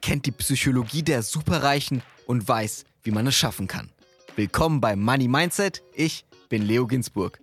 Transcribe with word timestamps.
kennt 0.00 0.26
die 0.26 0.32
Psychologie 0.32 1.02
der 1.02 1.22
Superreichen 1.22 2.02
und 2.26 2.46
weiß, 2.46 2.84
wie 3.02 3.10
man 3.10 3.26
es 3.26 3.34
schaffen 3.34 3.66
kann. 3.66 3.90
Willkommen 4.36 4.80
bei 4.80 4.96
Money 4.96 5.28
Mindset. 5.28 5.82
Ich 5.94 6.24
bin 6.48 6.62
Leo 6.62 6.86
Ginsburg. 6.86 7.40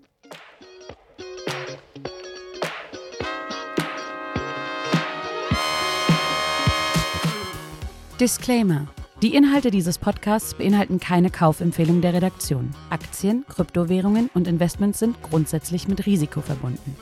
Disclaimer. 8.20 8.88
Die 9.22 9.34
Inhalte 9.34 9.72
dieses 9.72 9.98
Podcasts 9.98 10.54
beinhalten 10.54 11.00
keine 11.00 11.30
Kaufempfehlung 11.30 12.02
der 12.02 12.14
Redaktion. 12.14 12.74
Aktien, 12.90 13.46
Kryptowährungen 13.48 14.30
und 14.34 14.48
Investments 14.48 15.00
sind 15.00 15.22
grundsätzlich 15.22 15.88
mit 15.88 16.06
Risiko 16.06 16.42
verbunden. 16.42 16.96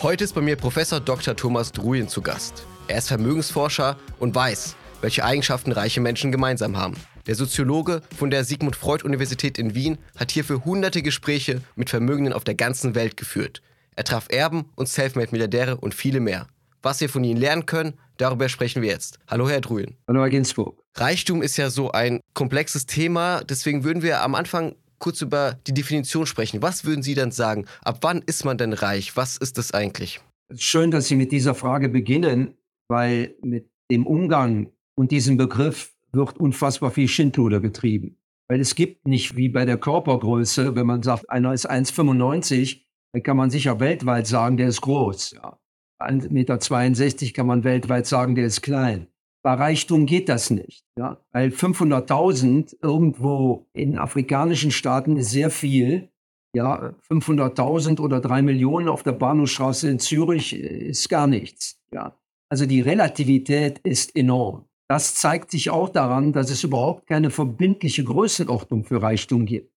Heute 0.00 0.24
ist 0.24 0.34
bei 0.34 0.40
mir 0.40 0.56
Professor 0.56 1.00
Dr. 1.00 1.36
Thomas 1.36 1.72
Druyen 1.72 2.08
zu 2.08 2.22
Gast. 2.22 2.66
Er 2.88 2.96
ist 2.96 3.08
Vermögensforscher 3.08 3.98
und 4.18 4.34
weiß, 4.34 4.74
welche 5.02 5.22
Eigenschaften 5.22 5.72
reiche 5.72 6.00
Menschen 6.00 6.32
gemeinsam 6.32 6.78
haben. 6.78 6.94
Der 7.26 7.34
Soziologe 7.34 8.00
von 8.16 8.30
der 8.30 8.44
Sigmund 8.44 8.76
Freud 8.76 9.04
Universität 9.04 9.58
in 9.58 9.74
Wien 9.74 9.98
hat 10.16 10.30
hierfür 10.30 10.64
hunderte 10.64 11.02
Gespräche 11.02 11.60
mit 11.76 11.90
Vermögenden 11.90 12.32
auf 12.32 12.44
der 12.44 12.54
ganzen 12.54 12.94
Welt 12.94 13.18
geführt. 13.18 13.60
Er 13.94 14.04
traf 14.04 14.28
Erben 14.30 14.64
und 14.74 14.88
Selfmade-Milliardäre 14.88 15.76
und 15.76 15.94
viele 15.94 16.20
mehr. 16.20 16.46
Was 16.80 17.02
wir 17.02 17.10
von 17.10 17.24
ihnen 17.24 17.38
lernen 17.38 17.66
können, 17.66 17.92
darüber 18.16 18.48
sprechen 18.48 18.80
wir 18.80 18.88
jetzt. 18.88 19.18
Hallo, 19.28 19.50
Herr 19.50 19.60
Druyen. 19.60 19.98
Hallo, 20.08 20.22
Herr 20.22 20.30
Ginsburg. 20.30 20.80
Reichtum 20.94 21.42
ist 21.42 21.58
ja 21.58 21.68
so 21.68 21.92
ein 21.92 22.20
komplexes 22.32 22.86
Thema, 22.86 23.42
deswegen 23.44 23.84
würden 23.84 24.02
wir 24.02 24.22
am 24.22 24.34
Anfang 24.34 24.76
kurz 24.98 25.20
über 25.20 25.58
die 25.66 25.74
Definition 25.74 26.24
sprechen. 26.24 26.62
Was 26.62 26.86
würden 26.86 27.02
Sie 27.02 27.14
dann 27.14 27.32
sagen? 27.32 27.66
Ab 27.82 27.98
wann 28.00 28.22
ist 28.22 28.46
man 28.46 28.56
denn 28.56 28.72
reich? 28.72 29.14
Was 29.14 29.36
ist 29.36 29.58
das 29.58 29.72
eigentlich? 29.72 30.20
Schön, 30.56 30.90
dass 30.90 31.08
Sie 31.08 31.16
mit 31.16 31.30
dieser 31.30 31.54
Frage 31.54 31.90
beginnen, 31.90 32.54
weil 32.88 33.36
mit 33.42 33.70
dem 33.90 34.06
Umgang 34.06 34.72
und 34.94 35.12
diesem 35.12 35.36
Begriff 35.36 35.94
wird 36.12 36.38
unfassbar 36.38 36.90
viel 36.90 37.08
Schindluder 37.08 37.60
getrieben. 37.60 38.18
Weil 38.48 38.60
es 38.60 38.74
gibt 38.74 39.06
nicht 39.06 39.36
wie 39.36 39.48
bei 39.48 39.64
der 39.64 39.76
Körpergröße, 39.76 40.74
wenn 40.74 40.86
man 40.86 41.02
sagt, 41.02 41.28
einer 41.28 41.52
ist 41.52 41.70
1,95, 41.70 42.80
dann 43.12 43.22
kann 43.22 43.36
man 43.36 43.50
sicher 43.50 43.78
weltweit 43.80 44.26
sagen, 44.26 44.56
der 44.56 44.68
ist 44.68 44.80
groß. 44.80 45.32
Ja. 45.32 45.58
1,62 46.00 46.32
Meter 46.32 47.32
kann 47.34 47.46
man 47.46 47.64
weltweit 47.64 48.06
sagen, 48.06 48.34
der 48.34 48.46
ist 48.46 48.62
klein. 48.62 49.08
Bei 49.42 49.54
Reichtum 49.54 50.06
geht 50.06 50.28
das 50.28 50.50
nicht, 50.50 50.84
ja, 50.98 51.24
weil 51.32 51.50
500.000 51.50 52.76
irgendwo 52.82 53.68
in 53.72 53.96
afrikanischen 53.96 54.70
Staaten 54.70 55.16
ist 55.16 55.30
sehr 55.30 55.50
viel. 55.50 56.10
Ja, 56.54 56.94
500.000 57.08 58.00
oder 58.00 58.20
drei 58.20 58.42
Millionen 58.42 58.88
auf 58.88 59.02
der 59.02 59.12
Bahnhofstraße 59.12 59.88
in 59.90 59.98
Zürich 59.98 60.54
ist 60.54 61.08
gar 61.08 61.26
nichts. 61.26 61.80
Ja, 61.92 62.18
also 62.50 62.66
die 62.66 62.80
Relativität 62.80 63.78
ist 63.80 64.16
enorm. 64.16 64.64
Das 64.88 65.14
zeigt 65.14 65.50
sich 65.50 65.70
auch 65.70 65.90
daran, 65.90 66.32
dass 66.32 66.50
es 66.50 66.64
überhaupt 66.64 67.06
keine 67.06 67.30
verbindliche 67.30 68.04
Größenordnung 68.04 68.84
für 68.84 69.02
Reichtum 69.02 69.44
gibt. 69.44 69.70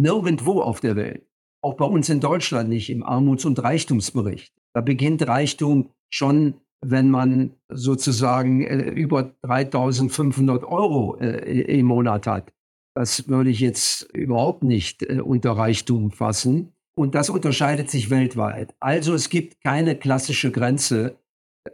Nirgendwo 0.00 0.60
auf 0.60 0.80
der 0.80 0.94
Welt. 0.94 1.26
Auch 1.64 1.74
bei 1.74 1.84
uns 1.84 2.08
in 2.08 2.20
Deutschland 2.20 2.68
nicht 2.68 2.90
im 2.90 3.02
Armuts- 3.02 3.44
und 3.44 3.62
Reichtumsbericht. 3.62 4.52
Da 4.74 4.80
beginnt 4.80 5.26
Reichtum 5.26 5.90
schon, 6.10 6.54
wenn 6.84 7.10
man 7.10 7.54
sozusagen 7.68 8.62
äh, 8.64 8.90
über 8.90 9.34
3500 9.42 10.64
Euro 10.64 11.16
äh, 11.18 11.60
im 11.78 11.86
Monat 11.86 12.26
hat. 12.26 12.52
Das 12.94 13.28
würde 13.28 13.50
ich 13.50 13.60
jetzt 13.60 14.02
überhaupt 14.12 14.62
nicht 14.62 15.02
äh, 15.02 15.20
unter 15.20 15.52
Reichtum 15.52 16.10
fassen. 16.10 16.72
Und 16.94 17.14
das 17.14 17.30
unterscheidet 17.30 17.90
sich 17.90 18.10
weltweit. 18.10 18.74
Also 18.80 19.14
es 19.14 19.30
gibt 19.30 19.62
keine 19.62 19.96
klassische 19.96 20.50
Grenze. 20.50 21.16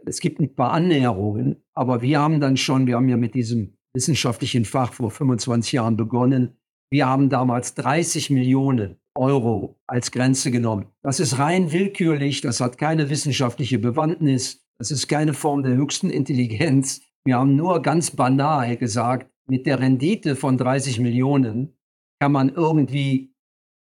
Es 0.05 0.19
gibt 0.19 0.39
ein 0.39 0.55
paar 0.55 0.71
Annäherungen, 0.71 1.63
aber 1.73 2.01
wir 2.01 2.19
haben 2.19 2.39
dann 2.39 2.57
schon, 2.57 2.87
wir 2.87 2.95
haben 2.95 3.09
ja 3.09 3.17
mit 3.17 3.33
diesem 3.33 3.77
wissenschaftlichen 3.93 4.65
Fach 4.65 4.93
vor 4.93 5.11
25 5.11 5.71
Jahren 5.73 5.97
begonnen. 5.97 6.57
Wir 6.91 7.07
haben 7.07 7.29
damals 7.29 7.73
30 7.75 8.29
Millionen 8.29 8.99
Euro 9.15 9.79
als 9.87 10.11
Grenze 10.11 10.51
genommen. 10.51 10.87
Das 11.01 11.19
ist 11.19 11.39
rein 11.39 11.71
willkürlich, 11.71 12.41
das 12.41 12.61
hat 12.61 12.77
keine 12.77 13.09
wissenschaftliche 13.09 13.79
Bewandtnis, 13.79 14.65
das 14.77 14.91
ist 14.91 15.07
keine 15.07 15.33
Form 15.33 15.63
der 15.63 15.75
höchsten 15.75 16.09
Intelligenz. 16.09 17.01
Wir 17.25 17.37
haben 17.37 17.55
nur 17.55 17.81
ganz 17.81 18.11
banal 18.11 18.77
gesagt, 18.77 19.29
mit 19.47 19.65
der 19.65 19.79
Rendite 19.79 20.35
von 20.35 20.57
30 20.57 20.99
Millionen 20.99 21.77
kann 22.21 22.31
man 22.31 22.49
irgendwie 22.49 23.35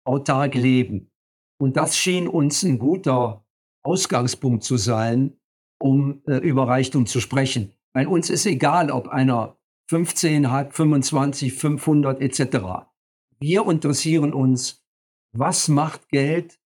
autark 0.07 0.55
leben. 0.55 1.11
Und 1.61 1.77
das 1.77 1.97
schien 1.97 2.29
uns 2.29 2.63
ein 2.63 2.79
guter 2.79 3.45
Ausgangspunkt 3.85 4.63
zu 4.63 4.77
sein, 4.77 5.38
um 5.79 6.23
äh, 6.27 6.37
über 6.37 6.67
Reichtum 6.69 7.07
zu 7.07 7.21
sprechen. 7.21 7.73
Weil 7.93 8.07
uns 8.07 8.31
ist 8.31 8.47
egal, 8.47 8.91
ob 8.91 9.09
einer 9.09 9.57
15 9.89 10.51
hat, 10.51 10.75
25, 10.75 11.55
500 11.55 12.21
etc. 12.21 12.89
Wir 13.41 13.67
interessieren 13.69 14.33
uns, 14.33 14.85
was 15.33 15.69
macht 15.69 16.09
Geld 16.09 16.59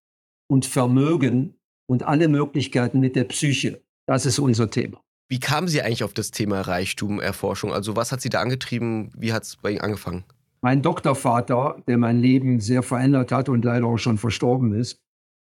und 0.49 0.67
Vermögen 0.67 1.59
und 1.87 2.03
alle 2.03 2.29
Möglichkeiten 2.29 3.01
mit 3.01 3.17
der 3.17 3.25
Psyche. 3.25 3.83
Das 4.07 4.27
ist 4.27 4.39
unser 4.39 4.71
Thema. 4.71 5.01
Wie 5.29 5.41
kamen 5.41 5.69
Sie 5.69 5.81
eigentlich 5.81 6.05
auf 6.05 6.13
das 6.13 6.31
Thema 6.31 6.61
Reichtumerforschung? 6.61 7.73
Also 7.73 7.97
was 7.97 8.13
hat 8.13 8.21
Sie 8.21 8.29
da 8.29 8.41
angetrieben? 8.41 9.11
Wie 9.17 9.33
hat 9.33 9.45
es 9.45 9.57
bei 9.57 9.71
Ihnen 9.71 9.81
angefangen? 9.81 10.25
Mein 10.61 10.83
Doktorvater, 10.83 11.83
der 11.87 11.99
mein 11.99 12.21
Leben 12.21 12.61
sehr 12.61 12.83
verändert 12.83 13.33
hat 13.33 13.49
und 13.49 13.65
leider 13.65 13.87
auch 13.87 13.97
schon 13.97 14.19
verstorben 14.19 14.75
ist, 14.75 15.01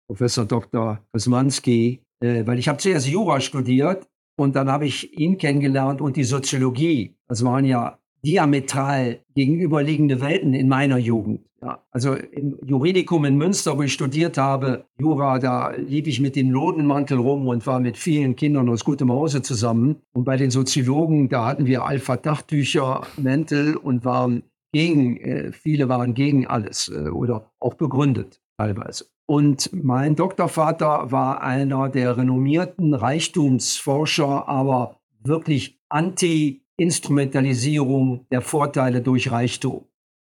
Professor 0.07 0.46
Dr. 0.46 1.00
Kosmanski, 1.12 2.03
äh, 2.22 2.46
weil 2.46 2.59
ich 2.59 2.68
habe 2.68 2.78
zuerst 2.78 3.07
Jura 3.07 3.40
studiert 3.40 4.07
und 4.38 4.56
dann 4.56 4.69
habe 4.72 4.85
ich 4.85 5.18
ihn 5.18 5.38
kennengelernt 5.38 6.02
und 6.02 6.16
die 6.16 6.24
Soziologie. 6.24 7.16
Das 7.28 7.44
waren 7.44 7.66
ja 7.66 8.00
diametral 8.24 9.19
gegenüberliegende 9.35 10.22
Welten 10.22 10.53
in 10.53 10.68
meiner 10.68 10.97
Jugend. 10.97 11.41
Ja, 11.62 11.84
also 11.91 12.13
im 12.13 12.57
Juridikum 12.66 13.25
in 13.25 13.35
Münster, 13.35 13.78
wo 13.78 13.81
ich 13.81 13.91
studiert 13.91 14.38
habe, 14.38 14.85
Jura, 14.97 15.40
da 15.40 15.72
lief 15.72 16.07
ich 16.07 16.22
mit 16.22 16.38
dem 16.38 16.52
Lodenmantel 16.52 17.18
rum 17.18 17.47
und 17.47 17.68
war 17.68 17.81
mit 17.81 17.97
vielen 17.97 18.38
Kindern 18.38 18.69
aus 18.69 18.86
gutem 18.86 19.12
Hause 19.12 19.41
zusammen. 19.41 19.97
Und 20.13 20.24
bei 20.24 20.38
den 20.38 20.51
Soziologen, 20.51 21.28
da 21.28 21.46
hatten 21.46 21.66
wir 21.66 21.84
Alpha-Dachtücher, 21.84 23.06
Mäntel 23.18 23.75
und 23.75 24.06
waren 24.06 24.44
gegen, 24.72 25.18
äh, 25.18 25.51
viele 25.51 25.90
waren 25.90 26.13
gegen 26.13 26.47
alles 26.47 26.88
äh, 26.88 27.09
oder 27.09 27.51
auch 27.59 27.74
begründet 27.74 28.41
teilweise. 28.57 29.06
Und 29.30 29.70
mein 29.72 30.16
Doktorvater 30.16 31.12
war 31.12 31.44
einer 31.44 31.90
der 31.90 32.18
renommierten 32.18 32.96
Reichtumsforscher, 32.96 34.48
aber 34.48 35.00
wirklich 35.20 35.80
Anti-Instrumentalisierung 35.90 38.26
der 38.32 38.42
Vorteile 38.42 39.04
durch 39.04 39.32
Reichtum. 39.32 39.86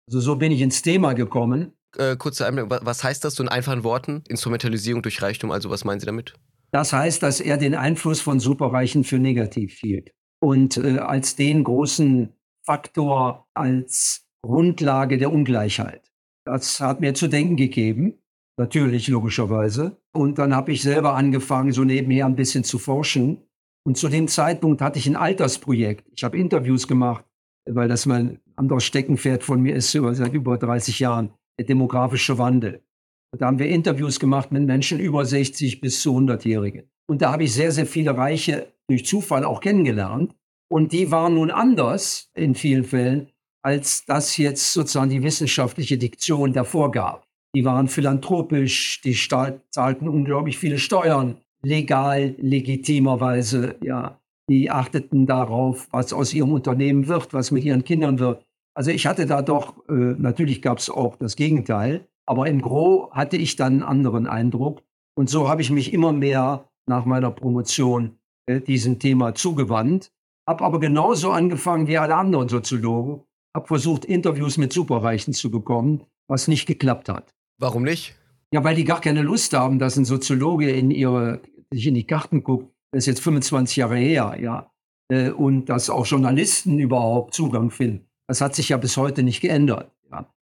Also 0.08 0.22
so 0.22 0.38
bin 0.38 0.54
ich 0.54 0.62
ins 0.62 0.82
Thema 0.82 1.12
gekommen. 1.12 1.74
Äh, 1.98 2.16
kurze 2.16 2.48
Einblick, 2.48 2.68
was 2.70 3.04
heißt 3.04 3.26
das 3.26 3.36
so 3.36 3.44
in 3.44 3.50
einfachen 3.50 3.84
Worten? 3.84 4.24
Instrumentalisierung 4.30 5.02
durch 5.02 5.22
Reichtum, 5.22 5.52
also 5.52 5.70
was 5.70 5.84
meinen 5.84 6.00
Sie 6.00 6.06
damit? 6.06 6.36
Das 6.72 6.94
heißt, 6.94 7.22
dass 7.22 7.42
er 7.42 7.58
den 7.58 7.76
Einfluss 7.76 8.22
von 8.22 8.40
Superreichen 8.40 9.04
für 9.04 9.20
negativ 9.20 9.78
hielt 9.78 10.14
und 10.40 10.78
äh, 10.78 11.00
als 11.00 11.36
den 11.36 11.66
großen 11.66 12.34
Faktor, 12.66 13.46
als 13.54 14.26
Grundlage 14.42 15.18
der 15.18 15.34
Ungleichheit. 15.34 16.10
Das 16.46 16.80
hat 16.80 17.02
mir 17.02 17.14
zu 17.14 17.28
denken 17.28 17.58
gegeben, 17.58 18.22
natürlich 18.58 19.08
logischerweise. 19.08 19.98
Und 20.14 20.38
dann 20.38 20.56
habe 20.56 20.72
ich 20.72 20.82
selber 20.82 21.16
angefangen, 21.16 21.72
so 21.72 21.84
nebenher 21.84 22.26
ein 22.26 22.36
bisschen 22.36 22.64
zu 22.64 22.80
forschen. 22.80 23.44
Und 23.86 23.98
zu 23.98 24.10
dem 24.10 24.28
Zeitpunkt 24.28 24.82
hatte 24.82 25.00
ich 25.00 25.08
ein 25.08 25.16
Altersprojekt. 25.16 26.08
Ich 26.16 26.24
habe 26.24 26.38
Interviews 26.38 26.88
gemacht 26.88 27.26
weil 27.66 27.88
das 27.88 28.06
mein 28.06 28.40
anderes 28.56 28.84
Steckenpferd 28.84 29.44
von 29.44 29.62
mir 29.62 29.76
ist, 29.76 29.92
seit 29.92 30.34
über 30.34 30.58
30 30.58 31.00
Jahren, 31.00 31.32
der 31.60 31.66
demografische 31.66 32.38
Wandel. 32.38 32.84
Und 33.32 33.42
da 33.42 33.48
haben 33.48 33.60
wir 33.60 33.68
Interviews 33.68 34.20
gemacht 34.20 34.52
mit 34.52 34.64
Menschen 34.64 35.00
über 35.00 35.26
60 35.26 35.82
bis 35.82 36.02
zu 36.02 36.16
100-Jährigen. 36.16 36.90
Und 37.08 37.22
da 37.22 37.32
habe 37.32 37.44
ich 37.44 37.54
sehr, 37.54 37.72
sehr 37.72 37.86
viele 37.86 38.18
Reiche 38.18 38.74
durch 38.88 39.06
Zufall 39.06 39.44
auch 39.44 39.60
kennengelernt. 39.60 40.36
Und 40.72 40.94
die 40.94 41.12
waren 41.12 41.36
nun 41.36 41.52
anders 41.52 42.30
in 42.34 42.56
vielen 42.56 42.84
Fällen, 42.84 43.30
als 43.62 44.06
das 44.06 44.38
jetzt 44.38 44.74
sozusagen 44.74 45.10
die 45.10 45.24
wissenschaftliche 45.24 45.98
Diktion 45.98 46.54
davor 46.54 46.92
gab. 46.92 47.25
Die 47.56 47.66
waren 47.66 47.88
philanthropisch, 47.88 49.02
die 49.02 49.16
zahlten 49.16 50.10
unglaublich 50.10 50.58
viele 50.58 50.78
Steuern, 50.78 51.38
legal, 51.64 52.36
legitimerweise, 52.38 53.76
ja 53.82 54.20
die 54.50 54.70
achteten 54.70 55.26
darauf, 55.26 55.88
was 55.92 56.14
aus 56.14 56.34
ihrem 56.34 56.52
Unternehmen 56.52 57.08
wird, 57.08 57.34
was 57.34 57.52
mit 57.52 57.64
ihren 57.64 57.84
Kindern 57.84 58.20
wird. 58.20 58.46
Also 58.76 58.92
ich 58.92 59.08
hatte 59.08 59.26
da 59.26 59.42
doch, 59.42 59.78
äh, 59.90 59.94
natürlich 59.94 60.62
gab 60.62 60.80
es 60.80 60.90
auch 60.90 61.16
das 61.16 61.36
Gegenteil, 61.36 62.08
aber 62.26 62.48
im 62.48 62.62
Gro 62.62 63.10
hatte 63.12 63.38
ich 63.38 63.56
dann 63.56 63.74
einen 63.74 63.84
anderen 63.84 64.28
Eindruck. 64.28 64.84
Und 65.18 65.30
so 65.30 65.48
habe 65.48 65.62
ich 65.62 65.72
mich 65.72 65.94
immer 65.94 66.12
mehr 66.12 66.70
nach 66.88 67.06
meiner 67.06 67.32
Promotion 67.32 68.18
äh, 68.48 68.60
diesem 68.60 69.00
Thema 69.00 69.34
zugewandt, 69.34 70.12
habe 70.48 70.64
aber 70.64 70.80
genauso 70.80 71.32
angefangen 71.32 71.88
wie 71.88 71.98
alle 71.98 72.16
anderen 72.16 72.50
Soziologen, 72.50 73.24
habe 73.56 73.68
versucht, 73.68 74.06
Interviews 74.06 74.58
mit 74.58 74.74
Superreichen 74.74 75.34
zu 75.34 75.50
bekommen, 75.50 76.04
was 76.28 76.48
nicht 76.48 76.66
geklappt 76.66 77.10
hat. 77.10 77.35
Warum 77.58 77.84
nicht? 77.84 78.16
Ja, 78.52 78.64
weil 78.64 78.76
die 78.76 78.84
gar 78.84 79.02
keine 79.02 79.22
Lust 79.22 79.54
haben, 79.54 79.80
dass 79.80 79.98
ein 79.98 80.06
Soziologe 80.06 80.72
in 80.72 80.92
ihre, 80.92 81.42
sich 81.72 81.88
in 81.88 81.96
die 81.96 82.08
Karten 82.08 82.44
guckt 82.44 82.76
das 82.96 83.04
ist 83.04 83.08
jetzt 83.08 83.24
25 83.24 83.76
Jahre 83.76 83.98
her, 83.98 84.38
ja. 84.40 84.72
äh, 85.12 85.30
und 85.30 85.66
dass 85.66 85.90
auch 85.90 86.06
Journalisten 86.06 86.80
überhaupt 86.80 87.34
Zugang 87.34 87.70
finden. 87.70 88.08
Das 88.26 88.40
hat 88.40 88.56
sich 88.56 88.70
ja 88.70 88.78
bis 88.78 88.96
heute 88.96 89.22
nicht 89.22 89.42
geändert. 89.42 89.92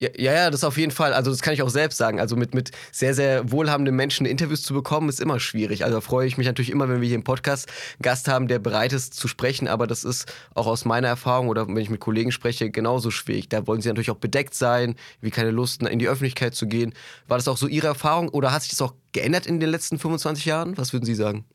Ja, 0.02 0.10
ja, 0.18 0.52
das 0.52 0.66
auf 0.66 0.78
jeden 0.78 0.92
Fall. 0.92 1.14
Also 1.14 1.32
das 1.32 1.42
kann 1.42 1.54
ich 1.54 1.62
auch 1.62 1.70
selbst 1.70 1.98
sagen. 1.98 2.20
Also 2.20 2.36
mit, 2.36 2.54
mit 2.54 2.72
sehr, 2.92 3.14
sehr 3.14 3.50
wohlhabenden 3.50 3.96
Menschen 3.96 4.26
Interviews 4.26 4.62
zu 4.62 4.74
bekommen, 4.74 5.08
ist 5.08 5.22
immer 5.22 5.40
schwierig. 5.40 5.86
Also 5.86 5.96
da 5.96 6.02
freue 6.02 6.28
ich 6.28 6.38
mich 6.38 6.48
natürlich 6.48 6.70
immer, 6.70 6.90
wenn 6.90 7.00
wir 7.00 7.08
hier 7.08 7.16
im 7.16 7.24
Podcast 7.24 7.70
einen 7.70 8.02
Gast 8.02 8.28
haben, 8.28 8.50
der 8.50 8.60
bereit 8.60 8.92
ist 8.92 9.14
zu 9.14 9.30
sprechen. 9.30 9.70
Aber 9.70 9.88
das 9.88 10.04
ist 10.04 10.32
auch 10.54 10.68
aus 10.68 10.84
meiner 10.84 11.08
Erfahrung 11.08 11.48
oder 11.48 11.66
wenn 11.66 11.78
ich 11.78 11.90
mit 11.90 12.02
Kollegen 12.02 12.34
spreche, 12.34 12.70
genauso 12.70 13.10
schwierig. 13.10 13.48
Da 13.48 13.66
wollen 13.68 13.80
sie 13.80 13.88
natürlich 13.88 14.12
auch 14.12 14.18
bedeckt 14.18 14.54
sein, 14.54 14.96
wie 15.22 15.32
keine 15.32 15.52
Lust, 15.52 15.82
in 15.82 16.00
die 16.00 16.10
Öffentlichkeit 16.10 16.56
zu 16.56 16.68
gehen. 16.68 16.94
War 17.30 17.38
das 17.38 17.48
auch 17.48 17.58
so 17.58 17.68
Ihre 17.68 17.88
Erfahrung 17.88 18.28
oder 18.28 18.52
hat 18.52 18.64
sich 18.64 18.72
das 18.72 18.82
auch 18.82 18.96
geändert 19.14 19.46
in 19.46 19.62
den 19.62 19.70
letzten 19.70 19.98
25 19.98 20.44
Jahren? 20.44 20.78
Was 20.78 20.92
würden 20.92 21.06
Sie 21.06 21.16
sagen? 21.16 21.46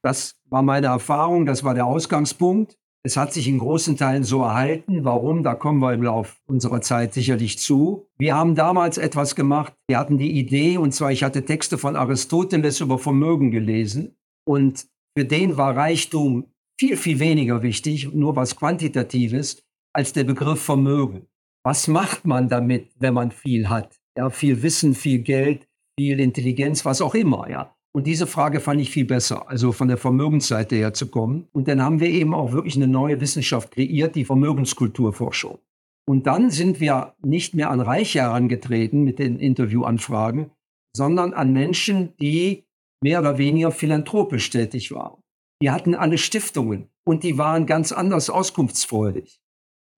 Das 0.00 0.34
war 0.46 0.62
meine 0.62 0.86
Erfahrung, 0.86 1.44
das 1.44 1.62
war 1.62 1.74
der 1.74 1.84
Ausgangspunkt. 1.84 2.76
Es 3.06 3.16
hat 3.16 3.32
sich 3.32 3.46
in 3.46 3.60
großen 3.60 3.96
Teilen 3.96 4.24
so 4.24 4.42
erhalten. 4.42 5.04
Warum? 5.04 5.44
Da 5.44 5.54
kommen 5.54 5.78
wir 5.78 5.94
im 5.94 6.02
Laufe 6.02 6.34
unserer 6.48 6.80
Zeit 6.80 7.14
sicherlich 7.14 7.56
zu. 7.56 8.08
Wir 8.18 8.34
haben 8.34 8.56
damals 8.56 8.98
etwas 8.98 9.36
gemacht. 9.36 9.74
Wir 9.86 10.00
hatten 10.00 10.18
die 10.18 10.32
Idee, 10.32 10.76
und 10.76 10.90
zwar 10.90 11.12
ich 11.12 11.22
hatte 11.22 11.44
Texte 11.44 11.78
von 11.78 11.94
Aristoteles 11.94 12.80
über 12.80 12.98
Vermögen 12.98 13.52
gelesen. 13.52 14.16
Und 14.44 14.88
für 15.16 15.24
den 15.24 15.56
war 15.56 15.76
Reichtum 15.76 16.46
viel, 16.80 16.96
viel 16.96 17.20
weniger 17.20 17.62
wichtig, 17.62 18.12
nur 18.12 18.34
was 18.34 18.56
Quantitatives, 18.56 19.62
als 19.92 20.12
der 20.12 20.24
Begriff 20.24 20.60
Vermögen. 20.60 21.28
Was 21.64 21.86
macht 21.86 22.26
man 22.26 22.48
damit, 22.48 22.90
wenn 22.98 23.14
man 23.14 23.30
viel 23.30 23.68
hat? 23.68 24.00
Ja, 24.18 24.30
viel 24.30 24.64
Wissen, 24.64 24.96
viel 24.96 25.20
Geld, 25.20 25.68
viel 25.96 26.18
Intelligenz, 26.18 26.84
was 26.84 27.00
auch 27.00 27.14
immer, 27.14 27.48
ja. 27.48 27.75
Und 27.96 28.06
diese 28.06 28.26
Frage 28.26 28.60
fand 28.60 28.78
ich 28.78 28.90
viel 28.90 29.06
besser, 29.06 29.48
also 29.48 29.72
von 29.72 29.88
der 29.88 29.96
Vermögensseite 29.96 30.76
her 30.76 30.92
zu 30.92 31.06
kommen. 31.06 31.48
Und 31.54 31.66
dann 31.66 31.80
haben 31.80 31.98
wir 31.98 32.10
eben 32.10 32.34
auch 32.34 32.52
wirklich 32.52 32.76
eine 32.76 32.88
neue 32.88 33.22
Wissenschaft 33.22 33.70
kreiert, 33.70 34.16
die 34.16 34.26
Vermögenskulturforschung. 34.26 35.60
Und 36.06 36.26
dann 36.26 36.50
sind 36.50 36.78
wir 36.78 37.14
nicht 37.24 37.54
mehr 37.54 37.70
an 37.70 37.80
Reiche 37.80 38.20
herangetreten 38.20 39.02
mit 39.02 39.18
den 39.18 39.38
Interviewanfragen, 39.38 40.50
sondern 40.94 41.32
an 41.32 41.54
Menschen, 41.54 42.14
die 42.18 42.66
mehr 43.02 43.20
oder 43.20 43.38
weniger 43.38 43.70
philanthropisch 43.70 44.50
tätig 44.50 44.92
waren. 44.92 45.22
Die 45.62 45.70
hatten 45.70 45.94
alle 45.94 46.18
Stiftungen 46.18 46.90
und 47.02 47.24
die 47.24 47.38
waren 47.38 47.64
ganz 47.64 47.92
anders 47.92 48.28
auskunftsfreudig. 48.28 49.40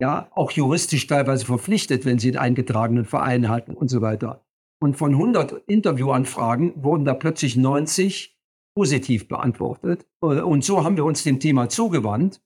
Ja, 0.00 0.31
auch 0.37 0.53
juristisch 0.53 1.09
teilweise 1.09 1.47
verpflichtet, 1.47 2.05
wenn 2.05 2.21
sie 2.21 2.29
einen 2.29 2.39
eingetragenen 2.39 3.06
Verein 3.06 3.49
hatten 3.49 3.75
und 3.75 3.89
so 3.89 4.03
weiter. 4.03 4.45
Und 4.81 4.97
von 4.97 5.13
100 5.13 5.53
Interviewanfragen 5.67 6.83
wurden 6.83 7.05
da 7.05 7.15
plötzlich 7.15 7.57
90 7.57 8.39
positiv 8.77 9.27
beantwortet. 9.27 10.07
Und 10.21 10.65
so 10.65 10.85
haben 10.85 10.97
wir 10.97 11.05
uns 11.05 11.25
dem 11.25 11.41
Thema 11.41 11.69
zugewandt. 11.69 12.41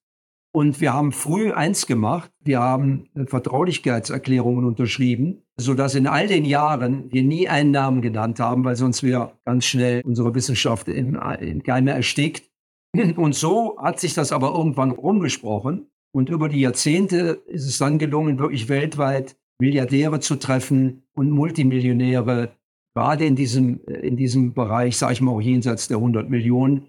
Und 0.55 0.81
wir 0.81 0.93
haben 0.93 1.13
früh 1.13 1.51
eins 1.53 1.87
gemacht. 1.87 2.31
Wir 2.41 2.61
haben 2.61 3.09
Vertraulichkeitserklärungen 3.27 4.67
unterschrieben, 4.67 5.43
sodass 5.59 5.95
in 5.95 6.07
all 6.07 6.27
den 6.27 6.45
Jahren 6.45 7.11
wir 7.11 7.23
nie 7.23 7.49
einen 7.49 7.71
Namen 7.71 8.03
genannt 8.03 8.39
haben, 8.39 8.65
weil 8.65 8.77
sonst 8.77 9.03
wäre 9.03 9.33
ganz 9.47 9.65
schnell 9.65 10.03
unsere 10.05 10.35
Wissenschaft 10.35 10.89
in, 10.89 11.19
in 11.41 11.63
Keime 11.63 11.93
erstickt. 11.93 12.51
Und 13.17 13.35
so 13.35 13.79
hat 13.79 13.99
sich 13.99 14.13
das 14.13 14.33
aber 14.33 14.55
irgendwann 14.55 14.91
rumgesprochen. 14.91 15.91
Und 16.15 16.29
über 16.29 16.51
die 16.51 16.61
Jahrzehnte 16.61 17.43
ist 17.47 17.67
es 17.67 17.79
dann 17.79 17.99
gelungen, 17.99 18.39
wirklich 18.39 18.69
weltweit 18.69 19.37
Milliardäre 19.61 20.21
zu 20.21 20.37
treffen 20.37 21.03
und 21.15 21.31
Multimillionäre, 21.31 22.53
gerade 22.95 23.25
in 23.27 23.37
diesem, 23.37 23.85
in 23.85 24.17
diesem 24.17 24.55
Bereich, 24.55 24.97
sage 24.97 25.15
ich 25.15 25.21
mal, 25.21 25.33
auch 25.33 25.41
jenseits 25.41 25.89
der 25.89 25.99
100 25.99 26.29
Millionen. 26.29 26.89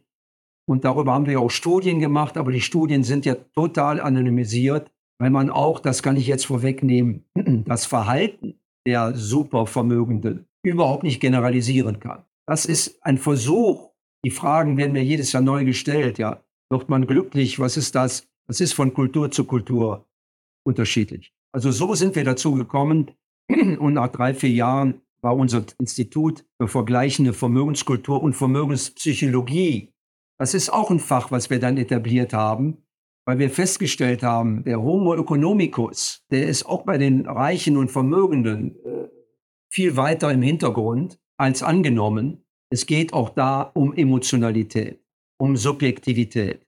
Und 0.65 0.85
darüber 0.85 1.13
haben 1.13 1.25
wir 1.25 1.39
auch 1.39 1.51
Studien 1.51 1.99
gemacht, 1.99 2.37
aber 2.37 2.51
die 2.51 2.61
Studien 2.61 3.03
sind 3.03 3.25
ja 3.25 3.35
total 3.35 3.99
anonymisiert, 3.99 4.91
weil 5.19 5.29
man 5.29 5.49
auch, 5.49 5.79
das 5.79 6.01
kann 6.01 6.17
ich 6.17 6.27
jetzt 6.27 6.45
vorwegnehmen, 6.45 7.25
das 7.65 7.85
Verhalten 7.85 8.55
der 8.85 9.15
Supervermögenden 9.15 10.45
überhaupt 10.63 11.03
nicht 11.03 11.19
generalisieren 11.19 11.99
kann. 11.99 12.23
Das 12.45 12.65
ist 12.65 13.03
ein 13.03 13.17
Versuch. 13.17 13.91
Die 14.25 14.31
Fragen 14.31 14.77
werden 14.77 14.93
mir 14.93 15.03
jedes 15.03 15.31
Jahr 15.31 15.43
neu 15.43 15.65
gestellt. 15.65 16.17
Ja, 16.17 16.43
wird 16.69 16.89
man 16.89 17.07
glücklich? 17.07 17.59
Was 17.59 17.77
ist 17.77 17.95
das? 17.95 18.27
Das 18.47 18.59
ist 18.59 18.73
von 18.73 18.93
Kultur 18.93 19.31
zu 19.31 19.45
Kultur 19.45 20.05
unterschiedlich. 20.65 21.32
Also 21.53 21.71
so 21.71 21.93
sind 21.95 22.15
wir 22.15 22.23
dazu 22.23 22.55
gekommen. 22.55 23.11
Und 23.49 23.93
nach 23.93 24.09
drei, 24.09 24.33
vier 24.33 24.51
Jahren 24.51 25.01
war 25.21 25.37
unser 25.37 25.65
Institut 25.79 26.43
für 26.59 26.67
vergleichende 26.67 27.31
Vermögenskultur 27.31 28.21
und 28.21 28.33
Vermögenspsychologie. 28.33 29.93
Das 30.37 30.53
ist 30.53 30.69
auch 30.69 30.91
ein 30.91 30.99
Fach, 30.99 31.31
was 31.31 31.49
wir 31.49 31.59
dann 31.59 31.77
etabliert 31.77 32.33
haben, 32.33 32.83
weil 33.25 33.39
wir 33.39 33.49
festgestellt 33.49 34.21
haben, 34.21 34.65
der 34.65 34.81
Homo 34.81 35.15
economicus, 35.15 36.25
der 36.29 36.47
ist 36.47 36.65
auch 36.65 36.83
bei 36.83 36.97
den 36.97 37.25
Reichen 37.25 37.77
und 37.77 37.89
Vermögenden 37.89 38.75
äh, 38.83 39.07
viel 39.71 39.95
weiter 39.95 40.29
im 40.29 40.41
Hintergrund 40.41 41.19
als 41.37 41.63
angenommen. 41.63 42.43
Es 42.69 42.85
geht 42.85 43.13
auch 43.13 43.29
da 43.29 43.61
um 43.61 43.93
Emotionalität, 43.93 44.99
um 45.37 45.55
Subjektivität. 45.55 46.67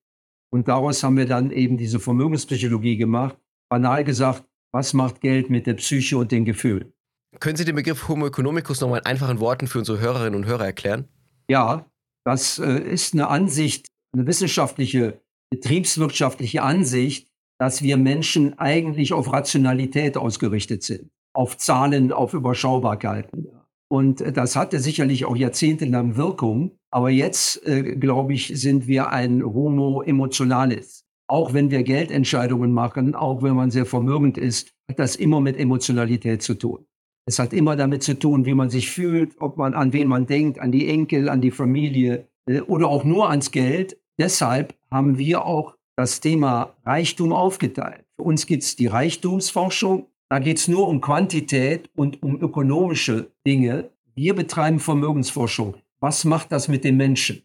Und 0.50 0.70
daraus 0.70 1.04
haben 1.04 1.18
wir 1.18 1.26
dann 1.26 1.52
eben 1.52 1.76
diese 1.76 2.00
Vermögenspsychologie 2.00 2.96
gemacht. 2.96 3.38
Banal 3.70 4.06
gesagt, 4.06 4.46
was 4.76 4.94
macht 4.94 5.22
Geld 5.22 5.50
mit 5.50 5.68
der 5.68 5.76
Psyche 5.76 6.18
und 6.18 6.34
den 6.34 6.44
Gefühlen? 6.44 6.92
Können 7.40 7.56
Sie 7.56 7.64
den 7.64 7.76
Begriff 7.76 8.10
Homo 8.10 8.28
economicus 8.28 8.82
nochmal 8.82 9.00
in 9.00 9.06
einfachen 9.06 9.40
Worten 9.40 9.68
für 9.68 9.80
unsere 9.80 10.02
Hörerinnen 10.02 10.36
und 10.36 10.46
Hörer 10.46 10.66
erklären? 10.66 11.08
Ja, 11.48 11.86
das 12.26 12.60
äh, 12.60 12.80
ist 12.80 13.14
eine 13.14 13.30
Ansicht, 13.30 13.88
eine 14.12 14.28
wissenschaftliche, 14.28 15.22
betriebswirtschaftliche 15.50 16.62
Ansicht, 16.62 17.30
dass 17.58 17.84
wir 17.84 17.96
Menschen 17.96 18.60
eigentlich 18.60 19.14
auf 19.14 19.32
Rationalität 19.32 20.18
ausgerichtet 20.18 20.84
sind, 20.84 21.10
auf 21.34 21.58
Zahlen, 21.58 22.12
auf 22.12 22.34
Überschaubarkeiten. 22.34 23.48
Und 23.88 24.20
das 24.36 24.58
hatte 24.58 24.80
sicherlich 24.82 25.24
auch 25.24 25.38
jahrzehntelang 25.38 26.18
Wirkung. 26.18 26.72
Aber 26.92 27.10
jetzt, 27.10 27.66
äh, 27.66 27.96
glaube 27.96 28.34
ich, 28.34 28.52
sind 28.60 28.88
wir 28.88 29.10
ein 29.12 29.42
Homo 29.42 30.02
emotionalis 30.02 31.05
auch 31.28 31.54
wenn 31.54 31.72
wir 31.72 31.84
Geldentscheidungen 31.84 32.72
machen, 32.72 33.16
auch 33.16 33.42
wenn 33.42 33.56
man 33.56 33.72
sehr 33.72 33.86
vermögend 33.86 34.38
ist, 34.38 34.74
hat 34.90 35.00
das 35.00 35.16
immer 35.16 35.42
mit 35.42 35.58
Emotionalität 35.58 36.42
zu 36.42 36.56
tun. 36.56 36.86
Es 37.28 37.40
hat 37.40 37.54
immer 37.54 37.76
damit 37.76 38.04
zu 38.04 38.18
tun, 38.18 38.46
wie 38.46 38.54
man 38.54 38.70
sich 38.70 38.92
fühlt, 38.92 39.34
ob 39.40 39.58
man 39.58 39.74
an 39.74 39.94
wen 39.94 40.08
man 40.08 40.28
denkt, 40.28 40.60
an 40.60 40.72
die 40.72 40.88
Enkel, 40.88 41.28
an 41.28 41.42
die 41.42 41.52
Familie 41.52 42.28
äh, 42.48 42.62
oder 42.62 42.88
auch 42.88 43.04
nur 43.04 43.30
ans 43.30 43.52
Geld. 43.52 43.98
Deshalb 44.20 44.76
haben 44.92 45.18
wir 45.18 45.46
auch 45.46 45.76
das 45.98 46.20
Thema 46.20 46.76
Reichtum 46.86 47.34
aufgeteilt. 47.34 48.06
Für 48.16 48.24
uns 48.24 48.46
gibt 48.46 48.64
es 48.64 48.76
die 48.76 48.88
Reichtumsforschung. 48.88 50.08
Da 50.30 50.40
geht 50.40 50.58
es 50.58 50.68
nur 50.68 50.88
um 50.88 51.02
Quantität 51.02 51.90
und 51.96 52.22
um 52.22 52.40
ökonomische 52.42 53.32
Dinge. 53.46 53.90
Wir 54.14 54.36
betreiben 54.36 54.80
Vermögensforschung. 54.80 55.76
Was 56.00 56.26
macht 56.26 56.52
das 56.52 56.68
mit 56.68 56.84
den 56.84 56.98
Menschen? 56.98 57.42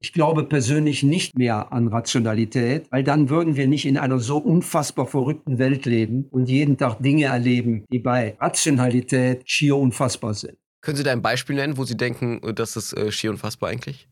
Ich 0.00 0.12
glaube 0.12 0.44
persönlich 0.44 1.02
nicht 1.02 1.36
mehr 1.36 1.72
an 1.72 1.88
Rationalität, 1.88 2.86
weil 2.90 3.02
dann 3.02 3.30
würden 3.30 3.56
wir 3.56 3.66
nicht 3.66 3.84
in 3.84 3.98
einer 3.98 4.20
so 4.20 4.38
unfassbar 4.38 5.06
verrückten 5.06 5.58
Welt 5.58 5.86
leben 5.86 6.26
und 6.30 6.48
jeden 6.48 6.76
Tag 6.76 7.02
Dinge 7.02 7.24
erleben, 7.24 7.84
die 7.90 7.98
bei 7.98 8.36
Rationalität 8.40 9.42
schier 9.44 9.76
unfassbar 9.76 10.34
sind. 10.34 10.56
Können 10.82 10.96
Sie 10.96 11.02
da 11.02 11.10
ein 11.10 11.22
Beispiel 11.22 11.56
nennen, 11.56 11.76
wo 11.76 11.84
Sie 11.84 11.96
denken, 11.96 12.40
das 12.54 12.76
ist 12.76 12.92
äh, 12.92 13.10
schier 13.10 13.30
unfassbar 13.30 13.70
eigentlich? 13.70 14.08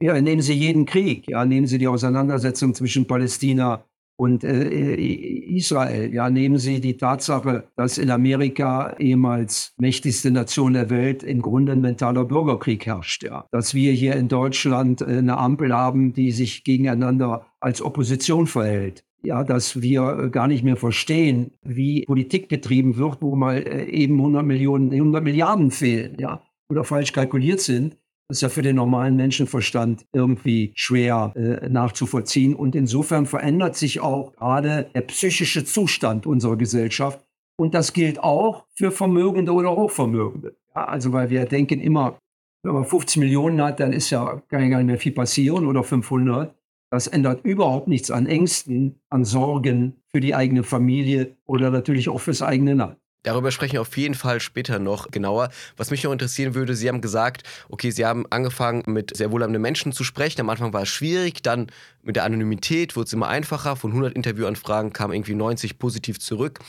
Ja, 0.00 0.18
nehmen 0.20 0.40
Sie 0.40 0.54
jeden 0.54 0.86
Krieg. 0.86 1.28
Ja, 1.28 1.44
nehmen 1.44 1.66
Sie 1.66 1.76
die 1.76 1.88
Auseinandersetzung 1.88 2.74
zwischen 2.74 3.06
Palästina 3.06 3.84
und 4.16 4.44
äh, 4.44 4.94
Israel, 4.94 6.12
ja, 6.12 6.30
nehmen 6.30 6.56
Sie 6.56 6.80
die 6.80 6.96
Tatsache, 6.96 7.64
dass 7.76 7.98
in 7.98 8.10
Amerika, 8.10 8.96
ehemals 8.98 9.74
mächtigste 9.78 10.30
Nation 10.30 10.72
der 10.72 10.88
Welt, 10.88 11.22
im 11.22 11.42
Grunde 11.42 11.72
ein 11.72 11.82
mentaler 11.82 12.24
Bürgerkrieg 12.24 12.86
herrscht, 12.86 13.24
ja. 13.24 13.46
Dass 13.52 13.74
wir 13.74 13.92
hier 13.92 14.16
in 14.16 14.28
Deutschland 14.28 15.02
äh, 15.02 15.18
eine 15.18 15.36
Ampel 15.36 15.74
haben, 15.74 16.14
die 16.14 16.32
sich 16.32 16.64
gegeneinander 16.64 17.46
als 17.60 17.82
Opposition 17.82 18.46
verhält. 18.46 19.04
Ja, 19.22 19.44
dass 19.44 19.82
wir 19.82 20.18
äh, 20.18 20.30
gar 20.30 20.48
nicht 20.48 20.64
mehr 20.64 20.76
verstehen, 20.76 21.52
wie 21.62 22.04
Politik 22.06 22.48
betrieben 22.48 22.96
wird, 22.96 23.20
wo 23.20 23.36
mal 23.36 23.58
äh, 23.58 23.84
eben 23.84 24.18
100 24.18 24.46
Millionen, 24.46 24.92
100 24.92 25.22
Milliarden 25.22 25.70
fehlen, 25.70 26.16
ja, 26.18 26.42
oder 26.70 26.84
falsch 26.84 27.12
kalkuliert 27.12 27.60
sind. 27.60 27.96
Das 28.28 28.38
ist 28.38 28.42
ja 28.42 28.48
für 28.48 28.62
den 28.62 28.76
normalen 28.76 29.14
Menschenverstand 29.14 30.04
irgendwie 30.12 30.72
schwer 30.74 31.32
äh, 31.36 31.68
nachzuvollziehen. 31.68 32.56
Und 32.56 32.74
insofern 32.74 33.26
verändert 33.26 33.76
sich 33.76 34.00
auch 34.00 34.32
gerade 34.34 34.90
der 34.94 35.02
psychische 35.02 35.64
Zustand 35.64 36.26
unserer 36.26 36.56
Gesellschaft. 36.56 37.20
Und 37.56 37.74
das 37.74 37.92
gilt 37.92 38.18
auch 38.18 38.66
für 38.74 38.90
Vermögende 38.90 39.52
oder 39.52 39.74
Hochvermögende. 39.76 40.56
Ja, 40.74 40.86
also 40.86 41.12
weil 41.12 41.30
wir 41.30 41.44
denken 41.46 41.80
immer, 41.80 42.18
wenn 42.64 42.74
man 42.74 42.84
50 42.84 43.18
Millionen 43.18 43.62
hat, 43.62 43.78
dann 43.78 43.92
ist 43.92 44.10
ja 44.10 44.42
gar 44.48 44.60
nicht 44.60 44.86
mehr 44.86 44.98
viel 44.98 45.12
passieren 45.12 45.64
oder 45.66 45.84
500. 45.84 46.52
Das 46.90 47.06
ändert 47.06 47.44
überhaupt 47.44 47.86
nichts 47.88 48.10
an 48.10 48.26
Ängsten, 48.26 49.00
an 49.08 49.24
Sorgen 49.24 50.02
für 50.10 50.20
die 50.20 50.34
eigene 50.34 50.64
Familie 50.64 51.36
oder 51.46 51.70
natürlich 51.70 52.08
auch 52.08 52.20
fürs 52.20 52.42
eigene 52.42 52.74
Land. 52.74 52.96
Darüber 53.26 53.50
sprechen 53.50 53.72
wir 53.72 53.80
auf 53.80 53.96
jeden 53.96 54.14
Fall 54.14 54.38
später 54.38 54.78
noch 54.78 55.10
genauer. 55.10 55.48
Was 55.76 55.90
mich 55.90 56.04
noch 56.04 56.12
interessieren 56.12 56.54
würde, 56.54 56.76
Sie 56.76 56.88
haben 56.88 57.00
gesagt, 57.00 57.42
okay, 57.68 57.90
Sie 57.90 58.06
haben 58.06 58.24
angefangen 58.30 58.84
mit 58.86 59.16
sehr 59.16 59.32
wohlhabenden 59.32 59.60
Menschen 59.60 59.90
zu 59.90 60.04
sprechen. 60.04 60.40
Am 60.40 60.48
Anfang 60.48 60.72
war 60.72 60.82
es 60.82 60.90
schwierig, 60.90 61.42
dann 61.42 61.66
mit 62.04 62.14
der 62.14 62.22
Anonymität 62.22 62.94
wurde 62.94 63.06
es 63.06 63.12
immer 63.12 63.26
einfacher. 63.26 63.74
Von 63.74 63.90
100 63.90 64.14
Interviewanfragen 64.14 64.92
kamen 64.92 65.12
irgendwie 65.12 65.34
90 65.34 65.80
positiv 65.80 66.20
zurück. 66.20 66.60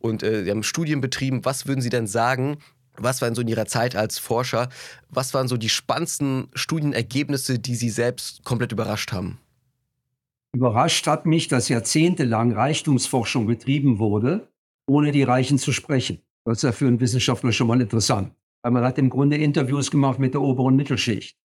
Und 0.00 0.22
äh, 0.22 0.44
Sie 0.44 0.50
haben 0.50 0.62
Studien 0.62 1.00
betrieben. 1.00 1.46
Was 1.46 1.66
würden 1.66 1.80
Sie 1.80 1.88
denn 1.88 2.06
sagen, 2.06 2.58
was 2.98 3.22
waren 3.22 3.34
so 3.34 3.40
in 3.40 3.48
Ihrer 3.48 3.64
Zeit 3.64 3.96
als 3.96 4.18
Forscher, 4.18 4.68
was 5.08 5.32
waren 5.32 5.48
so 5.48 5.56
die 5.56 5.70
spannendsten 5.70 6.48
Studienergebnisse, 6.52 7.58
die 7.58 7.74
Sie 7.74 7.88
selbst 7.88 8.44
komplett 8.44 8.72
überrascht 8.72 9.12
haben? 9.12 9.38
Überrascht 10.54 11.06
hat 11.06 11.24
mich, 11.24 11.48
dass 11.48 11.70
jahrzehntelang 11.70 12.52
Reichtumsforschung 12.52 13.46
betrieben 13.46 13.98
wurde 13.98 14.51
ohne 14.92 15.10
die 15.10 15.22
Reichen 15.22 15.58
zu 15.58 15.72
sprechen. 15.72 16.20
Das 16.44 16.58
ist 16.58 16.62
ja 16.62 16.72
für 16.72 16.86
einen 16.86 17.00
Wissenschaftler 17.00 17.52
schon 17.52 17.66
mal 17.66 17.80
interessant. 17.80 18.34
Weil 18.62 18.72
man 18.72 18.84
hat 18.84 18.98
im 18.98 19.10
Grunde 19.10 19.36
Interviews 19.36 19.90
gemacht 19.90 20.18
mit 20.18 20.34
der 20.34 20.42
oberen 20.42 20.76
Mittelschicht. 20.76 21.36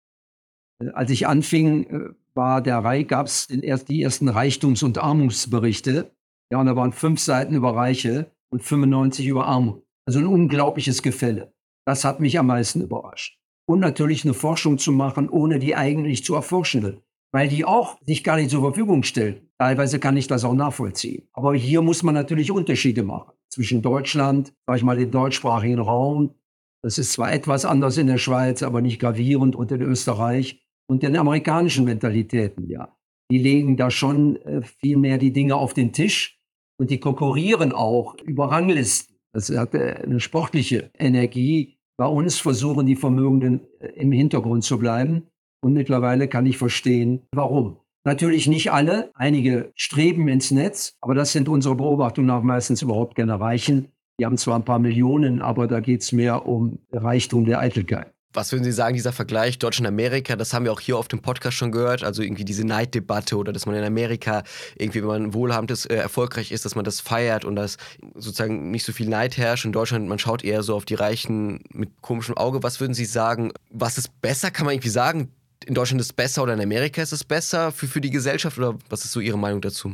Äh, 0.83 0.89
als 0.89 1.09
ich 1.09 1.27
anfing, 1.27 1.83
äh, 1.85 2.09
war 2.35 2.61
der 2.61 2.83
gab 3.05 3.27
es 3.27 3.47
die 3.47 4.01
ersten 4.01 4.29
Reichtums- 4.29 4.83
und 4.83 4.97
Armutsberichte. 4.97 6.11
Ja, 6.51 6.59
und 6.59 6.67
da 6.67 6.75
waren 6.75 6.93
fünf 6.93 7.19
Seiten 7.19 7.55
über 7.55 7.75
Reiche 7.75 8.31
und 8.49 8.63
95 8.63 9.25
über 9.27 9.47
Armut. 9.47 9.83
Also 10.05 10.19
ein 10.19 10.27
unglaubliches 10.27 11.01
Gefälle. 11.01 11.53
Das 11.85 12.05
hat 12.05 12.19
mich 12.19 12.37
am 12.37 12.47
meisten 12.47 12.81
überrascht. 12.81 13.39
Und 13.65 13.79
natürlich 13.79 14.23
eine 14.23 14.33
Forschung 14.33 14.77
zu 14.77 14.91
machen, 14.91 15.29
ohne 15.29 15.59
die 15.59 15.75
eigentlich 15.75 16.23
zu 16.23 16.35
erforschen 16.35 17.01
weil 17.33 17.49
die 17.49 17.65
auch 17.65 17.97
sich 18.05 18.23
gar 18.23 18.37
nicht 18.37 18.49
zur 18.49 18.61
Verfügung 18.61 19.03
stellen. 19.03 19.49
Teilweise 19.59 19.99
kann 19.99 20.15
ich 20.15 20.27
das 20.27 20.45
auch 20.45 20.53
nachvollziehen. 20.53 21.27
Aber 21.33 21.53
hier 21.53 21.81
muss 21.81 22.01
man 22.01 22.15
natürlich 22.15 22.51
Unterschiede 22.51 23.03
machen 23.03 23.36
zwischen 23.49 23.81
Deutschland, 23.81 24.53
sag 24.65 24.77
ich 24.77 24.83
mal, 24.83 24.97
dem 24.97 25.11
deutschsprachigen 25.11 25.79
Raum. 25.79 26.35
Das 26.83 26.97
ist 26.97 27.13
zwar 27.13 27.33
etwas 27.33 27.65
anders 27.65 27.97
in 27.97 28.07
der 28.07 28.17
Schweiz, 28.17 28.63
aber 28.63 28.81
nicht 28.81 28.99
gravierend 28.99 29.55
und 29.55 29.71
in 29.71 29.81
Österreich 29.81 30.63
und 30.89 31.03
den 31.03 31.17
amerikanischen 31.17 31.85
Mentalitäten, 31.85 32.69
ja. 32.69 32.97
Die 33.29 33.39
legen 33.39 33.75
da 33.75 33.91
schon 33.91 34.37
äh, 34.37 34.61
viel 34.61 34.97
mehr 34.97 35.17
die 35.17 35.33
Dinge 35.33 35.55
auf 35.55 35.73
den 35.73 35.91
Tisch 35.91 36.39
und 36.79 36.91
die 36.91 36.99
konkurrieren 36.99 37.73
auch 37.73 38.15
über 38.23 38.51
Ranglisten. 38.51 39.17
Das 39.33 39.49
hat 39.49 39.73
äh, 39.73 40.01
eine 40.03 40.19
sportliche 40.19 40.91
Energie. 40.97 41.77
Bei 41.97 42.05
uns 42.05 42.39
versuchen 42.39 42.85
die 42.85 42.95
Vermögenden 42.95 43.67
äh, 43.79 43.87
im 43.95 44.11
Hintergrund 44.11 44.63
zu 44.63 44.79
bleiben. 44.79 45.27
Und 45.61 45.73
mittlerweile 45.73 46.27
kann 46.27 46.45
ich 46.45 46.57
verstehen, 46.57 47.27
warum. 47.33 47.79
Natürlich 48.07 48.47
nicht 48.47 48.71
alle. 48.71 49.11
Einige 49.15 49.73
streben 49.75 50.29
ins 50.29 50.49
Netz, 50.51 50.95
aber 51.01 51.13
das 51.13 51.33
sind 51.33 51.49
unsere 51.49 51.75
Beobachtungen 51.75 52.29
auch 52.29 52.41
meistens 52.41 52.81
überhaupt 52.81 53.17
keine 53.17 53.37
Reichen. 53.37 53.89
Die 54.17 54.25
haben 54.25 54.37
zwar 54.37 54.55
ein 54.57 54.63
paar 54.63 54.79
Millionen, 54.79 55.41
aber 55.41 55.67
da 55.67 55.81
geht 55.81 56.03
es 56.03 56.13
mehr 56.13 56.45
um 56.45 56.79
Reichtum 56.93 57.43
der 57.43 57.59
Eitelkeit. 57.59 58.13
Was 58.31 58.53
würden 58.53 58.63
Sie 58.63 58.71
sagen, 58.71 58.95
dieser 58.95 59.11
Vergleich 59.11 59.59
Deutschland-Amerika, 59.59 60.37
das 60.37 60.53
haben 60.53 60.63
wir 60.63 60.71
auch 60.71 60.79
hier 60.79 60.97
auf 60.97 61.09
dem 61.09 61.21
Podcast 61.21 61.57
schon 61.57 61.73
gehört, 61.73 62.05
also 62.05 62.21
irgendwie 62.21 62.45
diese 62.45 62.65
Neiddebatte 62.65 63.35
oder 63.35 63.51
dass 63.51 63.65
man 63.65 63.75
in 63.75 63.83
Amerika 63.83 64.43
irgendwie, 64.77 65.01
wenn 65.01 65.07
man 65.07 65.33
wohlhabend 65.33 65.71
ist, 65.71 65.87
äh, 65.87 65.95
erfolgreich 65.95 66.53
ist, 66.53 66.63
dass 66.63 66.75
man 66.75 66.85
das 66.85 67.01
feiert 67.01 67.43
und 67.43 67.57
dass 67.57 67.75
sozusagen 68.15 68.71
nicht 68.71 68.85
so 68.85 68.93
viel 68.93 69.09
Neid 69.09 69.35
herrscht. 69.35 69.65
In 69.65 69.73
Deutschland, 69.73 70.07
man 70.07 70.19
schaut 70.19 70.45
eher 70.45 70.63
so 70.63 70.75
auf 70.75 70.85
die 70.85 70.95
Reichen 70.95 71.61
mit 71.73 72.01
komischem 72.01 72.37
Auge. 72.37 72.63
Was 72.63 72.79
würden 72.79 72.93
Sie 72.93 73.03
sagen, 73.03 73.51
was 73.69 73.97
ist 73.97 74.21
besser, 74.21 74.49
kann 74.49 74.65
man 74.65 74.75
irgendwie 74.75 74.89
sagen, 74.89 75.33
in 75.67 75.73
Deutschland 75.73 75.99
ist 75.99 76.07
es 76.07 76.13
besser 76.13 76.43
oder 76.43 76.53
in 76.53 76.61
Amerika 76.61 77.01
ist 77.01 77.11
es 77.11 77.23
besser 77.23 77.71
für, 77.71 77.87
für 77.87 77.99
die 77.99 78.09
Gesellschaft 78.09 78.57
oder 78.57 78.77
was 78.89 79.03
ist 79.03 79.11
so 79.11 79.19
Ihre 79.19 79.37
Meinung 79.37 79.61
dazu? 79.61 79.93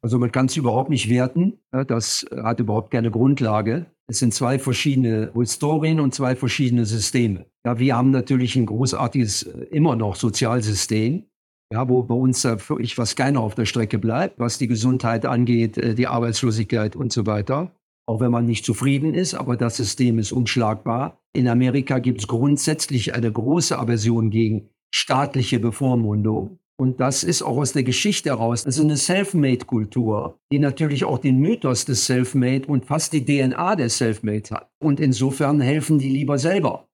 Also 0.00 0.18
man 0.18 0.30
kann 0.30 0.46
es 0.46 0.56
überhaupt 0.56 0.90
nicht 0.90 1.08
werten. 1.08 1.58
Das 1.88 2.24
hat 2.30 2.60
überhaupt 2.60 2.92
keine 2.92 3.10
Grundlage. 3.10 3.86
Es 4.06 4.20
sind 4.20 4.32
zwei 4.32 4.60
verschiedene 4.60 5.32
Historien 5.34 5.98
und 5.98 6.14
zwei 6.14 6.36
verschiedene 6.36 6.86
Systeme. 6.86 7.46
Ja, 7.66 7.80
wir 7.80 7.96
haben 7.96 8.12
natürlich 8.12 8.54
ein 8.54 8.66
großartiges, 8.66 9.42
äh, 9.42 9.64
immer 9.70 9.96
noch 9.96 10.14
Sozialsystem, 10.14 11.24
ja, 11.72 11.88
wo 11.88 12.04
bei 12.04 12.14
uns 12.14 12.44
wirklich 12.44 12.96
was 12.96 13.16
keiner 13.16 13.40
auf 13.40 13.56
der 13.56 13.66
Strecke 13.66 13.98
bleibt, 13.98 14.38
was 14.38 14.56
die 14.56 14.68
Gesundheit 14.68 15.26
angeht, 15.26 15.76
äh, 15.76 15.94
die 15.94 16.06
Arbeitslosigkeit 16.06 16.94
und 16.94 17.12
so 17.12 17.26
weiter. 17.26 17.72
Auch 18.06 18.20
wenn 18.20 18.30
man 18.30 18.46
nicht 18.46 18.64
zufrieden 18.64 19.12
ist, 19.12 19.34
aber 19.34 19.56
das 19.56 19.76
System 19.76 20.18
ist 20.18 20.32
unschlagbar. 20.32 21.20
In 21.34 21.48
Amerika 21.48 21.98
gibt 21.98 22.20
es 22.20 22.28
grundsätzlich 22.28 23.14
eine 23.14 23.30
große 23.30 23.78
Aversion 23.78 24.30
gegen 24.30 24.70
staatliche 24.94 25.58
Bevormundung. 25.60 26.58
Und 26.80 27.00
das 27.00 27.24
ist 27.24 27.42
auch 27.42 27.56
aus 27.56 27.72
der 27.72 27.82
Geschichte 27.82 28.30
heraus. 28.30 28.64
Also 28.64 28.84
eine 28.84 28.96
Selfmade-Kultur, 28.96 30.38
die 30.52 30.60
natürlich 30.60 31.04
auch 31.04 31.18
den 31.18 31.38
Mythos 31.38 31.84
des 31.84 32.06
Selfmade 32.06 32.66
und 32.66 32.86
fast 32.86 33.12
die 33.12 33.24
DNA 33.24 33.74
des 33.74 33.98
Selfmade 33.98 34.50
hat. 34.50 34.70
Und 34.80 35.00
insofern 35.00 35.60
helfen 35.60 35.98
die 35.98 36.08
lieber 36.08 36.38
selber. 36.38 36.86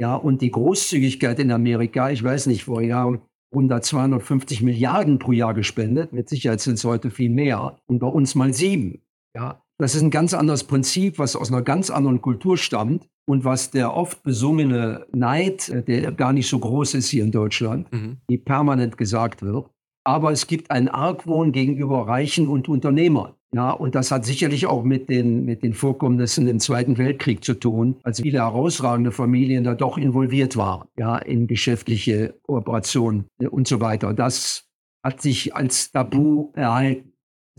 Ja, 0.00 0.14
und 0.14 0.42
die 0.42 0.50
Großzügigkeit 0.50 1.38
in 1.38 1.52
Amerika, 1.52 2.10
ich 2.10 2.22
weiß 2.22 2.46
nicht, 2.46 2.64
vor 2.64 2.82
Jahren 2.82 3.20
100, 3.52 3.84
250 3.84 4.62
Milliarden 4.62 5.18
pro 5.18 5.32
Jahr 5.32 5.54
gespendet. 5.54 6.12
Mit 6.12 6.28
Sicherheit 6.28 6.60
sind 6.60 6.74
es 6.74 6.84
heute 6.84 7.10
viel 7.10 7.30
mehr. 7.30 7.78
Und 7.86 7.98
bei 7.98 8.06
uns 8.06 8.34
mal 8.34 8.52
sieben. 8.52 9.00
Ja, 9.34 9.62
das 9.80 9.94
ist 9.94 10.02
ein 10.02 10.10
ganz 10.10 10.34
anderes 10.34 10.64
Prinzip, 10.64 11.18
was 11.18 11.36
aus 11.36 11.50
einer 11.50 11.62
ganz 11.62 11.90
anderen 11.90 12.20
Kultur 12.20 12.58
stammt 12.58 13.08
und 13.26 13.44
was 13.44 13.70
der 13.70 13.96
oft 13.96 14.22
besungene 14.22 15.06
Neid, 15.12 15.68
äh, 15.68 15.82
der 15.82 16.12
gar 16.12 16.32
nicht 16.32 16.48
so 16.48 16.58
groß 16.58 16.94
ist 16.94 17.08
hier 17.08 17.24
in 17.24 17.32
Deutschland, 17.32 17.90
mhm. 17.92 18.18
die 18.28 18.38
permanent 18.38 18.98
gesagt 18.98 19.42
wird. 19.42 19.70
Aber 20.04 20.32
es 20.32 20.46
gibt 20.46 20.70
einen 20.70 20.88
Argwohn 20.88 21.52
gegenüber 21.52 22.06
Reichen 22.06 22.48
und 22.48 22.68
Unternehmern. 22.68 23.34
Ja, 23.52 23.72
und 23.72 23.94
das 23.94 24.12
hat 24.12 24.24
sicherlich 24.24 24.66
auch 24.66 24.84
mit 24.84 25.08
den, 25.08 25.44
mit 25.44 25.64
den 25.64 25.74
Vorkommnissen 25.74 26.46
im 26.46 26.60
Zweiten 26.60 26.98
Weltkrieg 26.98 27.42
zu 27.42 27.54
tun, 27.54 27.96
als 28.04 28.20
viele 28.20 28.38
herausragende 28.38 29.10
Familien 29.10 29.64
da 29.64 29.74
doch 29.74 29.98
involviert 29.98 30.56
waren, 30.56 30.86
ja, 30.96 31.18
in 31.18 31.48
geschäftliche 31.48 32.34
Kooperationen 32.42 33.26
äh, 33.40 33.48
und 33.48 33.66
so 33.66 33.80
weiter. 33.80 34.14
Das 34.14 34.68
hat 35.02 35.22
sich 35.22 35.54
als 35.56 35.90
Tabu 35.90 36.52
erhalten. 36.54 37.09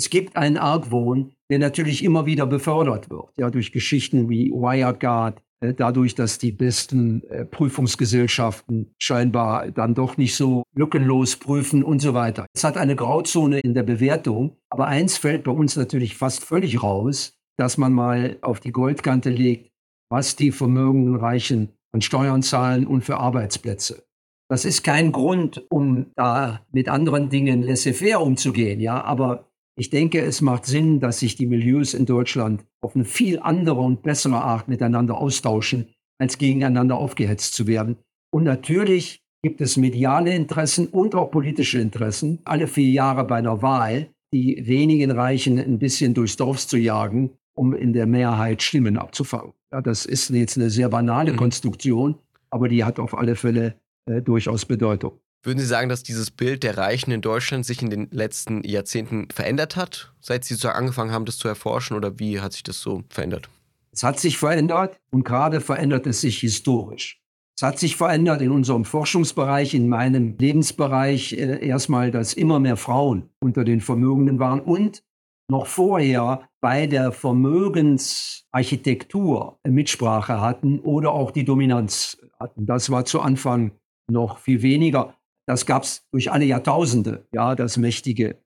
Es 0.01 0.09
gibt 0.09 0.35
einen 0.35 0.57
Argwohn, 0.57 1.31
der 1.51 1.59
natürlich 1.59 2.03
immer 2.03 2.25
wieder 2.25 2.47
befördert 2.47 3.11
wird, 3.11 3.37
ja, 3.37 3.51
durch 3.51 3.71
Geschichten 3.71 4.31
wie 4.31 4.49
Wirecard, 4.49 5.39
äh, 5.59 5.75
dadurch, 5.75 6.15
dass 6.15 6.39
die 6.39 6.51
besten 6.51 7.21
äh, 7.25 7.45
Prüfungsgesellschaften 7.45 8.95
scheinbar 8.97 9.69
dann 9.69 9.93
doch 9.93 10.17
nicht 10.17 10.35
so 10.35 10.63
lückenlos 10.73 11.35
prüfen 11.35 11.83
und 11.83 12.01
so 12.01 12.15
weiter. 12.15 12.47
Es 12.55 12.63
hat 12.63 12.77
eine 12.77 12.95
Grauzone 12.95 13.59
in 13.59 13.75
der 13.75 13.83
Bewertung, 13.83 14.57
aber 14.71 14.87
eins 14.87 15.19
fällt 15.19 15.43
bei 15.43 15.51
uns 15.51 15.75
natürlich 15.75 16.17
fast 16.17 16.43
völlig 16.43 16.81
raus, 16.81 17.37
dass 17.59 17.77
man 17.77 17.93
mal 17.93 18.39
auf 18.41 18.59
die 18.59 18.71
Goldkante 18.71 19.29
legt, 19.29 19.69
was 20.09 20.35
die 20.35 20.51
vermögenden 20.51 21.17
Reichen 21.17 21.73
an 21.91 22.01
Steuern 22.01 22.41
zahlen 22.41 22.87
und 22.87 23.03
für 23.03 23.17
Arbeitsplätze. 23.17 24.03
Das 24.49 24.65
ist 24.65 24.83
kein 24.83 25.11
Grund, 25.11 25.63
um 25.69 26.07
da 26.15 26.65
mit 26.71 26.89
anderen 26.89 27.29
Dingen 27.29 27.61
laissez-faire 27.61 28.19
umzugehen, 28.19 28.79
ja, 28.79 29.01
aber 29.03 29.50
ich 29.81 29.89
denke, 29.89 30.21
es 30.21 30.41
macht 30.41 30.67
Sinn, 30.67 30.99
dass 30.99 31.21
sich 31.21 31.37
die 31.37 31.47
Milieus 31.47 31.95
in 31.95 32.05
Deutschland 32.05 32.63
auf 32.81 32.95
eine 32.95 33.03
viel 33.03 33.39
andere 33.39 33.81
und 33.81 34.03
bessere 34.03 34.35
Art 34.35 34.67
miteinander 34.67 35.17
austauschen, 35.17 35.87
als 36.19 36.37
gegeneinander 36.37 36.97
aufgehetzt 36.97 37.55
zu 37.55 37.65
werden. 37.65 37.97
Und 38.31 38.43
natürlich 38.43 39.23
gibt 39.41 39.59
es 39.59 39.77
mediale 39.77 40.35
Interessen 40.35 40.85
und 40.85 41.15
auch 41.15 41.31
politische 41.31 41.79
Interessen, 41.79 42.41
alle 42.45 42.67
vier 42.67 42.91
Jahre 42.91 43.25
bei 43.25 43.37
einer 43.37 43.63
Wahl, 43.63 44.11
die 44.31 44.61
wenigen 44.67 45.09
Reichen 45.09 45.57
ein 45.57 45.79
bisschen 45.79 46.13
durchs 46.13 46.37
Dorf 46.37 46.67
zu 46.67 46.77
jagen, 46.77 47.31
um 47.55 47.73
in 47.73 47.91
der 47.91 48.05
Mehrheit 48.05 48.61
Stimmen 48.61 48.99
abzufangen. 48.99 49.53
Ja, 49.71 49.81
das 49.81 50.05
ist 50.05 50.29
jetzt 50.29 50.59
eine 50.59 50.69
sehr 50.69 50.89
banale 50.89 51.33
mhm. 51.33 51.37
Konstruktion, 51.37 52.19
aber 52.51 52.69
die 52.69 52.83
hat 52.83 52.99
auf 52.99 53.17
alle 53.17 53.35
Fälle 53.35 53.73
äh, 54.05 54.21
durchaus 54.21 54.63
Bedeutung. 54.63 55.13
Würden 55.43 55.57
Sie 55.57 55.65
sagen, 55.65 55.89
dass 55.89 56.03
dieses 56.03 56.29
Bild 56.29 56.61
der 56.61 56.77
Reichen 56.77 57.09
in 57.11 57.21
Deutschland 57.21 57.65
sich 57.65 57.81
in 57.81 57.89
den 57.89 58.07
letzten 58.11 58.63
Jahrzehnten 58.63 59.27
verändert 59.33 59.75
hat, 59.75 60.13
seit 60.19 60.45
Sie 60.45 60.53
sozusagen 60.53 60.77
angefangen 60.77 61.11
haben, 61.11 61.25
das 61.25 61.37
zu 61.37 61.47
erforschen, 61.47 61.97
oder 61.97 62.19
wie 62.19 62.39
hat 62.39 62.53
sich 62.53 62.61
das 62.61 62.79
so 62.79 63.03
verändert? 63.09 63.49
Es 63.91 64.03
hat 64.03 64.19
sich 64.19 64.37
verändert 64.37 64.99
und 65.09 65.23
gerade 65.23 65.59
verändert 65.59 66.05
es 66.05 66.21
sich 66.21 66.39
historisch. 66.39 67.19
Es 67.57 67.63
hat 67.63 67.79
sich 67.79 67.95
verändert 67.95 68.41
in 68.41 68.51
unserem 68.51 68.85
Forschungsbereich, 68.85 69.73
in 69.73 69.89
meinem 69.89 70.37
Lebensbereich 70.37 71.33
äh, 71.33 71.65
erstmal, 71.65 72.11
dass 72.11 72.33
immer 72.33 72.59
mehr 72.59 72.77
Frauen 72.77 73.31
unter 73.39 73.63
den 73.63 73.81
Vermögenden 73.81 74.37
waren 74.39 74.61
und 74.61 75.03
noch 75.49 75.65
vorher 75.65 76.47
bei 76.61 76.85
der 76.87 77.11
Vermögensarchitektur 77.11 79.59
Mitsprache 79.67 80.39
hatten 80.39 80.79
oder 80.79 81.11
auch 81.11 81.31
die 81.31 81.45
Dominanz 81.45 82.17
hatten. 82.39 82.65
Das 82.65 82.89
war 82.89 83.03
zu 83.05 83.21
Anfang 83.21 83.71
noch 84.09 84.37
viel 84.37 84.61
weniger. 84.61 85.15
Das 85.47 85.65
gab 85.65 85.83
es 85.83 86.07
durch 86.11 86.31
alle 86.31 86.45
Jahrtausende, 86.45 87.27
ja, 87.33 87.55
dass 87.55 87.77
mächtige 87.77 88.37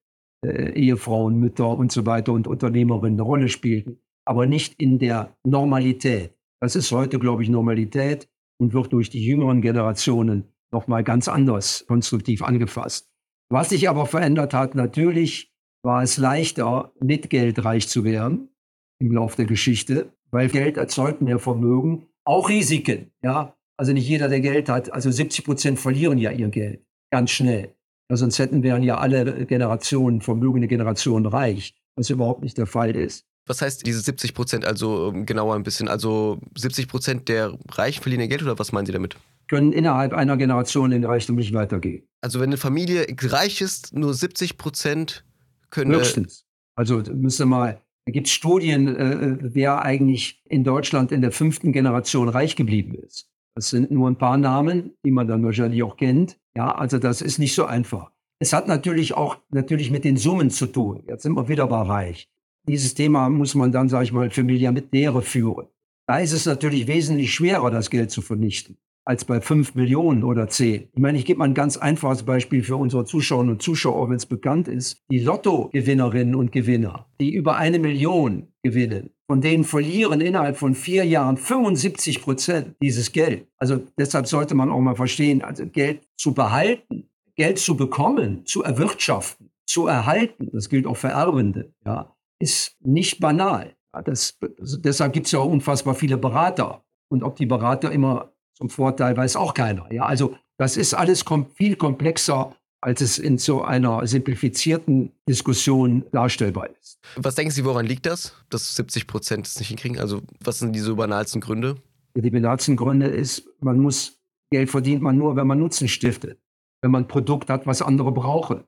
äh, 0.45 0.71
Ehefrauen, 0.73 1.39
Mütter 1.39 1.77
und 1.77 1.91
so 1.91 2.05
weiter 2.05 2.33
und 2.33 2.47
Unternehmerinnen 2.47 3.19
eine 3.19 3.21
Rolle 3.21 3.49
spielten, 3.49 3.99
aber 4.25 4.45
nicht 4.45 4.79
in 4.79 4.99
der 4.99 5.35
Normalität. 5.43 6.33
Das 6.61 6.75
ist 6.75 6.91
heute, 6.91 7.19
glaube 7.19 7.43
ich, 7.43 7.49
Normalität 7.49 8.29
und 8.57 8.73
wird 8.73 8.93
durch 8.93 9.09
die 9.09 9.25
jüngeren 9.25 9.61
Generationen 9.61 10.45
nochmal 10.71 11.03
ganz 11.03 11.27
anders 11.27 11.85
konstruktiv 11.87 12.41
angefasst. 12.41 13.09
Was 13.49 13.69
sich 13.69 13.89
aber 13.89 14.05
verändert 14.05 14.53
hat, 14.53 14.75
natürlich 14.75 15.53
war 15.83 16.01
es 16.01 16.17
leichter, 16.17 16.93
mit 16.99 17.29
Geld 17.29 17.63
reich 17.63 17.87
zu 17.87 18.03
werden. 18.03 18.49
im 18.97 19.11
Laufe 19.11 19.35
der 19.35 19.45
Geschichte, 19.45 20.13
weil 20.31 20.47
Geld 20.47 20.77
erzeugt 20.77 21.21
mehr 21.21 21.37
Vermögen, 21.37 22.07
auch 22.23 22.47
Risiken. 22.47 23.11
Ja, 23.21 23.55
also 23.77 23.93
nicht 23.93 24.07
jeder, 24.07 24.27
der 24.27 24.41
Geld 24.41 24.69
hat, 24.69 24.91
also 24.91 25.11
70 25.11 25.45
Prozent 25.45 25.79
verlieren 25.79 26.17
ja 26.17 26.31
ihr 26.31 26.49
Geld 26.49 26.85
ganz 27.11 27.31
schnell. 27.31 27.73
Ja, 28.09 28.17
sonst 28.17 28.39
hätten 28.39 28.63
wären 28.63 28.83
ja 28.83 28.97
alle 28.97 29.45
Generationen, 29.45 30.21
vermögende 30.21 30.67
Generationen 30.67 31.25
reich, 31.25 31.75
was 31.95 32.09
überhaupt 32.09 32.43
nicht 32.43 32.57
der 32.57 32.67
Fall 32.67 32.95
ist. 32.95 33.25
Was 33.47 33.61
heißt 33.61 33.85
diese 33.85 33.99
70 33.99 34.33
Prozent, 34.33 34.65
also 34.65 35.11
ähm, 35.13 35.25
genauer 35.25 35.55
ein 35.55 35.63
bisschen? 35.63 35.87
Also 35.87 36.39
70 36.57 36.87
Prozent 36.87 37.29
der 37.29 37.57
Reichen 37.71 38.01
verlieren 38.01 38.21
ihr 38.21 38.27
Geld 38.27 38.41
oder 38.41 38.57
was 38.57 38.71
meinen 38.71 38.85
Sie 38.85 38.91
damit? 38.91 39.17
Können 39.47 39.71
innerhalb 39.71 40.13
einer 40.13 40.37
Generation 40.37 40.91
in 40.91 41.05
Reichtum 41.05 41.35
nicht 41.35 41.53
weitergehen. 41.53 42.07
Also 42.21 42.39
wenn 42.39 42.49
eine 42.49 42.57
Familie 42.57 43.05
reich 43.21 43.61
ist, 43.61 43.93
nur 43.93 44.13
70 44.13 44.57
Prozent 44.57 45.23
können. 45.69 45.93
Höchstens. 45.93 46.45
Also 46.75 47.03
müsste 47.13 47.45
mal, 47.45 47.81
da 48.05 48.11
gibt 48.11 48.27
es 48.27 48.33
Studien, 48.33 48.95
äh, 48.95 49.13
äh, 49.13 49.37
wer 49.41 49.83
eigentlich 49.83 50.41
in 50.45 50.63
Deutschland 50.63 51.11
in 51.11 51.21
der 51.21 51.31
fünften 51.31 51.71
Generation 51.71 52.29
reich 52.29 52.55
geblieben 52.55 52.95
ist. 52.95 53.29
Das 53.55 53.69
sind 53.69 53.89
nur 53.89 54.09
ein 54.09 54.17
paar 54.17 54.37
Namen, 54.37 54.91
die 55.05 55.11
man 55.11 55.27
dann 55.27 55.43
wahrscheinlich 55.43 55.81
auch 55.81 55.97
kennt. 55.97 56.37
Ja, 56.55 56.75
also 56.75 56.99
das 56.99 57.21
ist 57.21 57.39
nicht 57.39 57.55
so 57.55 57.65
einfach. 57.65 58.11
Es 58.39 58.51
hat 58.53 58.67
natürlich 58.67 59.13
auch 59.13 59.37
natürlich 59.49 59.91
mit 59.91 60.03
den 60.03 60.17
Summen 60.17 60.49
zu 60.49 60.67
tun. 60.67 61.03
Jetzt 61.07 61.23
sind 61.23 61.35
wir 61.35 61.47
wieder 61.47 61.67
bei 61.67 61.81
reich. 61.81 62.29
Dieses 62.67 62.93
Thema 62.93 63.29
muss 63.29 63.55
man 63.55 63.71
dann, 63.71 63.89
sage 63.89 64.03
ich 64.03 64.11
mal, 64.11 64.29
für 64.29 64.43
Milliardäre 64.43 65.21
führen. 65.21 65.67
Da 66.07 66.19
ist 66.19 66.33
es 66.33 66.45
natürlich 66.45 66.87
wesentlich 66.87 67.33
schwerer, 67.33 67.71
das 67.71 67.89
Geld 67.89 68.11
zu 68.11 68.21
vernichten 68.21 68.77
als 69.05 69.23
bei 69.23 69.39
fünf 69.39 69.75
Millionen 69.75 70.23
oder 70.23 70.47
zehn. 70.47 70.89
Ich 70.91 70.99
meine, 70.99 71.17
ich 71.17 71.25
gebe 71.25 71.39
mal 71.39 71.45
ein 71.45 71.53
ganz 71.53 71.77
einfaches 71.77 72.23
Beispiel 72.23 72.63
für 72.63 72.75
unsere 72.75 73.05
Zuschauerinnen 73.05 73.53
und 73.53 73.61
Zuschauer, 73.61 73.95
auch 73.95 74.09
wenn 74.09 74.15
es 74.15 74.25
bekannt 74.25 74.67
ist. 74.67 74.97
Die 75.11 75.19
Lotto-Gewinnerinnen 75.19 76.35
und 76.35 76.51
Gewinner, 76.51 77.05
die 77.21 77.33
über 77.33 77.55
eine 77.57 77.77
Million 77.77 78.47
gewinnen, 78.63 79.11
von 79.27 79.41
denen 79.41 79.63
verlieren 79.63 80.21
innerhalb 80.21 80.57
von 80.57 80.73
vier 80.73 81.05
Jahren 81.05 81.37
75 81.37 82.21
Prozent 82.21 82.75
dieses 82.81 83.11
Geld. 83.11 83.47
Also 83.57 83.81
deshalb 83.97 84.27
sollte 84.27 84.55
man 84.55 84.71
auch 84.71 84.81
mal 84.81 84.95
verstehen, 84.95 85.43
also 85.43 85.65
Geld 85.67 86.07
zu 86.17 86.33
behalten, 86.33 87.09
Geld 87.35 87.59
zu 87.59 87.77
bekommen, 87.77 88.45
zu 88.45 88.63
erwirtschaften, 88.63 89.51
zu 89.67 89.87
erhalten, 89.87 90.49
das 90.51 90.69
gilt 90.69 90.87
auch 90.87 90.97
für 90.97 91.09
Erbende, 91.09 91.73
ja, 91.85 92.15
ist 92.39 92.75
nicht 92.81 93.19
banal. 93.19 93.75
Ja, 93.93 94.01
das, 94.01 94.37
also 94.59 94.77
deshalb 94.77 95.13
gibt 95.13 95.27
es 95.27 95.31
ja 95.31 95.39
auch 95.39 95.51
unfassbar 95.51 95.95
viele 95.95 96.17
Berater. 96.17 96.83
Und 97.07 97.23
ob 97.23 97.35
die 97.35 97.45
Berater 97.45 97.91
immer 97.91 98.34
zum 98.55 98.69
Vorteil 98.69 99.15
weiß 99.15 99.35
auch 99.35 99.53
keiner. 99.53 99.91
Ja, 99.91 100.05
also 100.05 100.35
das 100.57 100.77
ist 100.77 100.93
alles 100.93 101.25
kom 101.25 101.47
viel 101.55 101.75
komplexer, 101.75 102.55
als 102.81 103.01
es 103.01 103.17
in 103.17 103.37
so 103.37 103.63
einer 103.63 104.05
simplifizierten 104.07 105.11
Diskussion 105.27 106.05
darstellbar 106.11 106.69
ist. 106.79 106.99
Was 107.17 107.35
denken 107.35 107.51
Sie, 107.51 107.65
woran 107.65 107.85
liegt 107.85 108.05
das, 108.05 108.33
dass 108.49 108.75
70 108.75 109.07
Prozent 109.07 109.47
es 109.47 109.59
nicht 109.59 109.69
hinkriegen? 109.69 109.99
Also 109.99 110.21
was 110.39 110.59
sind 110.59 110.73
diese 110.73 110.95
banalsten 110.95 111.41
Gründe? 111.41 111.77
Die 112.15 112.29
banalsten 112.29 112.77
Gründe 112.77 113.07
ist, 113.07 113.49
man 113.59 113.79
muss, 113.79 114.21
Geld 114.51 114.69
verdient 114.69 115.01
man 115.01 115.17
nur, 115.17 115.35
wenn 115.35 115.47
man 115.47 115.59
Nutzen 115.59 115.87
stiftet, 115.87 116.39
wenn 116.81 116.91
man 116.91 117.03
ein 117.03 117.07
Produkt 117.07 117.49
hat, 117.49 117.67
was 117.67 117.81
andere 117.81 118.11
brauchen. 118.11 118.63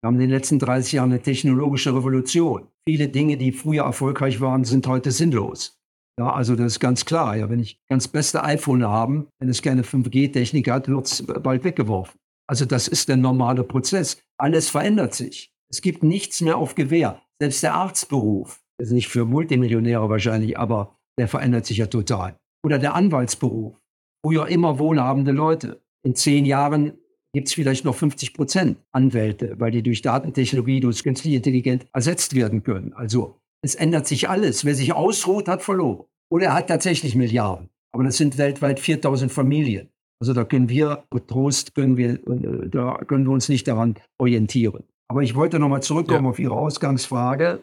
Wir 0.00 0.08
haben 0.08 0.14
in 0.14 0.20
den 0.20 0.30
letzten 0.30 0.58
30 0.58 0.92
Jahren 0.92 1.10
eine 1.10 1.20
technologische 1.20 1.94
Revolution. 1.94 2.68
Viele 2.88 3.08
Dinge, 3.08 3.36
die 3.36 3.52
früher 3.52 3.84
erfolgreich 3.84 4.40
waren, 4.40 4.64
sind 4.64 4.86
heute 4.86 5.10
sinnlos. 5.10 5.75
Ja, 6.18 6.32
also 6.32 6.56
das 6.56 6.72
ist 6.72 6.80
ganz 6.80 7.04
klar. 7.04 7.36
Ja, 7.36 7.50
wenn 7.50 7.60
ich 7.60 7.78
ganz 7.88 8.08
beste 8.08 8.42
iPhone 8.42 8.84
habe, 8.84 9.26
wenn 9.38 9.48
es 9.48 9.62
keine 9.62 9.82
5G-Technik 9.82 10.70
hat, 10.70 10.88
wird 10.88 11.06
es 11.06 11.22
bald 11.26 11.64
weggeworfen. 11.64 12.18
Also 12.48 12.64
das 12.64 12.88
ist 12.88 13.08
der 13.08 13.16
normale 13.16 13.64
Prozess. 13.64 14.22
Alles 14.38 14.70
verändert 14.70 15.14
sich. 15.14 15.52
Es 15.70 15.82
gibt 15.82 16.02
nichts 16.02 16.40
mehr 16.40 16.56
auf 16.56 16.74
Gewehr. 16.74 17.20
Selbst 17.40 17.62
der 17.62 17.74
Arztberuf, 17.74 18.62
ist 18.78 18.92
nicht 18.92 19.08
für 19.08 19.24
Multimillionäre 19.24 20.08
wahrscheinlich, 20.08 20.58
aber 20.58 20.96
der 21.18 21.28
verändert 21.28 21.66
sich 21.66 21.78
ja 21.78 21.86
total. 21.86 22.36
Oder 22.64 22.78
der 22.78 22.94
Anwaltsberuf. 22.94 23.80
Früher 24.24 24.48
immer 24.48 24.78
wohlhabende 24.78 25.32
Leute. 25.32 25.82
In 26.04 26.14
zehn 26.14 26.44
Jahren 26.44 26.98
gibt 27.32 27.48
es 27.48 27.54
vielleicht 27.54 27.84
noch 27.84 27.94
50 27.94 28.34
Prozent 28.34 28.78
Anwälte, 28.92 29.54
weil 29.58 29.70
die 29.70 29.82
durch 29.82 30.02
Datentechnologie, 30.02 30.80
durch 30.80 31.02
künstliche 31.02 31.36
Intelligenz 31.36 31.84
ersetzt 31.92 32.34
werden 32.34 32.62
können. 32.62 32.92
Also 32.92 33.40
es 33.66 33.74
ändert 33.74 34.06
sich 34.06 34.28
alles. 34.28 34.64
Wer 34.64 34.74
sich 34.74 34.92
ausruht, 34.92 35.48
hat 35.48 35.62
verloren. 35.62 36.04
Oder 36.30 36.46
er 36.46 36.54
hat 36.54 36.68
tatsächlich 36.68 37.14
Milliarden. 37.14 37.68
Aber 37.92 38.04
das 38.04 38.16
sind 38.16 38.38
weltweit 38.38 38.80
4000 38.80 39.30
Familien. 39.30 39.88
Also 40.20 40.32
da 40.32 40.44
können 40.44 40.68
wir, 40.68 41.04
Trost, 41.26 41.74
können 41.74 41.96
wir, 41.96 42.14
äh, 42.14 42.68
da 42.68 42.98
können 43.06 43.26
wir 43.26 43.32
uns 43.32 43.48
nicht 43.48 43.68
daran 43.68 43.96
orientieren. 44.18 44.84
Aber 45.08 45.22
ich 45.22 45.34
wollte 45.34 45.58
nochmal 45.58 45.82
zurückkommen 45.82 46.24
ja. 46.24 46.30
auf 46.30 46.38
Ihre 46.38 46.56
Ausgangsfrage. 46.56 47.60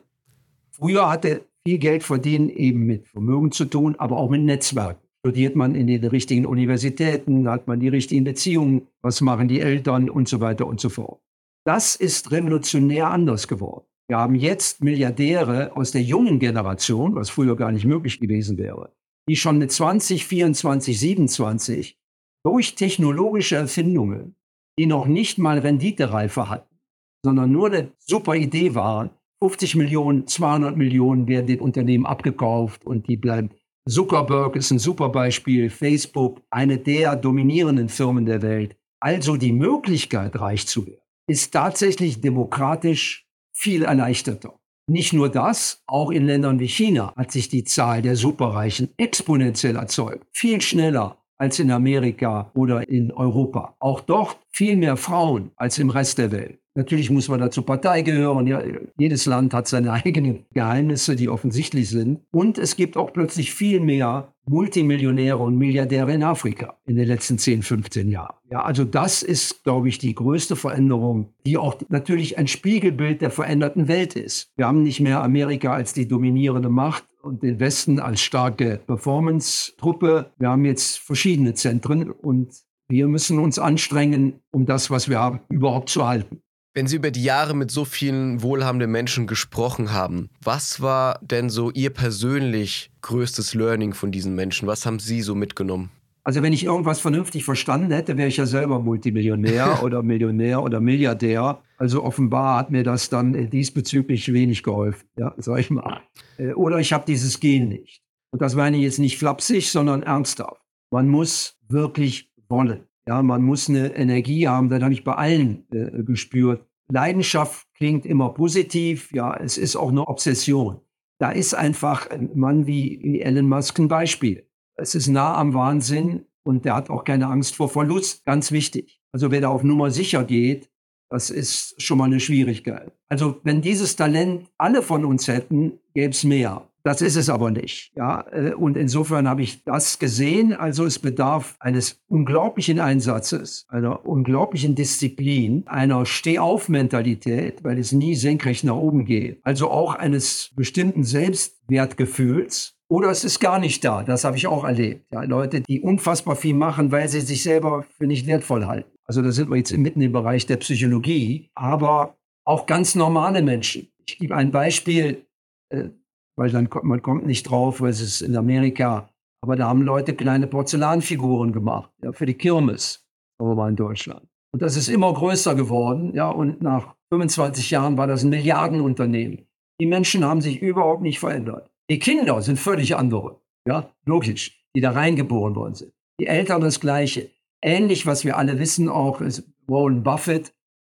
Früher 0.72 1.10
hatte 1.10 1.42
viel 1.66 1.78
Geld 1.78 2.04
verdienen 2.04 2.50
eben 2.50 2.86
mit 2.86 3.08
Vermögen 3.08 3.52
zu 3.52 3.66
tun, 3.66 3.96
aber 3.98 4.18
auch 4.18 4.30
mit 4.30 4.42
Netzwerken. 4.42 5.02
Studiert 5.26 5.56
man 5.56 5.76
in 5.76 5.88
den 5.88 6.04
richtigen 6.04 6.46
Universitäten, 6.46 7.50
hat 7.50 7.68
man 7.68 7.80
die 7.80 7.88
richtigen 7.88 8.26
Beziehungen, 8.26 8.88
was 9.02 9.22
machen 9.22 9.48
die 9.48 9.62
Eltern 9.62 10.10
und 10.10 10.28
so 10.28 10.42
weiter 10.42 10.68
und 10.68 10.82
so 10.82 10.90
fort. 10.90 11.22
Das 11.66 11.96
ist 11.96 12.32
revolutionär 12.32 13.10
anders 13.10 13.48
geworden. 13.48 13.86
Wir 14.10 14.18
haben 14.18 14.36
jetzt 14.36 14.84
Milliardäre 14.84 15.76
aus 15.76 15.92
der 15.92 16.02
jungen 16.02 16.40
Generation, 16.40 17.16
was 17.16 17.30
früher 17.30 17.56
gar 17.56 17.72
nicht 17.72 17.86
möglich 17.86 18.20
gewesen 18.20 18.58
wäre, 18.58 18.94
die 19.30 19.36
schon 19.36 19.58
mit 19.58 19.72
20, 19.72 20.26
24, 20.26 21.00
27 21.00 21.98
durch 22.46 22.76
technologische 22.76 23.56
Erfindungen, 23.56 24.36
die 24.78 24.86
noch 24.86 25.06
nicht 25.06 25.38
mal 25.38 25.60
Renditereife 25.60 26.50
hatten, 26.50 26.76
sondern 27.24 27.52
nur 27.52 27.68
eine 27.68 27.92
super 28.00 28.36
Idee 28.36 28.76
waren, 28.76 29.12
50 29.42 29.76
Millionen, 29.76 30.28
200 30.28 30.78
Millionen 30.78 31.28
werden 31.28 31.48
den 31.48 31.60
Unternehmen 31.60 32.06
abgekauft 32.06 32.86
und 32.86 33.08
die 33.08 33.18
bleiben. 33.18 33.50
Zuckerberg 33.90 34.56
ist 34.56 34.72
ein 34.72 34.80
super 34.80 35.10
Beispiel, 35.10 35.70
Facebook, 35.70 36.42
eine 36.50 36.78
der 36.78 37.16
dominierenden 37.18 37.90
Firmen 37.90 38.26
der 38.26 38.42
Welt. 38.42 38.78
Also 39.02 39.36
die 39.36 39.52
Möglichkeit, 39.52 40.40
reich 40.40 40.68
zu 40.68 40.88
werden, 40.88 41.02
ist 41.28 41.52
tatsächlich 41.52 42.22
demokratisch 42.22 43.28
viel 43.54 43.84
erleichterter. 43.84 44.60
Nicht 44.88 45.14
nur 45.14 45.30
das, 45.30 45.82
auch 45.88 46.12
in 46.12 46.26
Ländern 46.26 46.60
wie 46.60 46.68
China 46.68 47.14
hat 47.16 47.32
sich 47.32 47.48
die 47.48 47.64
Zahl 47.64 48.02
der 48.02 48.18
Superreichen 48.18 48.90
exponentiell 48.98 49.78
erzeugt. 49.78 50.28
Viel 50.34 50.60
schneller 50.60 51.24
als 51.38 51.60
in 51.60 51.72
Amerika 51.72 52.52
oder 52.54 52.88
in 52.90 53.12
Europa. 53.12 53.76
Auch 53.80 54.02
dort 54.02 54.38
viel 54.52 54.76
mehr 54.76 54.98
Frauen 54.98 55.52
als 55.56 55.78
im 55.80 55.90
Rest 55.90 56.18
der 56.18 56.32
Welt. 56.32 56.60
Natürlich 56.76 57.12
muss 57.12 57.30
man 57.30 57.40
dazu 57.40 57.62
Partei 57.62 58.02
gehören. 58.02 58.48
Ja, 58.48 58.62
jedes 58.98 59.26
Land 59.26 59.54
hat 59.54 59.68
seine 59.68 59.92
eigenen 59.94 60.46
Geheimnisse, 60.54 61.16
die 61.16 61.30
offensichtlich 61.30 61.90
sind. 61.90 62.22
Und 62.32 62.58
es 62.58 62.76
gibt 62.76 62.98
auch 62.98 63.14
plötzlich 63.14 63.54
viel 63.54 63.80
mehr 63.80 64.34
Multimillionäre 64.46 65.38
und 65.38 65.58
Milliardäre 65.58 66.14
in 66.14 66.24
Afrika 66.24 66.78
in 66.86 66.96
den 66.96 67.08
letzten 67.08 67.38
10, 67.38 67.62
15 67.62 68.10
Jahren. 68.10 68.36
Ja, 68.52 68.64
also 68.64 68.84
das 68.84 69.24
ist, 69.24 69.64
glaube 69.64 69.88
ich, 69.88 70.00
die 70.00 70.16
größte 70.16 70.56
Veränderung, 70.56 71.34
die 71.46 71.58
auch 71.58 71.76
natürlich 71.90 72.38
ein 72.38 72.48
Spiegelbild 72.48 73.22
der 73.22 73.32
veränderten 73.32 73.88
Welt 73.88 74.16
ist. 74.16 74.52
Wir 74.58 74.68
haben 74.68 74.84
nicht 74.84 75.00
mehr 75.00 75.24
Amerika 75.24 75.74
als 75.74 75.94
die 75.94 76.08
dominierende 76.08 76.70
Macht 76.70 77.06
und 77.22 77.42
den 77.42 77.60
Westen 77.60 78.00
als 78.00 78.22
starke 78.22 78.82
Performance-Truppe. 78.86 80.32
Wir 80.38 80.50
haben 80.50 80.66
jetzt 80.66 81.00
verschiedene 81.00 81.54
Zentren 81.54 82.12
und 82.12 82.54
wir 82.90 83.08
müssen 83.08 83.40
uns 83.40 83.60
anstrengen, 83.60 84.42
um 84.52 84.66
das, 84.66 84.92
was 84.92 85.10
wir 85.10 85.20
haben, 85.20 85.40
überhaupt 85.50 85.90
zu 85.90 86.06
halten. 86.06 86.42
Wenn 86.76 86.88
Sie 86.88 86.96
über 86.96 87.12
die 87.12 87.24
Jahre 87.24 87.56
mit 87.56 87.70
so 87.70 87.86
vielen 87.86 88.42
wohlhabenden 88.42 88.90
Menschen 88.90 89.28
gesprochen 89.28 89.94
haben, 89.94 90.32
was 90.42 90.82
war 90.82 91.20
denn 91.22 91.52
so 91.52 91.70
Ihr 91.70 91.92
persönlich 91.92 92.90
größtes 93.02 93.54
Learning 93.54 93.94
von 93.94 94.12
diesen 94.12 94.34
Menschen? 94.34 94.68
Was 94.68 94.88
haben 94.88 94.98
Sie 94.98 95.22
so 95.22 95.36
mitgenommen? 95.36 95.92
Also 96.24 96.42
wenn 96.42 96.52
ich 96.52 96.64
irgendwas 96.64 97.00
vernünftig 97.00 97.46
verstanden 97.46 97.92
hätte, 97.92 98.18
wäre 98.18 98.28
ich 98.28 98.38
ja 98.38 98.48
selber 98.48 98.80
Multimillionär 98.80 99.84
oder 99.84 100.02
Millionär 100.02 100.64
oder 100.64 100.80
Milliardär. 100.80 101.62
Also 101.78 102.04
offenbar 102.04 102.58
hat 102.58 102.72
mir 102.72 102.84
das 102.84 103.10
dann 103.10 103.52
diesbezüglich 103.52 104.34
wenig 104.34 104.64
geholfen, 104.64 105.08
ja, 105.16 105.36
sag 105.38 105.60
ich 105.60 105.70
mal. 105.70 106.02
Äh, 106.40 106.54
oder 106.54 106.80
ich 106.80 106.92
habe 106.92 107.06
dieses 107.06 107.40
Gen 107.40 107.70
nicht. 107.70 108.02
Und 108.32 108.42
das 108.42 108.56
meine 108.56 108.78
ich 108.78 108.84
jetzt 108.84 108.98
nicht 108.98 109.20
flapsig, 109.20 109.70
sondern 109.70 110.02
ernsthaft. 110.02 110.60
Man 110.90 111.08
muss 111.08 111.60
wirklich 111.68 112.32
wollen. 112.50 112.88
Ja, 113.08 113.22
man 113.22 113.42
muss 113.44 113.70
eine 113.70 113.96
Energie 113.96 114.48
haben, 114.48 114.70
das 114.70 114.82
habe 114.82 114.94
ich 114.94 115.04
bei 115.04 115.14
allen 115.16 115.66
äh, 115.72 116.04
gespürt. 116.04 116.66
Leidenschaft 116.90 117.68
klingt 117.76 118.06
immer 118.06 118.30
positiv, 118.34 119.12
ja, 119.14 119.36
es 119.36 119.58
ist 119.58 119.76
auch 119.76 119.90
eine 119.90 120.08
Obsession. 120.08 120.80
Da 121.20 121.32
ist 121.32 121.54
einfach 121.54 122.10
ein 122.10 122.32
Mann 122.36 122.68
wie, 122.68 123.00
wie 123.02 123.22
Elon 123.22 123.48
Musk 123.48 123.80
ein 123.80 123.88
Beispiel. 123.88 124.48
Es 124.76 124.96
ist 124.96 125.08
nah 125.08 125.36
am 125.36 125.54
Wahnsinn 125.54 126.26
und 126.44 126.66
der 126.66 126.76
hat 126.76 126.90
auch 126.90 127.04
keine 127.04 127.28
Angst 127.28 127.56
vor 127.56 127.70
Verlust, 127.70 128.26
ganz 128.26 128.52
wichtig. 128.52 129.02
Also 129.12 129.32
wer 129.32 129.42
da 129.42 129.50
auf 129.50 129.64
Nummer 129.64 129.92
sicher 129.92 130.24
geht, 130.24 130.70
das 131.10 131.30
ist 131.30 131.80
schon 131.82 132.00
mal 132.00 132.06
eine 132.06 132.20
Schwierigkeit. 132.20 132.92
Also 133.08 133.40
wenn 133.44 133.62
dieses 133.62 133.96
Talent 133.96 134.50
alle 134.58 134.82
von 134.82 135.06
uns 135.06 135.28
hätten, 135.28 135.80
gäbe 135.94 136.10
es 136.10 136.24
mehr. 136.24 136.68
Das 136.84 137.02
ist 137.02 137.16
es 137.16 137.30
aber 137.30 137.50
nicht. 137.50 137.94
Ja, 137.96 138.26
äh, 138.32 138.54
und 138.54 138.76
insofern 138.76 139.28
habe 139.28 139.42
ich 139.42 139.64
das 139.64 140.00
gesehen. 140.00 140.54
Also 140.54 140.86
es 140.86 141.00
bedarf 141.00 141.56
eines 141.60 142.02
unglaublichen 142.08 142.80
Einsatzes, 142.80 143.66
einer 143.70 144.06
unglaublichen 144.06 144.76
Disziplin, 144.76 145.64
einer 145.68 146.06
Stehauf-Mentalität, 146.06 147.64
weil 147.64 147.80
es 147.80 147.94
nie 147.94 148.16
senkrecht 148.16 148.66
nach 148.66 148.76
oben 148.76 149.06
geht. 149.06 149.40
Also 149.44 149.72
auch 149.72 149.96
eines 149.96 150.52
bestimmten 150.56 151.04
Selbstwertgefühls. 151.04 152.76
Oder 152.90 153.10
es 153.10 153.24
ist 153.24 153.40
gar 153.40 153.60
nicht 153.60 153.84
da. 153.86 154.04
Das 154.04 154.26
habe 154.26 154.36
ich 154.36 154.46
auch 154.48 154.66
erlebt. 154.66 155.06
Ja, 155.12 155.24
Leute, 155.24 155.62
die 155.62 155.80
unfassbar 155.80 156.36
viel 156.36 156.54
machen, 156.54 156.92
weil 156.92 157.08
sie 157.08 157.22
sich 157.22 157.44
selber 157.44 157.86
für 157.98 158.06
nicht 158.06 158.28
wertvoll 158.28 158.66
halten. 158.66 158.92
Also 159.06 159.22
da 159.22 159.32
sind 159.32 159.50
wir 159.50 159.56
jetzt 159.56 159.76
mitten 159.76 160.02
im 160.02 160.12
Bereich 160.12 160.46
der 160.46 160.58
Psychologie. 160.58 161.50
Aber 161.56 162.18
auch 162.44 162.66
ganz 162.66 162.94
normale 162.94 163.42
Menschen. 163.42 163.88
Ich 164.06 164.20
gebe 164.20 164.36
ein 164.36 164.52
Beispiel 164.52 165.26
äh, 165.70 165.90
weil 166.36 166.50
dann 166.50 166.70
kommt, 166.70 166.86
man 166.86 167.02
kommt 167.02 167.26
nicht 167.26 167.44
drauf, 167.44 167.82
weil 167.82 167.90
es 167.90 168.02
ist 168.02 168.22
in 168.22 168.36
Amerika. 168.36 169.10
Aber 169.42 169.56
da 169.56 169.68
haben 169.68 169.82
Leute 169.82 170.16
kleine 170.16 170.48
Porzellanfiguren 170.48 171.52
gemacht, 171.52 171.92
ja, 172.02 172.12
für 172.14 172.26
die 172.26 172.34
Kirmes, 172.34 173.06
aber 173.40 173.56
mal 173.56 173.70
in 173.70 173.76
Deutschland. 173.76 174.28
Und 174.54 174.62
das 174.62 174.78
ist 174.78 174.88
immer 174.88 175.14
größer 175.14 175.56
geworden, 175.56 176.14
ja, 176.14 176.30
und 176.30 176.62
nach 176.62 176.96
25 177.12 177.72
Jahren 177.72 177.98
war 177.98 178.08
das 178.08 178.24
ein 178.24 178.30
Milliardenunternehmen. 178.30 179.48
Die 179.82 179.86
Menschen 179.86 180.24
haben 180.24 180.42
sich 180.42 180.62
überhaupt 180.62 181.02
nicht 181.02 181.20
verändert. 181.20 181.70
Die 181.90 182.00
Kinder 182.00 182.42
sind 182.42 182.60
völlig 182.60 182.96
andere, 182.96 183.42
ja, 183.68 183.90
logisch, 184.06 184.66
die 184.76 184.82
da 184.82 184.92
reingeboren 184.92 185.56
worden 185.56 185.76
sind. 185.76 185.94
Die 186.20 186.28
Eltern 186.28 186.62
das 186.62 186.80
Gleiche. 186.80 187.30
Ähnlich, 187.62 188.06
was 188.06 188.24
wir 188.24 188.38
alle 188.38 188.60
wissen, 188.60 188.90
auch 188.90 189.22
ist 189.22 189.44
Warren 189.68 190.04
Buffett, 190.04 190.54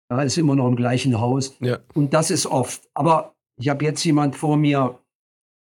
ja, 0.09 0.21
ist 0.21 0.37
immer 0.37 0.55
noch 0.55 0.67
im 0.67 0.75
gleichen 0.75 1.19
Haus. 1.19 1.57
Ja. 1.59 1.79
Und 1.93 2.13
das 2.13 2.31
ist 2.31 2.47
oft. 2.47 2.89
Aber 2.93 3.35
ich 3.59 3.69
habe 3.69 3.85
jetzt 3.85 4.03
jemand 4.03 4.35
vor 4.35 4.57
mir, 4.57 4.99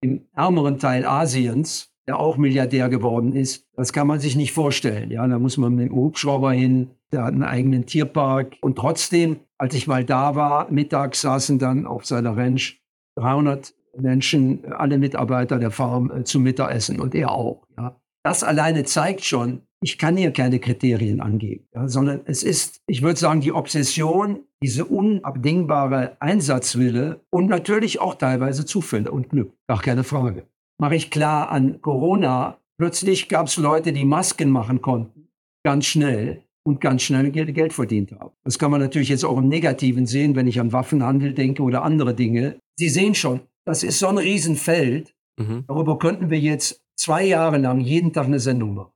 im 0.01 0.27
ärmeren 0.35 0.79
Teil 0.79 1.05
Asiens, 1.05 1.91
der 2.07 2.19
auch 2.19 2.37
Milliardär 2.37 2.89
geworden 2.89 3.33
ist. 3.33 3.67
Das 3.75 3.93
kann 3.93 4.07
man 4.07 4.19
sich 4.19 4.35
nicht 4.35 4.51
vorstellen. 4.51 5.11
Ja, 5.11 5.27
da 5.27 5.39
muss 5.39 5.57
man 5.57 5.75
mit 5.75 5.89
dem 5.89 5.95
Hubschrauber 5.95 6.51
hin, 6.51 6.91
der 7.11 7.23
hat 7.23 7.33
einen 7.33 7.43
eigenen 7.43 7.85
Tierpark. 7.85 8.57
Und 8.61 8.77
trotzdem, 8.77 9.39
als 9.57 9.73
ich 9.73 9.87
mal 9.87 10.03
da 10.03 10.35
war, 10.35 10.71
mittags 10.71 11.21
saßen 11.21 11.59
dann 11.59 11.85
auf 11.85 12.05
seiner 12.05 12.37
Ranch 12.37 12.81
300 13.15 13.73
Menschen, 13.97 14.73
alle 14.73 14.97
Mitarbeiter 14.97 15.57
der 15.57 15.71
Farm 15.71 16.11
äh, 16.11 16.23
zum 16.23 16.43
Mittagessen 16.43 16.99
und 16.99 17.15
er 17.15 17.31
auch. 17.31 17.65
Ja. 17.77 17.95
Das 18.23 18.43
alleine 18.43 18.83
zeigt 18.83 19.23
schon, 19.23 19.61
ich 19.81 19.97
kann 19.97 20.17
hier 20.17 20.31
keine 20.31 20.59
Kriterien 20.59 21.21
angeben, 21.21 21.67
ja, 21.73 21.87
sondern 21.87 22.21
es 22.25 22.43
ist, 22.43 22.81
ich 22.87 23.01
würde 23.01 23.19
sagen, 23.19 23.41
die 23.41 23.51
Obsession, 23.51 24.39
diese 24.63 24.85
unabdingbare 24.85 26.17
Einsatzwille 26.19 27.21
und 27.29 27.47
natürlich 27.47 27.99
auch 27.99 28.15
teilweise 28.15 28.65
Zufälle 28.65 29.11
und 29.11 29.29
Glück, 29.29 29.53
gar 29.67 29.81
keine 29.81 30.03
Frage. 30.03 30.47
Mache 30.79 30.95
ich 30.95 31.11
klar 31.11 31.49
an 31.49 31.81
Corona, 31.81 32.57
plötzlich 32.77 33.29
gab 33.29 33.47
es 33.47 33.57
Leute, 33.57 33.93
die 33.93 34.05
Masken 34.05 34.49
machen 34.49 34.81
konnten, 34.81 35.27
ganz 35.63 35.85
schnell 35.85 36.43
und 36.65 36.81
ganz 36.81 37.03
schnell 37.03 37.31
Geld 37.31 37.73
verdient 37.73 38.11
haben. 38.13 38.31
Das 38.43 38.57
kann 38.57 38.71
man 38.71 38.81
natürlich 38.81 39.09
jetzt 39.09 39.23
auch 39.23 39.37
im 39.37 39.47
Negativen 39.47 40.07
sehen, 40.07 40.35
wenn 40.35 40.47
ich 40.47 40.59
an 40.59 40.73
Waffenhandel 40.73 41.33
denke 41.33 41.61
oder 41.61 41.83
andere 41.83 42.15
Dinge. 42.15 42.59
Sie 42.77 42.89
sehen 42.89 43.13
schon, 43.13 43.41
das 43.65 43.83
ist 43.83 43.99
so 43.99 44.07
ein 44.07 44.17
Riesenfeld. 44.17 45.13
Mhm. 45.39 45.65
Darüber 45.67 45.97
könnten 45.99 46.29
wir 46.29 46.39
jetzt 46.39 46.81
zwei 46.97 47.23
Jahre 47.23 47.57
lang 47.57 47.81
jeden 47.81 48.13
Tag 48.13 48.25
eine 48.25 48.39
Sendung 48.39 48.73
machen. 48.73 48.91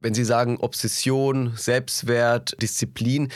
Wenn 0.00 0.14
Sie 0.14 0.24
sagen 0.24 0.56
Obsession, 0.58 1.52
Selbstwert, 1.56 2.60
Disziplin, 2.62 3.28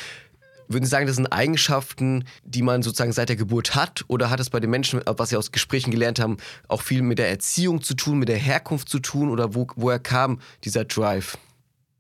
würden 0.69 0.85
Sie 0.85 0.91
sagen, 0.91 1.07
das 1.07 1.17
sind 1.17 1.27
Eigenschaften, 1.27 2.25
die 2.43 2.63
man 2.63 2.83
sozusagen 2.83 3.13
seit 3.13 3.29
der 3.29 3.37
Geburt 3.37 3.75
hat? 3.75 4.05
Oder 4.09 4.31
hat 4.31 4.41
es 4.41 4.49
bei 4.49 4.61
den 4.61 4.71
Menschen, 4.71 5.03
was 5.05 5.29
Sie 5.29 5.37
aus 5.37 5.53
Gesprächen 5.53 5.91
gelernt 5.91 6.19
haben, 6.21 6.39
auch 6.69 6.81
viel 6.81 7.03
mit 7.03 7.19
der 7.19 7.29
Erziehung 7.29 7.83
zu 7.83 7.95
tun, 7.95 8.19
mit 8.19 8.31
der 8.31 8.39
Herkunft 8.39 8.89
zu 8.89 8.99
tun? 8.99 9.29
Oder 9.29 9.55
wo, 9.55 9.67
woher 9.77 9.99
kam 9.99 10.41
dieser 10.65 10.87
Drive? 10.87 11.37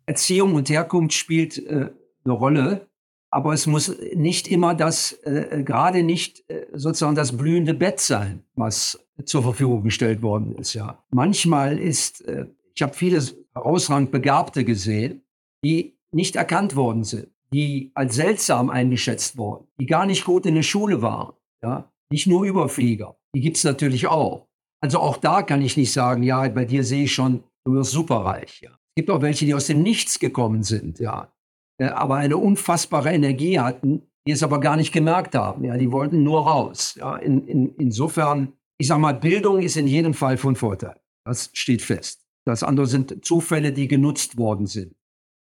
Erziehung 0.06 0.54
und 0.54 0.68
Herkunft 0.70 1.14
spielt 1.14 1.58
äh, 1.58 1.90
eine 2.24 2.32
Rolle, 2.32 2.88
aber 3.30 3.52
es 3.52 3.66
muss 3.66 3.94
nicht 4.14 4.48
immer 4.48 4.74
das, 4.74 5.12
äh, 5.24 5.62
gerade 5.62 6.02
nicht 6.02 6.48
äh, 6.48 6.66
sozusagen 6.72 7.16
das 7.16 7.36
blühende 7.36 7.74
Bett 7.74 8.00
sein, 8.00 8.44
was 8.54 8.98
zur 9.24 9.42
Verfügung 9.42 9.82
gestellt 9.82 10.22
worden 10.22 10.54
ist. 10.56 10.72
Ja, 10.74 11.02
manchmal 11.10 11.78
ist, 11.78 12.26
äh, 12.26 12.46
ich 12.74 12.82
habe 12.82 12.94
viele 12.94 13.22
herausragend 13.54 14.10
Begabte 14.10 14.64
gesehen, 14.64 15.22
die 15.64 15.98
nicht 16.12 16.36
erkannt 16.36 16.76
worden 16.76 17.04
sind, 17.04 17.28
die 17.52 17.92
als 17.94 18.16
seltsam 18.16 18.70
eingeschätzt 18.70 19.36
wurden, 19.36 19.66
die 19.80 19.86
gar 19.86 20.06
nicht 20.06 20.24
gut 20.24 20.46
in 20.46 20.54
der 20.54 20.62
Schule 20.62 21.02
waren. 21.02 21.34
Ja? 21.62 21.92
Nicht 22.10 22.26
nur 22.26 22.44
Überflieger, 22.44 23.16
die 23.34 23.40
gibt 23.40 23.56
es 23.56 23.64
natürlich 23.64 24.06
auch. 24.06 24.48
Also 24.82 24.98
auch 24.98 25.16
da 25.16 25.42
kann 25.42 25.62
ich 25.62 25.76
nicht 25.76 25.92
sagen, 25.92 26.22
ja, 26.22 26.46
bei 26.48 26.64
dir 26.64 26.84
sehe 26.84 27.04
ich 27.04 27.14
schon, 27.14 27.42
du 27.64 27.72
wirst 27.72 27.92
superreich. 27.92 28.60
Ja? 28.60 28.70
Es 28.70 28.94
gibt 28.96 29.10
auch 29.10 29.22
welche, 29.22 29.46
die 29.46 29.54
aus 29.54 29.66
dem 29.66 29.82
Nichts 29.82 30.18
gekommen 30.18 30.62
sind, 30.62 30.98
ja, 30.98 31.32
äh, 31.78 31.86
aber 31.86 32.16
eine 32.16 32.36
unfassbare 32.36 33.12
Energie 33.12 33.58
hatten, 33.58 34.02
die 34.26 34.32
es 34.32 34.42
aber 34.42 34.60
gar 34.60 34.76
nicht 34.76 34.92
gemerkt 34.92 35.34
haben. 35.34 35.64
Ja, 35.64 35.76
die 35.76 35.92
wollten 35.92 36.22
nur 36.22 36.46
raus. 36.46 36.94
Ja, 36.96 37.16
in, 37.16 37.46
in, 37.46 37.74
insofern, 37.76 38.52
ich 38.78 38.86
sage 38.86 39.00
mal, 39.00 39.14
Bildung 39.14 39.60
ist 39.60 39.76
in 39.76 39.86
jedem 39.86 40.14
Fall 40.14 40.36
von 40.36 40.56
Vorteil. 40.56 41.00
Das 41.26 41.50
steht 41.52 41.82
fest. 41.82 42.23
Das 42.46 42.62
andere 42.62 42.86
sind 42.86 43.24
Zufälle, 43.24 43.72
die 43.72 43.88
genutzt 43.88 44.36
worden 44.36 44.66
sind. 44.66 44.94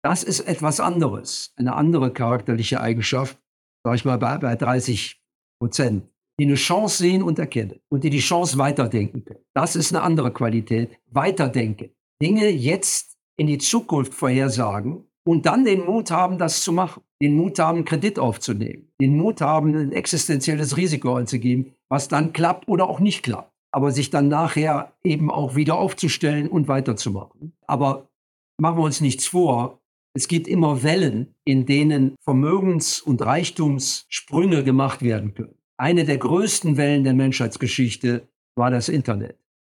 Das 0.03 0.23
ist 0.23 0.41
etwas 0.41 0.79
anderes, 0.79 1.53
eine 1.55 1.75
andere 1.75 2.11
charakterliche 2.11 2.81
Eigenschaft, 2.81 3.39
sage 3.83 3.97
ich 3.97 4.05
mal, 4.05 4.17
bei, 4.17 4.37
bei 4.37 4.55
30 4.55 5.21
Prozent, 5.59 6.07
die 6.39 6.45
eine 6.45 6.55
Chance 6.55 6.97
sehen 6.97 7.21
und 7.21 7.37
erkennen 7.37 7.79
und 7.89 8.03
die 8.03 8.09
die 8.09 8.19
Chance 8.19 8.57
weiterdenken 8.57 9.23
können. 9.23 9.43
Das 9.53 9.75
ist 9.75 9.93
eine 9.93 10.01
andere 10.01 10.31
Qualität. 10.31 10.97
Weiterdenken. 11.11 11.91
Dinge 12.21 12.49
jetzt 12.49 13.17
in 13.37 13.47
die 13.47 13.59
Zukunft 13.59 14.13
vorhersagen 14.13 15.05
und 15.23 15.45
dann 15.45 15.65
den 15.65 15.85
Mut 15.85 16.09
haben, 16.09 16.39
das 16.39 16.63
zu 16.63 16.71
machen. 16.71 17.03
Den 17.21 17.35
Mut 17.35 17.59
haben, 17.59 17.85
Kredit 17.85 18.17
aufzunehmen. 18.17 18.91
Den 18.99 19.17
Mut 19.17 19.41
haben, 19.41 19.75
ein 19.75 19.91
existenzielles 19.91 20.77
Risiko 20.77 21.15
anzugeben, 21.15 21.75
was 21.89 22.07
dann 22.07 22.33
klappt 22.33 22.67
oder 22.67 22.89
auch 22.89 22.99
nicht 22.99 23.21
klappt 23.21 23.50
aber 23.71 23.91
sich 23.91 24.09
dann 24.09 24.27
nachher 24.27 24.93
eben 25.03 25.31
auch 25.31 25.55
wieder 25.55 25.75
aufzustellen 25.75 26.47
und 26.47 26.67
weiterzumachen. 26.67 27.53
Aber 27.65 28.09
machen 28.57 28.77
wir 28.77 28.83
uns 28.83 29.01
nichts 29.01 29.25
vor, 29.25 29.79
es 30.13 30.27
gibt 30.27 30.47
immer 30.47 30.83
Wellen, 30.83 31.35
in 31.45 31.65
denen 31.65 32.15
Vermögens- 32.21 33.01
und 33.01 33.21
Reichtumssprünge 33.21 34.63
gemacht 34.63 35.01
werden 35.01 35.33
können. 35.33 35.55
Eine 35.77 36.03
der 36.03 36.17
größten 36.17 36.75
Wellen 36.77 37.03
der 37.03 37.13
Menschheitsgeschichte 37.13 38.27
war 38.55 38.69
das 38.69 38.89
Internet. 38.89 39.37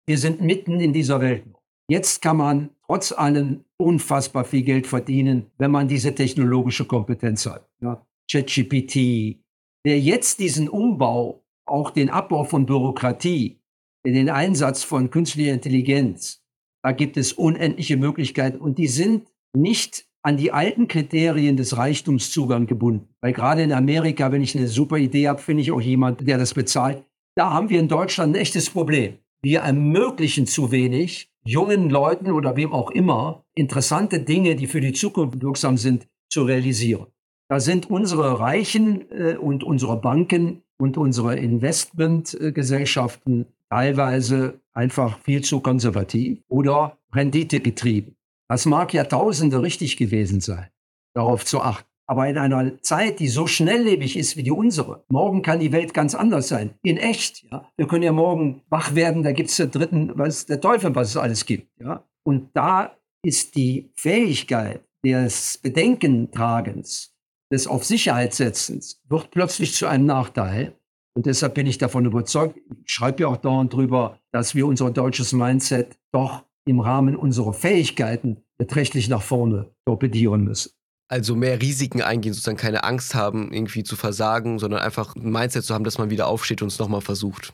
Wir 0.08 0.18
sind 0.18 0.42
mitten 0.42 0.80
in 0.80 0.94
dieser 0.94 1.22
Welt. 1.22 1.44
Jetzt 1.90 2.22
kann 2.22 2.38
man 2.38 2.70
trotz 2.86 3.12
allem 3.12 3.66
unfassbar 3.78 4.46
viel 4.46 4.64
Geld 4.64 4.88
verdienen, 4.88 5.48
wenn 5.58 5.72
man 5.72 5.88
diese 5.88 6.16
technologische 6.16 6.86
Kompetenz 6.86 7.46
hat. 7.46 7.70
Ja, 7.82 8.06
ChatGPT, 8.32 9.42
der 9.86 10.00
jetzt 10.00 10.40
diesen 10.40 10.70
Umbau, 10.70 11.44
auch 11.66 11.92
den 11.92 12.10
Abbau 12.10 12.46
von 12.46 12.66
Bürokratie, 12.66 13.61
den 14.06 14.30
Einsatz 14.30 14.84
von 14.84 15.10
künstlicher 15.10 15.54
Intelligenz, 15.54 16.42
da 16.84 16.92
gibt 16.92 17.18
es 17.18 17.34
unendliche 17.34 17.98
Möglichkeiten 17.98 18.58
und 18.58 18.78
die 18.78 18.88
sind 18.88 19.28
nicht 19.56 20.06
an 20.24 20.38
die 20.38 20.52
alten 20.52 20.88
Kriterien 20.88 21.58
des 21.58 21.78
Reichtumszugangs 21.78 22.68
gebunden. 22.68 23.10
Weil 23.22 23.34
gerade 23.34 23.64
in 23.64 23.72
Amerika, 23.72 24.32
wenn 24.32 24.42
ich 24.42 24.56
eine 24.56 24.68
super 24.68 24.98
Idee 24.98 25.28
habe, 25.28 25.42
finde 25.42 25.62
ich 25.62 25.72
auch 25.72 25.82
jemand, 25.82 26.28
der 26.28 26.38
das 26.38 26.54
bezahlt. 26.54 27.04
Da 27.36 27.52
haben 27.52 27.70
wir 27.70 27.80
in 27.80 27.88
Deutschland 27.88 28.36
ein 28.36 28.42
echtes 28.42 28.70
Problem. 28.70 29.18
Wir 29.42 29.62
ermöglichen 29.62 30.46
zu 30.46 30.72
wenig 30.72 31.32
jungen 31.44 31.90
Leuten 31.90 32.32
oder 32.32 32.56
wem 32.56 32.72
auch 32.72 32.92
immer 32.92 33.46
interessante 33.56 34.20
Dinge, 34.20 34.56
die 34.56 34.68
für 34.68 34.82
die 34.82 34.94
Zukunft 34.94 35.42
wirksam 35.42 35.78
sind, 35.78 36.08
zu 36.30 36.44
realisieren. 36.44 37.08
Da 37.50 37.60
sind 37.60 37.90
unsere 37.90 38.40
Reichen 38.40 39.10
äh, 39.12 39.36
und 39.36 39.64
unsere 39.64 40.00
Banken 40.00 40.62
und 40.82 40.98
unsere 40.98 41.38
Investmentgesellschaften 41.38 43.46
teilweise 43.70 44.60
einfach 44.74 45.20
viel 45.20 45.42
zu 45.44 45.62
konservativ 45.62 46.40
oder 46.50 46.98
renditegetrieben. 47.14 48.18
Das 48.50 48.66
mag 48.66 48.94
Jahrtausende 48.94 49.62
richtig 49.62 49.96
gewesen 49.96 50.42
sein, 50.42 50.68
darauf 51.14 51.46
zu 51.46 51.62
achten. 51.62 51.88
Aber 52.08 52.28
in 52.28 52.38
einer 52.38 52.82
Zeit, 52.82 53.20
die 53.20 53.30
so 53.30 53.48
schnelllebig 53.48 54.18
ist 54.18 54.36
wie 54.36 54.44
die 54.44 54.52
unsere, 54.52 55.06
morgen 55.08 55.42
kann 55.44 55.62
die 55.62 55.72
Welt 55.72 55.94
ganz 55.94 56.14
anders 56.16 56.50
sein. 56.50 56.72
In 56.82 56.98
echt, 56.98 57.46
ja. 57.50 57.66
Wir 57.78 57.88
können 57.88 58.04
ja 58.04 58.12
morgen 58.12 58.64
wach 58.70 58.96
werden, 58.96 59.24
da 59.24 59.32
gibt 59.32 59.50
es 59.50 59.56
der 59.56 59.68
dritten, 59.68 60.12
was 60.16 60.46
der 60.48 60.60
Teufel, 60.60 60.94
was 60.94 61.12
es 61.12 61.18
alles 61.18 61.46
gibt, 61.46 61.70
ja. 61.80 62.04
Und 62.24 62.50
da 62.54 62.98
ist 63.24 63.56
die 63.56 63.90
Fähigkeit 63.96 64.84
des 65.06 65.58
Bedenkentragens, 65.60 67.16
des 67.52 67.68
Auf 67.68 67.84
Sicherheit 67.84 68.34
setzens, 68.34 69.02
wird 69.10 69.32
plötzlich 69.32 69.74
zu 69.74 69.88
einem 69.88 70.06
Nachteil. 70.06 70.76
Und 71.14 71.26
deshalb 71.26 71.56
bin 71.56 71.68
ich 71.68 71.78
davon 71.78 72.06
überzeugt, 72.06 72.58
ich 72.86 72.94
schreibe 72.94 73.24
ja 73.24 73.28
auch 73.28 73.38
dauernd 73.38 73.74
drüber, 73.74 74.20
dass 74.32 74.56
wir 74.56 74.66
unser 74.66 74.92
deutsches 74.92 75.34
Mindset 75.34 75.98
doch 76.14 76.44
im 76.66 76.80
Rahmen 76.80 77.16
unserer 77.16 77.54
Fähigkeiten 77.54 78.38
beträchtlich 78.58 79.10
nach 79.10 79.22
vorne 79.22 79.74
torpedieren 79.86 80.44
müssen. 80.44 80.72
Also 81.10 81.36
mehr 81.36 81.62
Risiken 81.62 82.02
eingehen, 82.02 82.32
sozusagen 82.32 82.58
keine 82.58 82.86
Angst 82.86 83.16
haben, 83.16 83.52
irgendwie 83.52 83.84
zu 83.84 83.98
versagen, 83.98 84.60
sondern 84.60 84.80
einfach 84.80 85.16
ein 85.16 85.30
Mindset 85.30 85.66
zu 85.66 85.74
haben, 85.74 85.84
dass 85.84 85.98
man 85.98 86.10
wieder 86.10 86.28
aufsteht 86.28 86.62
und 86.62 86.70
es 86.70 86.80
nochmal 86.80 87.02
versucht. 87.02 87.54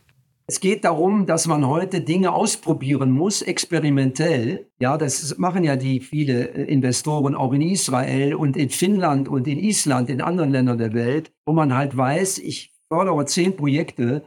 Es 0.49 0.61
geht 0.61 0.85
darum, 0.85 1.25
dass 1.25 1.45
man 1.45 1.67
heute 1.67 1.99
Dinge 1.99 2.31
ausprobieren 2.31 3.11
muss, 3.11 3.41
experimentell. 3.41 4.71
Ja, 4.79 4.97
das 4.97 5.37
machen 5.37 5.65
ja 5.65 5.75
die 5.75 5.99
viele 5.99 6.47
äh, 6.47 6.63
Investoren 6.71 7.35
auch 7.35 7.51
in 7.51 7.61
Israel 7.61 8.33
und 8.33 8.55
in 8.55 8.69
Finnland 8.69 9.27
und 9.27 9.45
in 9.45 9.59
Island, 9.59 10.09
in 10.09 10.21
anderen 10.21 10.51
Ländern 10.51 10.77
der 10.77 10.93
Welt, 10.93 11.33
wo 11.45 11.51
man 11.51 11.75
halt 11.75 11.97
weiß, 11.97 12.37
ich 12.37 12.73
fördere 12.87 13.25
zehn 13.25 13.57
Projekte 13.57 14.23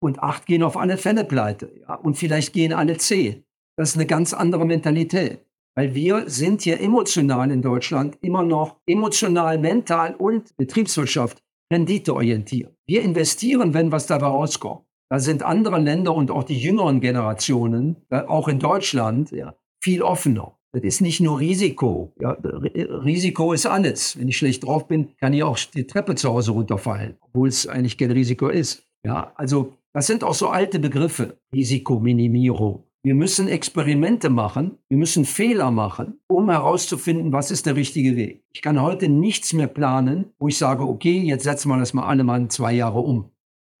und 0.00 0.20
acht 0.22 0.46
gehen 0.46 0.62
auf 0.62 0.78
alle 0.78 0.96
Fälle 0.96 1.24
pleite. 1.24 1.70
Ja, 1.86 1.96
und 1.96 2.16
vielleicht 2.16 2.54
gehen 2.54 2.72
alle 2.72 2.96
zehn. 2.96 3.44
Das 3.76 3.90
ist 3.90 3.96
eine 3.96 4.06
ganz 4.06 4.32
andere 4.32 4.64
Mentalität. 4.64 5.44
Weil 5.76 5.94
wir 5.94 6.30
sind 6.30 6.62
hier 6.62 6.80
emotional 6.80 7.50
in 7.50 7.60
Deutschland 7.60 8.16
immer 8.22 8.42
noch 8.42 8.80
emotional, 8.86 9.58
mental 9.58 10.14
und 10.14 10.56
Betriebswirtschaft 10.56 11.42
renditeorientiert. 11.70 12.74
Wir 12.86 13.02
investieren, 13.02 13.74
wenn 13.74 13.92
was 13.92 14.06
dabei 14.06 14.28
rauskommt. 14.28 14.87
Da 15.10 15.18
sind 15.20 15.42
andere 15.42 15.78
Länder 15.78 16.14
und 16.14 16.30
auch 16.30 16.44
die 16.44 16.58
jüngeren 16.58 17.00
Generationen, 17.00 17.96
äh, 18.10 18.20
auch 18.20 18.48
in 18.48 18.58
Deutschland, 18.58 19.30
ja, 19.30 19.54
viel 19.80 20.02
offener. 20.02 20.58
Das 20.72 20.82
ist 20.82 21.00
nicht 21.00 21.20
nur 21.20 21.40
Risiko. 21.40 22.12
Ja, 22.20 22.32
Risiko 22.32 23.54
ist 23.54 23.64
alles. 23.64 24.18
Wenn 24.18 24.28
ich 24.28 24.36
schlecht 24.36 24.64
drauf 24.64 24.86
bin, 24.86 25.16
kann 25.16 25.32
ich 25.32 25.42
auch 25.42 25.58
die 25.58 25.86
Treppe 25.86 26.14
zu 26.14 26.28
Hause 26.28 26.52
runterfallen, 26.52 27.16
obwohl 27.22 27.48
es 27.48 27.66
eigentlich 27.66 27.96
kein 27.96 28.10
Risiko 28.10 28.48
ist. 28.48 28.86
Ja, 29.02 29.32
also 29.36 29.72
das 29.94 30.06
sind 30.06 30.24
auch 30.24 30.34
so 30.34 30.48
alte 30.48 30.78
Begriffe. 30.78 31.38
Risikominimierung. 31.54 32.84
Wir 33.02 33.14
müssen 33.14 33.48
Experimente 33.48 34.28
machen, 34.28 34.76
wir 34.88 34.98
müssen 34.98 35.24
Fehler 35.24 35.70
machen, 35.70 36.20
um 36.28 36.50
herauszufinden, 36.50 37.32
was 37.32 37.50
ist 37.50 37.64
der 37.64 37.76
richtige 37.76 38.16
Weg. 38.16 38.42
Ich 38.52 38.60
kann 38.60 38.82
heute 38.82 39.08
nichts 39.08 39.52
mehr 39.52 39.68
planen, 39.68 40.32
wo 40.38 40.48
ich 40.48 40.58
sage, 40.58 40.82
okay, 40.82 41.18
jetzt 41.20 41.44
setzen 41.44 41.68
wir 41.70 41.78
das 41.78 41.94
mal 41.94 42.06
alle 42.06 42.24
mal 42.24 42.48
zwei 42.48 42.72
Jahre 42.72 42.98
um. 42.98 43.30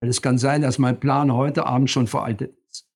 Weil 0.00 0.10
es 0.10 0.22
kann 0.22 0.38
sein, 0.38 0.62
dass 0.62 0.78
mein 0.78 1.00
Plan 1.00 1.32
heute 1.32 1.66
Abend 1.66 1.90
schon 1.90 2.06
veraltet 2.06 2.56
ist. 2.70 2.86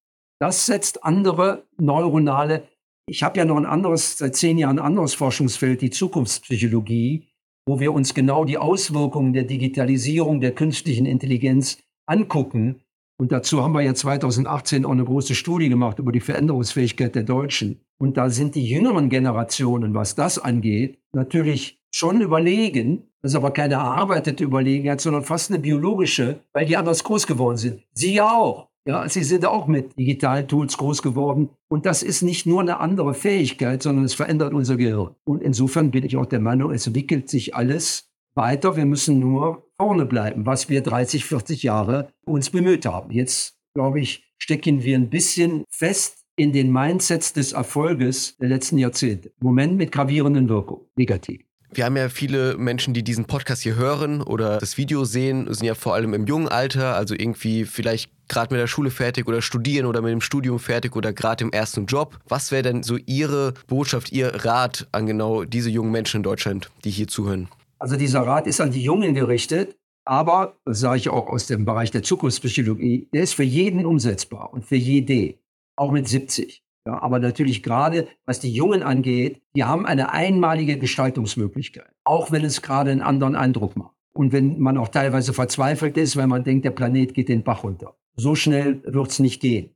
Das 0.41 0.67
setzt 0.67 1.05
andere 1.05 1.67
neuronale, 1.79 2.69
ich 3.07 3.23
habe 3.23 3.38
ja 3.38 3.45
noch 3.45 3.57
ein 3.57 3.67
anderes, 3.67 4.19
seit 4.19 4.37
zehn 4.37 4.59
Jahren 4.59 4.79
ein 4.79 4.85
anderes 4.85 5.15
Forschungsfeld, 5.15 5.83
die 5.83 5.91
Zukunftspsychologie, 5.91 7.29
wo 7.67 7.81
wir 7.81 7.93
uns 7.93 8.15
genau 8.15 8.45
die 8.45 8.59
Auswirkungen 8.59 9.33
der 9.33 9.45
Digitalisierung, 9.45 10.41
der 10.41 10.55
künstlichen 10.55 11.07
Intelligenz 11.07 11.79
angucken. 12.07 12.83
Und 13.21 13.33
dazu 13.33 13.62
haben 13.62 13.75
wir 13.75 13.83
ja 13.83 13.95
2018 13.95 14.85
auch 14.85 14.93
eine 14.93 15.05
große 15.05 15.35
Studie 15.35 15.69
gemacht 15.69 15.99
über 15.99 16.12
die 16.12 16.21
Veränderungsfähigkeit 16.21 17.15
der 17.15 17.25
Deutschen. 17.25 17.81
Und 17.99 18.17
da 18.17 18.31
sind 18.31 18.55
die 18.55 18.67
jüngeren 18.67 19.11
Generationen, 19.11 19.95
was 19.95 20.15
das 20.15 20.38
angeht, 20.38 20.99
natürlich 21.12 21.82
schon 21.94 22.20
überlegen, 22.20 23.11
das 23.20 23.33
ist 23.33 23.37
aber 23.37 23.52
keine 23.52 23.74
erarbeitete 23.74 24.42
Überlegenheit, 24.42 25.00
sondern 25.00 25.22
fast 25.22 25.50
eine 25.50 25.61
biologische, 25.61 26.40
weil 26.52 26.66
die 26.66 26.76
anders 26.76 27.05
groß 27.05 27.26
geworden 27.26 27.57
sind. 27.57 27.83
Sie 27.92 28.14
ja 28.14 28.31
auch. 28.31 28.68
Ja, 28.85 29.09
sie 29.09 29.22
sind 29.22 29.46
auch 29.46 29.68
mit 29.68 29.96
digitalen 29.96 30.48
Tools 30.48 30.76
groß 30.76 31.02
geworden. 31.02 31.50
Und 31.68 31.87
das 31.87 32.02
ist 32.02 32.22
nicht 32.22 32.46
nur 32.46 32.61
eine 32.61 32.81
andere 32.81 33.14
Fähigkeit, 33.14 33.81
sondern 33.81 34.05
es 34.05 34.14
verändert 34.14 34.52
unser 34.52 34.76
Gehirn. 34.76 35.14
Und 35.24 35.40
insofern 35.40 35.92
bin 35.92 36.05
ich 36.05 36.16
auch 36.16 36.26
der 36.26 36.40
Meinung, 36.40 36.72
es 36.72 36.87
entwickelt 36.88 37.28
sich 37.28 37.55
alles 37.55 38.11
weiter. 38.35 38.76
Wir 38.76 38.87
müssen 38.87 39.20
nur 39.20 39.68
vorne 39.78 40.05
bleiben, 40.05 40.46
was 40.46 40.68
wir 40.68 40.83
30, 40.83 41.24
40 41.24 41.62
Jahre 41.62 42.09
uns 42.24 42.50
bemüht 42.50 42.85
haben. 42.85 43.12
Jetzt, 43.12 43.57
glaube 43.74 44.00
ich, 44.00 44.24
stecken 44.38 44.83
wir 44.83 44.96
ein 44.96 45.11
bisschen 45.11 45.64
fest 45.70 46.24
in 46.35 46.52
den 46.52 46.72
Mindsets 46.72 47.33
des 47.35 47.52
Erfolges 47.52 48.37
der 48.38 48.48
letzten 48.48 48.78
Jahrzehnte. 48.78 49.33
Moment 49.38 49.76
mit 49.76 49.92
gravierenden 49.92 50.48
Wirkungen, 50.48 50.87
negativ. 50.96 51.44
Wir 51.75 51.87
haben 51.87 51.97
ja 51.97 52.11
viele 52.11 52.59
Menschen, 52.59 52.93
die 52.93 53.03
diesen 53.03 53.25
Podcast 53.25 53.63
hier 53.63 53.77
hören 53.77 54.21
oder 54.21 54.59
das 54.59 54.77
Video 54.77 55.05
sehen, 55.05 55.53
sind 55.55 55.67
ja 55.67 55.75
vor 55.75 55.95
allem 55.95 56.13
im 56.13 56.27
jungen 56.27 56.49
Alter, 56.49 56.97
also 56.97 57.15
irgendwie 57.15 57.65
vielleicht 57.65 58.11
gerade 58.29 58.53
mit 58.53 58.61
der 58.61 58.67
Schule 58.67 58.91
fertig 58.91 59.27
oder 59.27 59.41
studieren 59.41 59.87
oder 59.87 60.03
mit 60.03 60.13
dem 60.13 60.21
Studium 60.21 60.59
fertig 60.59 60.95
oder 60.97 61.15
gerade 61.15 61.45
im 61.45 61.51
ersten 61.51 61.87
Job. 61.87 62.19
Was 62.29 62.53
wäre 62.53 62.63
denn 62.63 62.83
so 62.83 62.99
Ihre 63.07 63.55
Botschaft, 63.69 64.13
Ihr 64.13 64.45
Rat 64.45 64.87
an 64.93 65.07
genau 65.07 65.45
diese 65.45 65.71
jungen 65.71 65.93
Menschen 65.93 66.19
in 66.19 66.23
Deutschland, 66.23 66.71
die 66.85 66.91
hier 66.91 67.09
zuhören? 67.09 67.49
Also 67.79 67.97
dieser 67.97 68.21
Rat 68.21 68.47
ist 68.47 68.61
an 68.61 68.71
die 68.71 68.83
Jungen 68.83 69.15
gerichtet, 69.15 69.77
aber, 70.05 70.59
das 70.67 70.81
sage 70.81 70.99
ich 70.99 71.09
auch 71.09 71.29
aus 71.29 71.47
dem 71.47 71.65
Bereich 71.65 71.91
der 71.91 72.03
Zukunftspsychologie, 72.03 73.09
der 73.15 73.23
ist 73.23 73.35
für 73.35 73.45
jeden 73.45 73.87
umsetzbar 73.87 74.53
und 74.53 74.67
für 74.67 74.77
jede, 74.77 75.39
auch 75.77 75.91
mit 75.91 76.07
70. 76.07 76.62
Ja, 76.87 77.01
aber 77.01 77.21
natürlich 77.21 77.62
gerade, 77.62 78.09
was 78.27 78.40
die 78.40 78.53
Jungen 78.53 78.83
angeht, 78.83 79.40
die 79.55 79.64
haben 79.64 79.87
eine 79.87 80.12
einmalige 80.12 80.79
Gestaltungsmöglichkeit, 80.79 81.92
auch 82.03 82.33
wenn 82.33 82.45
es 82.45 82.61
gerade 82.61 82.90
einen 82.90 83.03
anderen 83.03 83.37
Eindruck 83.37 83.77
macht. 83.77 83.95
Und 84.14 84.33
wenn 84.33 84.59
man 84.59 84.77
auch 84.77 84.88
teilweise 84.88 85.33
verzweifelt 85.33 85.97
ist, 85.97 86.16
weil 86.16 86.27
man 86.27 86.45
denkt, 86.45 86.64
der 86.64 86.73
Planet 86.73 87.14
geht 87.14 87.29
den 87.29 87.45
Bach 87.45 87.62
runter. 87.62 87.97
So 88.16 88.35
schnell 88.35 88.83
wird 88.85 89.11
es 89.11 89.21
nicht 89.21 89.40
gehen. 89.40 89.71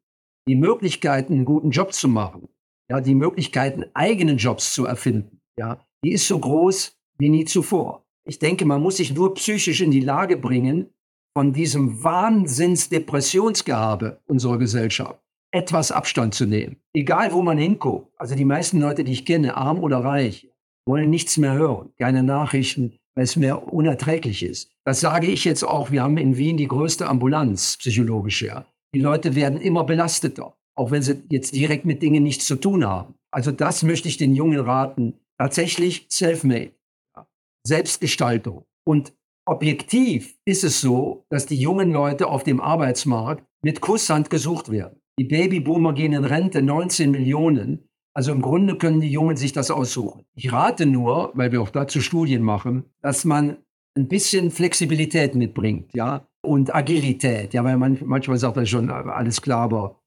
Die 0.49 0.57
Möglichkeiten, 0.57 1.35
einen 1.35 1.45
guten 1.45 1.71
Job 1.71 1.93
zu 1.93 2.09
machen, 2.09 2.49
ja, 2.91 3.01
die 3.01 3.15
Möglichkeiten, 3.15 3.85
eigenen 3.95 4.37
Jobs 4.37 4.75
zu 4.75 4.85
erfinden, 4.85 5.41
ja, 5.59 5.81
die 6.05 6.13
ist 6.13 6.29
so 6.29 6.39
groß 6.39 6.97
wie 7.19 7.31
nie 7.31 7.45
zuvor. 7.45 8.05
Ich 8.25 8.39
denke, 8.39 8.65
man 8.65 8.83
muss 8.83 8.99
sich 8.99 9.15
nur 9.15 9.35
psychisch 9.35 9.81
in 9.81 9.93
die 9.93 10.01
Lage 10.01 10.37
bringen, 10.37 10.91
von 11.37 11.53
diesem 11.53 12.03
Wahnsinnsdepressionsgehabe 12.03 14.21
unserer 14.27 14.59
Gesellschaft 14.59 15.21
etwas 15.57 15.91
Abstand 15.91 16.35
zu 16.35 16.47
nehmen. 16.47 16.77
Egal, 16.95 17.33
wo 17.33 17.43
man 17.43 17.57
hinguckt. 17.57 18.13
Also 18.19 18.35
die 18.35 18.45
meisten 18.45 18.79
Leute, 18.79 19.05
die 19.05 19.13
ich 19.13 19.25
kenne, 19.25 19.57
arm 19.57 19.79
oder 19.79 19.99
reich, 19.99 20.51
wollen 20.87 21.11
nichts 21.11 21.39
mehr 21.39 21.55
hören. 21.55 21.93
Keine 21.99 22.23
Nachrichten, 22.23 22.99
weil 23.15 23.25
es 23.25 23.37
mehr 23.37 23.73
unerträglich 23.73 24.43
ist. 24.43 24.71
Das 24.85 25.01
sage 25.01 25.27
ich 25.27 25.45
jetzt 25.45 25.65
auch. 25.65 25.91
Wir 25.91 26.03
haben 26.03 26.19
in 26.19 26.37
Wien 26.37 26.59
die 26.59 26.69
größte 26.69 27.09
Ambulanz, 27.09 27.79
psychologische. 27.79 28.47
Ja. 28.47 28.67
Die 28.95 29.01
Leute 29.01 29.35
werden 29.35 29.61
immer 29.61 29.85
belasteter, 29.85 30.57
auch 30.77 30.91
wenn 30.91 31.03
sie 31.03 31.23
jetzt 31.31 31.55
direkt 31.55 31.87
mit 31.87 32.03
Dingen 32.03 32.23
nichts 32.23 32.47
zu 32.47 32.57
tun 32.57 32.85
haben. 32.85 33.15
Also 33.31 33.51
das 33.51 33.83
möchte 33.83 34.09
ich 34.09 34.19
den 34.19 34.35
Jungen 34.35 34.61
raten. 34.61 35.15
Tatsächlich 35.39 36.07
self-made. 36.11 36.73
Ja. 37.17 37.27
Selbstgestaltung. 37.67 38.65
Und 38.87 39.15
objektiv 39.47 40.37
ist 40.45 40.65
es 40.65 40.81
so, 40.81 41.25
dass 41.31 41.47
die 41.47 41.57
jungen 41.57 41.93
Leute 41.93 42.27
auf 42.27 42.43
dem 42.43 42.61
Arbeitsmarkt 42.61 43.45
mit 43.63 43.81
Kusshand 43.81 44.31
gesucht 44.31 44.71
werden. 44.71 45.01
Die 45.19 45.25
Babyboomer 45.25 45.95
gehen 45.95 46.13
in 46.13 46.25
Rente, 46.25 46.63
19 46.63 47.11
Millionen. 47.11 47.89
Also 48.13 48.33
im 48.33 48.43
Grunde 48.43 48.77
können 48.77 49.01
die 49.01 49.11
Jungen 49.11 49.37
sich 49.37 49.53
das 49.53 49.71
aussuchen. 49.71 50.25
Ich 50.35 50.53
rate 50.53 50.87
nur, 50.87 51.33
weil 51.35 51.53
wir 51.53 51.63
auch 51.63 51.71
dazu 51.71 52.01
Studien 52.01 52.43
machen, 52.43 52.85
dass 53.03 53.25
man 53.25 53.59
ein 53.97 54.09
bisschen 54.09 54.51
Flexibilität 54.51 55.35
mitbringt, 55.35 55.95
ja, 55.95 56.27
und 56.43 56.75
Agilität, 56.75 57.55
ja, 57.55 57.65
weil 57.65 57.79
man 57.79 57.99
manchmal 58.05 58.39
sagt 58.39 58.59
er 58.59 58.67
schon, 58.67 58.91
alles 58.91 59.41
klar, 59.41 59.63
aber 59.63 60.01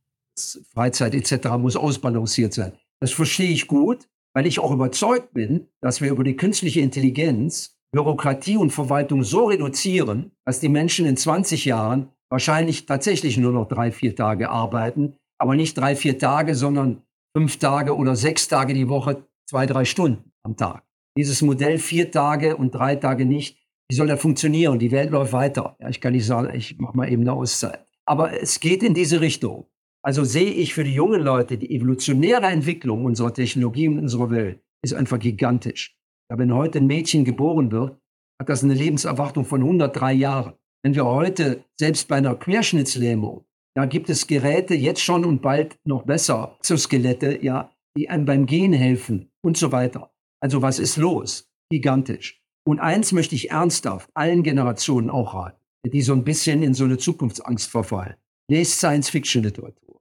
Freizeit 0.73 1.15
etc. 1.15 1.49
muss 1.57 1.75
ausbalanciert 1.75 2.53
sein. 2.53 2.73
Das 2.99 3.11
verstehe 3.11 3.49
ich 3.49 3.67
gut, 3.67 4.07
weil 4.33 4.45
ich 4.45 4.59
auch 4.59 4.71
überzeugt 4.71 5.33
bin, 5.33 5.67
dass 5.81 6.01
wir 6.01 6.11
über 6.11 6.23
die 6.23 6.35
künstliche 6.35 6.81
Intelligenz 6.81 7.79
Bürokratie 7.91 8.57
und 8.57 8.69
Verwaltung 8.69 9.23
so 9.23 9.45
reduzieren, 9.45 10.31
dass 10.45 10.59
die 10.59 10.69
Menschen 10.69 11.07
in 11.07 11.17
20 11.17 11.65
Jahren 11.65 12.09
wahrscheinlich 12.29 12.85
tatsächlich 12.85 13.37
nur 13.37 13.51
noch 13.51 13.67
drei, 13.67 13.91
vier 13.91 14.15
Tage 14.15 14.49
arbeiten, 14.49 15.15
aber 15.39 15.55
nicht 15.55 15.77
drei, 15.77 15.95
vier 15.95 16.17
Tage, 16.17 16.55
sondern 16.55 17.01
fünf 17.35 17.57
Tage 17.57 17.95
oder 17.95 18.15
sechs 18.15 18.47
Tage 18.47 18.73
die 18.73 18.89
Woche, 18.89 19.23
zwei, 19.49 19.65
drei 19.65 19.85
Stunden 19.85 20.31
am 20.43 20.55
Tag. 20.57 20.83
Dieses 21.17 21.41
Modell 21.41 21.79
vier 21.79 22.11
Tage 22.11 22.55
und 22.55 22.71
drei 22.71 22.95
Tage 22.95 23.25
nicht, 23.25 23.57
wie 23.89 23.95
soll 23.95 24.07
das 24.07 24.21
funktionieren? 24.21 24.77
Die 24.77 24.91
Welt 24.91 25.09
läuft 25.09 25.33
weiter. 25.33 25.75
Ja, 25.79 25.89
ich 25.89 25.99
kann 25.99 26.13
nicht 26.13 26.25
sagen, 26.25 26.53
ich 26.53 26.77
mache 26.77 26.95
mal 26.95 27.11
eben 27.11 27.23
eine 27.23 27.33
Auszeit. 27.33 27.85
Aber 28.05 28.39
es 28.39 28.59
geht 28.59 28.83
in 28.83 28.93
diese 28.93 29.19
Richtung. 29.19 29.65
Also 30.03 30.23
sehe 30.23 30.51
ich 30.51 30.73
für 30.73 30.83
die 30.83 30.93
jungen 30.93 31.21
Leute 31.21 31.57
die 31.57 31.75
evolutionäre 31.75 32.45
Entwicklung 32.45 33.03
unserer 33.03 33.33
Technologie 33.33 33.87
und 33.87 33.99
unserer 33.99 34.29
Welt 34.29 34.61
ist 34.83 34.93
einfach 34.93 35.19
gigantisch. 35.19 35.97
Ja, 36.31 36.37
wenn 36.37 36.53
heute 36.53 36.79
ein 36.79 36.87
Mädchen 36.87 37.25
geboren 37.25 37.71
wird, 37.71 37.97
hat 38.39 38.47
das 38.47 38.63
eine 38.63 38.75
Lebenserwartung 38.75 39.43
von 39.43 39.61
103 39.61 40.13
Jahren. 40.13 40.53
Wenn 40.81 40.95
wir 40.95 41.05
heute, 41.05 41.65
selbst 41.77 42.07
bei 42.07 42.15
einer 42.15 42.35
Querschnittslähmung, 42.35 43.45
da 43.75 43.85
gibt 43.85 44.09
es 44.09 44.27
Geräte 44.27 44.75
jetzt 44.75 45.01
schon 45.01 45.25
und 45.25 45.41
bald 45.41 45.77
noch 45.83 46.03
besser, 46.03 46.55
Exoskelette, 46.59 47.43
ja, 47.43 47.71
die 47.97 48.09
einem 48.09 48.25
beim 48.25 48.45
Gehen 48.45 48.71
helfen 48.71 49.29
und 49.41 49.57
so 49.57 49.73
weiter. 49.73 50.11
Also 50.41 50.61
was 50.61 50.79
ist 50.79 50.95
los? 50.95 51.49
Gigantisch. 51.69 52.41
Und 52.65 52.79
eins 52.79 53.11
möchte 53.11 53.35
ich 53.35 53.51
ernsthaft 53.51 54.09
allen 54.13 54.41
Generationen 54.41 55.09
auch 55.09 55.33
raten, 55.33 55.59
die 55.85 56.01
so 56.01 56.13
ein 56.13 56.23
bisschen 56.23 56.63
in 56.63 56.73
so 56.73 56.85
eine 56.85 56.97
Zukunftsangst 56.97 57.69
verfallen. 57.69 58.15
Lest 58.49 58.79
Science-Fiction-Literatur. 58.79 59.99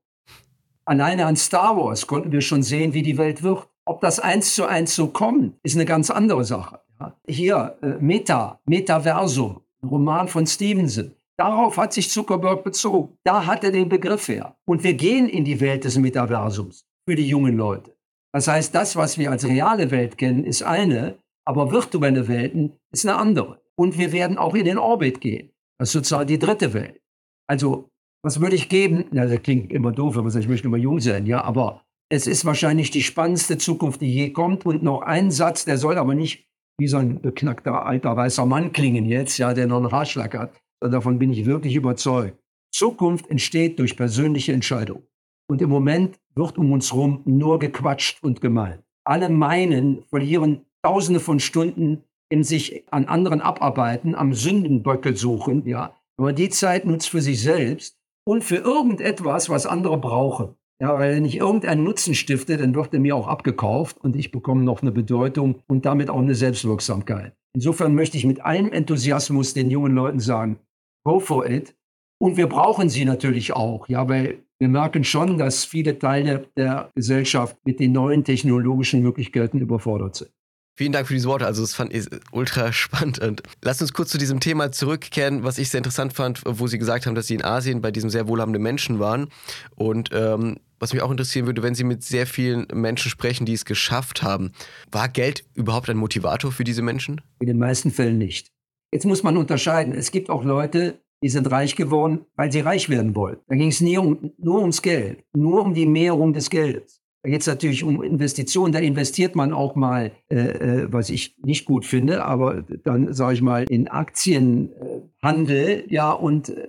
Alleine 0.84 1.26
an 1.26 1.36
Star 1.36 1.76
Wars 1.76 2.06
konnten 2.06 2.30
wir 2.30 2.40
schon 2.40 2.62
sehen, 2.62 2.94
wie 2.94 3.02
die 3.02 3.18
Welt 3.18 3.42
wird. 3.42 3.68
Ob 3.84 4.00
das 4.00 4.20
eins 4.20 4.54
zu 4.54 4.64
eins 4.64 4.94
so 4.94 5.08
kommt, 5.08 5.58
ist 5.62 5.74
eine 5.74 5.86
ganz 5.86 6.10
andere 6.10 6.44
Sache. 6.44 6.80
Hier, 7.26 7.78
äh, 7.82 7.94
Meta, 8.00 8.60
Metaversum, 8.64 9.60
Roman 9.82 10.28
von 10.28 10.46
Stevenson. 10.46 11.12
Darauf 11.36 11.76
hat 11.76 11.92
sich 11.92 12.10
Zuckerberg 12.10 12.64
bezogen. 12.64 13.16
Da 13.24 13.46
hat 13.46 13.62
er 13.62 13.70
den 13.70 13.88
Begriff 13.88 14.28
her. 14.28 14.56
Und 14.64 14.82
wir 14.82 14.94
gehen 14.94 15.28
in 15.28 15.44
die 15.44 15.60
Welt 15.60 15.84
des 15.84 15.96
Metaversums 15.96 16.84
für 17.08 17.14
die 17.14 17.28
jungen 17.28 17.56
Leute. 17.56 17.94
Das 18.32 18.48
heißt, 18.48 18.74
das, 18.74 18.96
was 18.96 19.18
wir 19.18 19.30
als 19.30 19.46
reale 19.46 19.90
Welt 19.90 20.18
kennen, 20.18 20.44
ist 20.44 20.62
eine, 20.62 21.16
aber 21.44 21.70
virtuelle 21.70 22.28
Welten 22.28 22.72
ist 22.92 23.06
eine 23.06 23.16
andere. 23.16 23.62
Und 23.76 23.96
wir 23.96 24.12
werden 24.12 24.36
auch 24.36 24.54
in 24.54 24.64
den 24.64 24.78
Orbit 24.78 25.20
gehen. 25.20 25.50
Das 25.78 25.88
ist 25.88 25.92
sozusagen 25.92 26.26
die 26.26 26.38
dritte 26.38 26.74
Welt. 26.74 27.00
Also 27.46 27.88
Was 28.22 28.40
würde 28.40 28.56
ich 28.56 28.68
geben? 28.68 29.04
Na, 29.12 29.26
das 29.26 29.42
klingt 29.42 29.72
immer 29.72 29.92
doof, 29.92 30.16
wenn 30.16 30.22
man 30.22 30.32
sagt, 30.32 30.44
ich 30.44 30.50
möchte 30.50 30.66
immer 30.66 30.76
jung 30.76 31.00
sein, 31.00 31.26
ja, 31.26 31.42
aber 31.44 31.84
es 32.10 32.26
ist 32.26 32.44
wahrscheinlich 32.44 32.90
die 32.90 33.02
spannendste 33.02 33.58
Zukunft, 33.58 34.00
die 34.00 34.12
je 34.12 34.30
kommt. 34.30 34.66
Und 34.66 34.82
noch 34.82 35.02
ein 35.02 35.30
Satz, 35.30 35.64
der 35.64 35.78
soll 35.78 35.98
aber 35.98 36.14
nicht 36.14 36.47
wie 36.78 36.86
so 36.86 36.96
ein 36.96 37.20
beknackter 37.20 37.84
alter 37.84 38.16
weißer 38.16 38.46
Mann 38.46 38.72
klingen 38.72 39.06
jetzt, 39.06 39.36
ja, 39.38 39.52
der 39.52 39.66
noch 39.66 39.78
einen 39.78 39.92
Haarschlag 39.92 40.36
hat. 40.38 40.52
Davon 40.80 41.18
bin 41.18 41.32
ich 41.32 41.44
wirklich 41.44 41.74
überzeugt. 41.74 42.38
Zukunft 42.72 43.28
entsteht 43.28 43.78
durch 43.78 43.96
persönliche 43.96 44.52
Entscheidungen. 44.52 45.02
Und 45.50 45.60
im 45.60 45.70
Moment 45.70 46.18
wird 46.34 46.58
um 46.58 46.72
uns 46.72 46.92
herum 46.92 47.22
nur 47.24 47.58
gequatscht 47.58 48.22
und 48.22 48.40
gemeint. 48.40 48.82
Alle 49.04 49.28
meinen, 49.28 50.04
verlieren 50.04 50.64
Tausende 50.82 51.18
von 51.18 51.40
Stunden 51.40 52.04
in 52.30 52.44
sich 52.44 52.84
an 52.92 53.06
anderen 53.06 53.40
abarbeiten, 53.40 54.14
am 54.14 54.32
Sündenböckel 54.32 55.16
suchen, 55.16 55.66
ja. 55.66 55.96
Aber 56.16 56.32
die 56.32 56.50
Zeit 56.50 56.84
nutzt 56.84 57.08
für 57.08 57.20
sich 57.20 57.42
selbst 57.42 57.96
und 58.24 58.44
für 58.44 58.56
irgendetwas, 58.56 59.48
was 59.48 59.66
andere 59.66 59.98
brauchen. 59.98 60.54
Ja, 60.80 60.96
weil 60.96 61.16
wenn 61.16 61.24
ich 61.24 61.36
irgendeinen 61.36 61.82
Nutzen 61.82 62.14
stifte, 62.14 62.56
dann 62.56 62.74
wird 62.74 62.94
er 62.94 63.00
mir 63.00 63.16
auch 63.16 63.26
abgekauft 63.26 63.98
und 63.98 64.14
ich 64.14 64.30
bekomme 64.30 64.62
noch 64.62 64.82
eine 64.82 64.92
Bedeutung 64.92 65.56
und 65.66 65.84
damit 65.84 66.08
auch 66.08 66.20
eine 66.20 66.36
Selbstwirksamkeit. 66.36 67.34
Insofern 67.52 67.94
möchte 67.94 68.16
ich 68.16 68.24
mit 68.24 68.44
allem 68.44 68.70
Enthusiasmus 68.70 69.54
den 69.54 69.70
jungen 69.70 69.94
Leuten 69.94 70.20
sagen, 70.20 70.60
go 71.04 71.18
for 71.18 71.48
it. 71.48 71.74
Und 72.20 72.36
wir 72.36 72.48
brauchen 72.48 72.88
sie 72.88 73.04
natürlich 73.04 73.52
auch, 73.52 73.88
ja, 73.88 74.08
weil 74.08 74.44
wir 74.60 74.68
merken 74.68 75.04
schon, 75.04 75.38
dass 75.38 75.64
viele 75.64 75.98
Teile 75.98 76.46
der 76.56 76.90
Gesellschaft 76.94 77.56
mit 77.64 77.80
den 77.80 77.92
neuen 77.92 78.24
technologischen 78.24 79.02
Möglichkeiten 79.02 79.58
überfordert 79.58 80.16
sind. 80.16 80.30
Vielen 80.76 80.92
Dank 80.92 81.08
für 81.08 81.14
diese 81.14 81.28
Worte. 81.28 81.44
Also, 81.44 81.62
das 81.62 81.74
fand 81.74 81.92
ich 81.92 82.06
ultra 82.30 82.72
spannend. 82.72 83.18
Und 83.18 83.42
lasst 83.62 83.82
uns 83.82 83.92
kurz 83.92 84.10
zu 84.10 84.18
diesem 84.18 84.38
Thema 84.38 84.70
zurückkehren, 84.70 85.42
was 85.42 85.58
ich 85.58 85.70
sehr 85.70 85.78
interessant 85.78 86.12
fand, 86.12 86.42
wo 86.44 86.68
Sie 86.68 86.78
gesagt 86.78 87.06
haben, 87.06 87.16
dass 87.16 87.26
Sie 87.26 87.34
in 87.34 87.44
Asien 87.44 87.80
bei 87.80 87.90
diesem 87.90 88.10
sehr 88.10 88.28
wohlhabenden 88.28 88.62
Menschen 88.62 89.00
waren. 89.00 89.28
Und 89.74 90.10
ähm, 90.12 90.58
was 90.78 90.92
mich 90.92 91.02
auch 91.02 91.10
interessieren 91.10 91.46
würde, 91.46 91.62
wenn 91.62 91.74
Sie 91.74 91.84
mit 91.84 92.02
sehr 92.02 92.26
vielen 92.26 92.66
Menschen 92.72 93.10
sprechen, 93.10 93.46
die 93.46 93.52
es 93.52 93.64
geschafft 93.64 94.22
haben, 94.22 94.52
war 94.90 95.08
Geld 95.08 95.44
überhaupt 95.54 95.90
ein 95.90 95.96
Motivator 95.96 96.52
für 96.52 96.64
diese 96.64 96.82
Menschen? 96.82 97.20
In 97.40 97.46
den 97.46 97.58
meisten 97.58 97.90
Fällen 97.90 98.18
nicht. 98.18 98.52
Jetzt 98.92 99.04
muss 99.04 99.22
man 99.22 99.36
unterscheiden. 99.36 99.92
Es 99.92 100.10
gibt 100.10 100.30
auch 100.30 100.44
Leute, 100.44 101.00
die 101.22 101.28
sind 101.28 101.50
reich 101.50 101.76
geworden, 101.76 102.24
weil 102.36 102.52
sie 102.52 102.60
reich 102.60 102.88
werden 102.88 103.14
wollen. 103.14 103.38
Da 103.48 103.56
ging 103.56 103.68
es 103.68 103.80
nie 103.80 103.98
um, 103.98 104.32
nur 104.38 104.60
ums 104.60 104.82
Geld, 104.82 105.24
nur 105.34 105.62
um 105.62 105.74
die 105.74 105.86
Mehrung 105.86 106.32
des 106.32 106.48
Geldes. 106.48 107.02
Da 107.22 107.30
geht 107.30 107.40
es 107.40 107.48
natürlich 107.48 107.82
um 107.82 108.02
Investitionen, 108.02 108.72
da 108.72 108.78
investiert 108.78 109.34
man 109.34 109.52
auch 109.52 109.74
mal, 109.74 110.12
äh, 110.30 110.36
äh, 110.36 110.86
was 110.92 111.10
ich 111.10 111.36
nicht 111.42 111.64
gut 111.64 111.84
finde, 111.84 112.24
aber 112.24 112.62
dann 112.84 113.12
sage 113.12 113.34
ich 113.34 113.42
mal 113.42 113.64
in 113.64 113.88
Aktienhandel, 113.88 115.84
ja, 115.88 116.12
und 116.12 116.50
äh, 116.50 116.68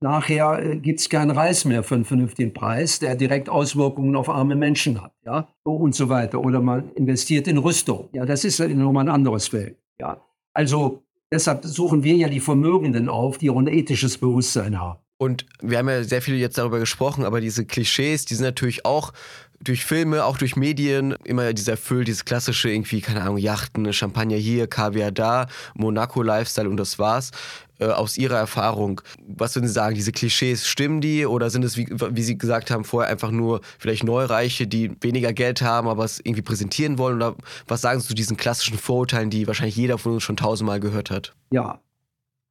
nachher 0.00 0.58
äh, 0.62 0.76
gibt 0.76 1.00
es 1.00 1.08
keinen 1.08 1.30
Reis 1.30 1.64
mehr 1.64 1.82
für 1.82 1.94
einen 1.94 2.04
vernünftigen 2.04 2.52
Preis, 2.52 2.98
der 2.98 3.16
direkt 3.16 3.48
Auswirkungen 3.48 4.16
auf 4.16 4.28
arme 4.28 4.56
Menschen 4.56 5.02
hat, 5.02 5.12
ja, 5.24 5.48
und 5.64 5.94
so 5.94 6.08
weiter. 6.08 6.40
Oder 6.40 6.60
man 6.60 6.90
investiert 6.94 7.48
in 7.48 7.58
Rüstung, 7.58 8.08
ja, 8.12 8.24
das 8.24 8.44
ist 8.44 8.60
nochmal 8.60 9.04
ein 9.04 9.14
anderes 9.14 9.48
Feld, 9.48 9.76
ja. 10.00 10.20
Also 10.54 11.02
deshalb 11.32 11.64
suchen 11.64 12.02
wir 12.02 12.14
ja 12.14 12.28
die 12.28 12.40
Vermögenden 12.40 13.08
auf, 13.08 13.38
die 13.38 13.50
auch 13.50 13.58
ein 13.58 13.68
ethisches 13.68 14.18
Bewusstsein 14.18 14.80
haben. 14.80 14.98
Und 15.18 15.46
wir 15.62 15.78
haben 15.78 15.88
ja 15.88 16.04
sehr 16.04 16.20
viel 16.20 16.36
jetzt 16.36 16.58
darüber 16.58 16.78
gesprochen, 16.78 17.24
aber 17.24 17.40
diese 17.40 17.64
Klischees, 17.64 18.26
die 18.26 18.34
sind 18.34 18.44
natürlich 18.44 18.84
auch 18.84 19.12
durch 19.60 19.84
Filme, 19.84 20.24
auch 20.24 20.36
durch 20.36 20.56
Medien 20.56 21.16
immer 21.24 21.54
dieser 21.54 21.72
erfüllt, 21.72 22.08
dieses 22.08 22.26
klassische 22.26 22.70
irgendwie, 22.70 23.00
keine 23.00 23.22
Ahnung, 23.22 23.38
Yachten, 23.38 23.90
Champagner 23.92 24.36
hier, 24.36 24.66
Kaviar 24.66 25.12
da, 25.12 25.46
Monaco-Lifestyle 25.74 26.68
und 26.68 26.76
das 26.76 26.98
war's. 26.98 27.30
Äh, 27.78 27.86
aus 27.86 28.16
Ihrer 28.16 28.38
Erfahrung, 28.38 29.02
was 29.26 29.54
würden 29.54 29.66
Sie 29.66 29.72
sagen, 29.74 29.94
diese 29.94 30.12
Klischees, 30.12 30.66
stimmen 30.66 31.02
die 31.02 31.26
oder 31.26 31.50
sind 31.50 31.62
es, 31.62 31.76
wie, 31.76 31.86
wie 31.90 32.22
Sie 32.22 32.38
gesagt 32.38 32.70
haben, 32.70 32.84
vorher 32.84 33.10
einfach 33.10 33.30
nur 33.30 33.60
vielleicht 33.78 34.02
Neureiche, 34.02 34.66
die 34.66 34.92
weniger 35.02 35.34
Geld 35.34 35.60
haben, 35.60 35.86
aber 35.86 36.04
es 36.04 36.18
irgendwie 36.20 36.42
präsentieren 36.42 36.96
wollen? 36.96 37.16
Oder 37.16 37.36
was 37.66 37.82
sagen 37.82 38.00
Sie 38.00 38.08
zu 38.08 38.14
diesen 38.14 38.38
klassischen 38.38 38.78
Vorurteilen, 38.78 39.28
die 39.28 39.46
wahrscheinlich 39.46 39.76
jeder 39.76 39.98
von 39.98 40.14
uns 40.14 40.22
schon 40.22 40.38
tausendmal 40.38 40.80
gehört 40.80 41.10
hat? 41.10 41.34
Ja, 41.50 41.82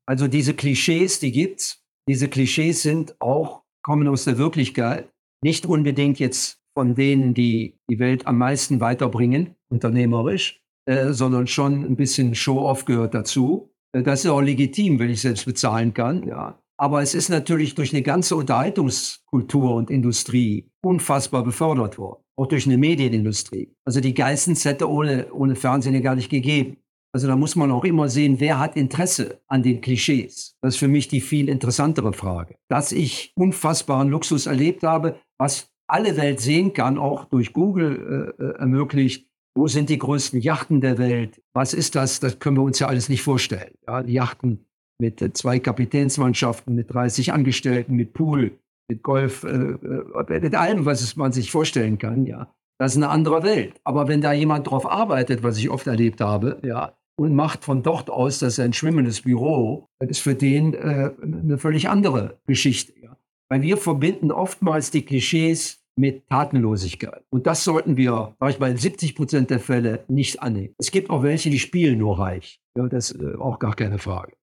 also 0.05 0.27
diese 0.27 0.53
Klischees, 0.53 1.19
die 1.19 1.31
gibt's. 1.31 1.81
Diese 2.07 2.27
Klischees 2.27 2.83
sind 2.83 3.19
auch, 3.19 3.63
kommen 3.81 4.07
aus 4.07 4.25
der 4.25 4.38
Wirklichkeit, 4.38 5.09
nicht 5.43 5.65
unbedingt 5.65 6.19
jetzt 6.19 6.59
von 6.75 6.93
denen, 6.93 7.33
die 7.33 7.79
die 7.89 7.99
Welt 7.99 8.27
am 8.27 8.38
meisten 8.38 8.79
weiterbringen, 8.79 9.55
unternehmerisch, 9.69 10.61
äh, 10.85 11.13
sondern 11.13 11.47
schon 11.47 11.83
ein 11.83 11.95
bisschen 11.95 12.35
Show-off 12.35 12.85
gehört 12.85 13.15
dazu. 13.15 13.71
Äh, 13.95 14.03
das 14.03 14.25
ist 14.25 14.31
auch 14.31 14.41
legitim, 14.41 14.99
wenn 14.99 15.10
ich 15.10 15.21
selbst 15.21 15.45
bezahlen 15.45 15.93
kann. 15.93 16.27
Ja. 16.27 16.60
Aber 16.77 17.01
es 17.01 17.15
ist 17.15 17.29
natürlich 17.29 17.73
durch 17.75 17.93
eine 17.93 18.01
ganze 18.01 18.36
Unterhaltungskultur 18.36 19.75
und 19.75 19.89
Industrie 19.89 20.69
unfassbar 20.84 21.43
befördert 21.43 21.97
worden. 21.97 22.21
Auch 22.38 22.47
durch 22.47 22.65
eine 22.65 22.77
Medienindustrie. 22.77 23.73
Also 23.86 24.01
die 24.01 24.13
Geissens 24.13 24.65
hätte 24.65 24.89
ohne, 24.89 25.31
ohne 25.31 25.55
Fernsehen 25.55 25.95
ja 25.95 26.01
gar 26.01 26.15
nicht 26.15 26.29
gegeben. 26.29 26.77
Also 27.13 27.27
da 27.27 27.38
muss 27.38 27.55
man 27.55 27.71
auch 27.71 27.86
immer 27.86 28.10
sehen, 28.10 28.41
wer 28.41 28.60
hat 28.60 28.75
Interesse 28.75 29.39
an 29.47 29.63
den 29.63 29.79
Klischees. 29.79 30.58
Das 30.62 30.73
ist 30.73 30.79
für 30.79 30.89
mich 30.89 31.08
die 31.08 31.21
viel 31.21 31.47
interessantere 31.47 32.12
Frage. 32.12 32.55
Dass 32.67 32.91
ich 32.91 33.31
unfassbaren 33.38 34.10
Luxus 34.10 34.47
erlebt 34.47 34.84
habe, 34.84 35.17
was 35.38 35.69
alle 35.88 36.17
Welt 36.17 36.41
sehen 36.41 36.73
kann, 36.73 36.97
auch 36.97 37.23
durch 37.23 37.53
Google 37.53 38.34
äh, 38.38 38.43
äh, 38.43 38.58
ermöglicht. 38.58 39.29
Wo 39.57 39.67
sind 39.67 39.89
die 39.89 39.97
größten 39.97 40.41
Yachten 40.41 40.81
der 40.81 40.97
Welt? 40.97 41.41
Was 41.53 41.73
ist 41.73 41.95
das? 41.95 42.19
Das 42.19 42.39
können 42.39 42.57
wir 42.57 42.63
uns 42.63 42.79
ja 42.79 42.87
alles 42.87 43.07
nicht 43.07 43.21
vorstellen. 43.21 43.73
Ja, 43.87 44.01
Yachten 44.01 44.65
mit 44.99 45.21
äh, 45.21 45.33
zwei 45.33 45.59
Kapitänsmannschaften, 45.59 46.75
mit 46.75 46.93
30 46.93 47.33
Angestellten, 47.33 47.95
mit 47.95 48.13
Pool, 48.13 48.59
mit 48.89 49.01
Golf, 49.03 49.43
äh, 49.43 49.47
äh, 49.49 50.39
mit 50.41 50.55
allem, 50.55 50.85
was 50.85 51.15
man 51.15 51.31
sich 51.31 51.51
vorstellen 51.51 51.97
kann. 51.97 52.25
Ja, 52.25 52.53
das 52.79 52.93
ist 52.93 52.97
eine 52.97 53.09
andere 53.09 53.43
Welt. 53.43 53.79
Aber 53.83 54.07
wenn 54.07 54.21
da 54.21 54.33
jemand 54.33 54.69
drauf 54.69 54.85
arbeitet, 54.85 55.43
was 55.43 55.57
ich 55.57 55.69
oft 55.69 55.87
erlebt 55.87 56.21
habe, 56.21 56.59
ja, 56.63 56.93
und 57.17 57.33
macht 57.33 57.63
von 57.63 57.81
dort 57.81 58.09
aus 58.09 58.39
das 58.39 58.59
ein 58.59 58.73
schwimmendes 58.73 59.21
Büro, 59.21 59.87
das 59.99 60.09
ist 60.09 60.19
für 60.19 60.35
den 60.35 60.73
äh, 60.73 61.11
eine 61.21 61.57
völlig 61.57 61.87
andere 61.87 62.39
Geschichte. 62.45 62.93
Ja. 63.01 63.15
Weil 63.49 63.61
wir 63.61 63.77
verbinden 63.77 64.31
oftmals 64.31 64.91
die 64.91 65.03
Klischees 65.03 65.84
mit 65.95 66.27
Tatenlosigkeit. 66.29 67.23
Und 67.29 67.47
das 67.47 67.63
sollten 67.63 67.97
wir, 67.97 68.36
sag 68.39 68.49
ich 68.49 68.60
mal, 68.60 68.71
in 68.71 68.77
70 68.77 69.15
Prozent 69.15 69.49
der 69.49 69.60
Fälle 69.60 70.03
nicht 70.08 70.41
annehmen. 70.41 70.75
Es 70.77 70.91
gibt 70.91 71.10
auch 71.10 71.23
welche, 71.23 71.49
die 71.49 71.60
spielen 71.60 71.99
nur 71.99 72.19
reich. 72.19 72.60
Ja, 72.77 72.88
das 72.88 73.12
ist 73.12 73.21
äh, 73.21 73.36
auch 73.36 73.60
gar 73.60 73.75
keine 73.75 73.97
Frage. 73.97 74.34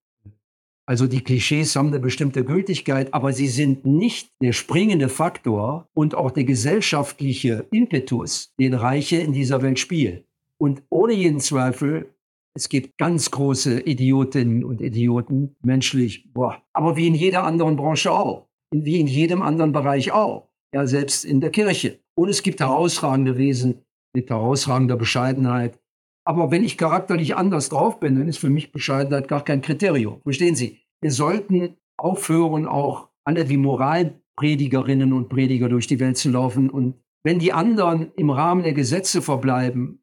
Also 0.86 1.06
die 1.06 1.22
Klischees 1.22 1.76
haben 1.76 1.88
eine 1.88 2.00
bestimmte 2.00 2.44
Gültigkeit, 2.44 3.14
aber 3.14 3.32
sie 3.32 3.46
sind 3.46 3.86
nicht 3.86 4.30
der 4.42 4.52
springende 4.52 5.08
Faktor 5.08 5.88
und 5.94 6.14
auch 6.14 6.32
der 6.32 6.44
gesellschaftliche 6.44 7.66
Impetus, 7.70 8.52
den 8.58 8.74
Reiche 8.74 9.16
in 9.16 9.32
dieser 9.32 9.62
Welt 9.62 9.78
spielen. 9.78 10.24
Und 10.58 10.82
ohne 10.90 11.12
jeden 11.12 11.40
Zweifel, 11.40 12.12
es 12.54 12.68
gibt 12.68 12.98
ganz 12.98 13.30
große 13.30 13.80
Idiotinnen 13.80 14.64
und 14.64 14.80
Idioten, 14.80 15.54
menschlich, 15.62 16.28
boah, 16.32 16.60
aber 16.72 16.96
wie 16.96 17.06
in 17.06 17.14
jeder 17.14 17.44
anderen 17.44 17.76
Branche 17.76 18.10
auch 18.10 18.48
wie 18.72 19.00
in 19.00 19.06
jedem 19.06 19.42
anderen 19.42 19.72
Bereich 19.72 20.12
auch, 20.12 20.48
ja, 20.74 20.86
selbst 20.86 21.24
in 21.24 21.40
der 21.40 21.50
Kirche. 21.50 22.00
Und 22.14 22.28
es 22.28 22.42
gibt 22.42 22.60
herausragende 22.60 23.36
Wesen 23.36 23.82
mit 24.14 24.30
herausragender 24.30 24.96
Bescheidenheit. 24.96 25.78
Aber 26.24 26.50
wenn 26.50 26.64
ich 26.64 26.78
charakterlich 26.78 27.36
anders 27.36 27.68
drauf 27.68 27.98
bin, 27.98 28.16
dann 28.16 28.28
ist 28.28 28.38
für 28.38 28.50
mich 28.50 28.72
Bescheidenheit 28.72 29.28
gar 29.28 29.44
kein 29.44 29.60
Kriterium. 29.60 30.20
Verstehen 30.22 30.54
Sie? 30.54 30.80
Wir 31.00 31.10
sollten 31.10 31.76
aufhören, 31.98 32.66
auch 32.66 33.08
alle 33.24 33.48
wie 33.48 33.56
Moralpredigerinnen 33.56 35.12
und 35.12 35.28
Prediger 35.28 35.68
durch 35.68 35.86
die 35.86 36.00
Welt 36.00 36.16
zu 36.16 36.30
laufen. 36.30 36.70
Und 36.70 36.94
wenn 37.24 37.38
die 37.38 37.52
anderen 37.52 38.12
im 38.16 38.30
Rahmen 38.30 38.62
der 38.62 38.72
Gesetze 38.72 39.22
verbleiben 39.22 40.02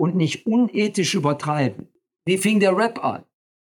und 0.00 0.16
nicht 0.16 0.46
unethisch 0.46 1.14
übertreiben, 1.14 1.88
wie 2.26 2.38
fing 2.38 2.60
der 2.60 2.76
Rap 2.76 3.04
an? 3.04 3.24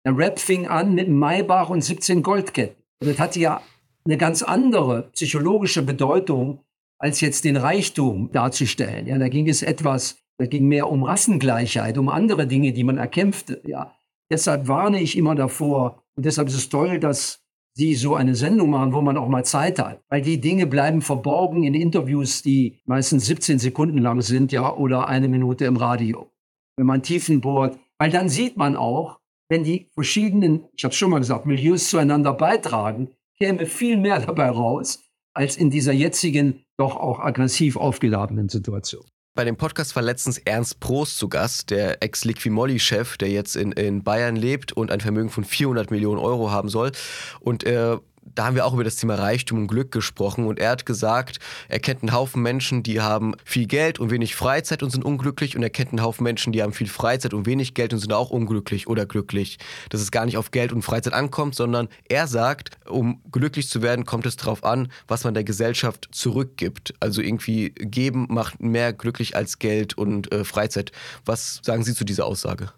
Der 0.07 0.17
Rap 0.17 0.39
fing 0.39 0.67
an 0.67 0.95
mit 0.95 1.09
Maybach 1.09 1.69
und 1.69 1.83
17 1.83 2.23
Goldketten. 2.23 2.77
das 3.01 3.19
hatte 3.19 3.41
ja 3.41 3.63
eine 4.05 4.17
ganz 4.17 4.43
andere 4.43 5.11
psychologische 5.13 5.83
Bedeutung, 5.83 6.65
als 6.99 7.21
jetzt 7.21 7.45
den 7.45 7.57
Reichtum 7.57 8.31
darzustellen. 8.33 9.07
Ja, 9.07 9.19
da 9.19 9.29
ging 9.29 9.49
es 9.49 9.63
etwas, 9.63 10.19
da 10.39 10.47
ging 10.47 10.69
mehr 10.69 10.91
um 10.91 11.03
Rassengleichheit, 11.03 11.97
um 11.99 12.09
andere 12.09 12.47
Dinge, 12.47 12.73
die 12.73 12.85
man 12.85 12.99
erkämpfte. 12.99 13.63
Ja, 13.67 13.95
deshalb 14.31 14.69
warne 14.69 15.01
ich 15.01 15.17
immer 15.17 15.35
davor 15.35 16.03
und 16.17 16.27
deshalb 16.27 16.49
ist 16.49 16.55
es 16.55 16.69
toll, 16.69 16.99
dass 16.99 17.41
Sie 17.77 17.95
so 17.95 18.17
eine 18.17 18.35
Sendung 18.35 18.71
machen, 18.71 18.93
wo 18.93 19.01
man 19.01 19.17
auch 19.17 19.29
mal 19.29 19.45
Zeit 19.45 19.79
hat, 19.79 20.03
weil 20.09 20.23
die 20.23 20.41
Dinge 20.41 20.67
bleiben 20.67 21.03
verborgen 21.03 21.63
in 21.63 21.75
Interviews, 21.75 22.43
die 22.43 22.81
meistens 22.85 23.27
17 23.27 23.59
Sekunden 23.59 23.99
lang 23.99 24.21
sind, 24.23 24.51
ja, 24.51 24.75
oder 24.75 25.09
eine 25.09 25.29
Minute 25.29 25.67
im 25.67 25.77
Radio. 25.77 26.33
Wenn 26.77 26.87
man 26.87 27.03
tiefen 27.03 27.41
bohrt, 27.41 27.79
weil 27.99 28.11
dann 28.11 28.29
sieht 28.29 28.57
man 28.57 28.77
auch, 28.77 29.21
wenn 29.49 29.63
die 29.65 29.89
verschiedenen, 29.95 30.65
ich 30.77 30.85
habe 30.85 30.95
schon 30.95 31.11
mal 31.11 31.19
gesagt, 31.19 31.47
Milieus 31.47 31.89
zueinander 31.91 32.35
beitragen, 32.35 33.11
käme 33.41 33.67
viel 33.67 33.97
mehr 33.97 34.21
dabei 34.21 34.51
raus, 34.51 35.03
als 35.35 35.57
in 35.57 35.71
dieser 35.71 35.93
jetzigen, 35.93 36.65
doch 36.77 36.97
auch 36.97 37.21
aggressiv 37.21 37.77
aufgeladenen 37.77 38.49
Situation. 38.49 39.05
Bei 39.37 39.45
dem 39.45 39.57
Podcast 39.57 39.95
war 39.95 40.03
letztens 40.03 40.39
Ernst 40.39 40.81
Prost 40.81 41.17
zu 41.17 41.29
Gast, 41.29 41.71
der 41.71 42.03
Ex-Liquimolli-Chef, 42.03 43.17
der 43.17 43.31
jetzt 43.31 43.55
in, 43.57 43.73
in 43.73 44.03
Bayern 44.03 44.35
lebt 44.37 44.73
und 44.73 44.91
ein 44.91 45.01
Vermögen 45.01 45.31
von 45.31 45.45
400 45.45 45.91
Millionen 45.91 46.19
Euro 46.19 46.51
haben 46.51 46.69
soll. 46.69 46.91
Und 47.39 47.65
äh, 47.65 47.97
da 48.41 48.47
haben 48.47 48.57
wir 48.57 48.65
auch 48.65 48.73
über 48.73 48.85
das 48.85 48.97
Thema 48.97 49.17
Reichtum 49.17 49.59
und 49.59 49.67
Glück 49.67 49.93
gesprochen 49.93 50.47
und 50.47 50.59
er 50.59 50.71
hat 50.71 50.87
gesagt, 50.87 51.41
er 51.69 51.79
kennt 51.79 52.03
einen 52.03 52.15
Haufen 52.15 52.41
Menschen, 52.41 52.83
die 52.83 53.03
haben 53.03 53.35
viel 53.45 53.67
Geld 53.67 53.99
und 53.99 54.11
wenig 54.11 54.35
Freizeit 54.35 54.83
und 54.83 54.89
sind 54.89 55.05
unglücklich 55.05 55.57
und 55.57 55.63
er 55.63 55.69
kennt 55.69 55.91
einen 55.91 56.01
Haufen 56.01 56.25
Menschen, 56.25 56.51
die 56.51 56.63
haben 56.63 56.73
viel 56.73 56.87
Freizeit 56.87 57.35
und 57.35 57.45
wenig 57.45 57.75
Geld 57.75 57.93
und 57.93 57.99
sind 57.99 58.15
auch 58.15 58.31
unglücklich 58.31 58.89
oder 58.89 59.05
glücklich. 59.05 59.59
Dass 59.91 60.01
es 60.01 60.11
gar 60.11 60.25
nicht 60.25 60.39
auf 60.39 60.53
Geld 60.53 60.73
und 60.73 60.81
Freizeit 60.81 61.13
ankommt, 61.13 61.55
sondern 61.55 61.89
er 62.09 62.27
sagt, 62.27 62.79
um 62.89 63.21
glücklich 63.31 63.69
zu 63.69 63.83
werden, 63.83 64.07
kommt 64.07 64.25
es 64.25 64.37
darauf 64.37 64.65
an, 64.65 64.91
was 65.07 65.25
man 65.25 65.35
der 65.35 65.45
Gesellschaft 65.45 66.09
zurückgibt. 66.11 66.95
Also 66.99 67.21
irgendwie 67.21 67.75
geben 67.75 68.27
macht 68.31 68.63
mehr 68.63 68.95
glücklich 68.95 69.37
als 69.37 69.59
Geld 69.59 69.99
und 69.99 70.33
äh, 70.33 70.45
Freizeit. 70.45 70.93
Was 71.27 71.61
sagen 71.63 71.85
Sie 71.85 71.93
zu 71.93 72.07
dieser 72.07 72.25
Aussage? 72.25 72.73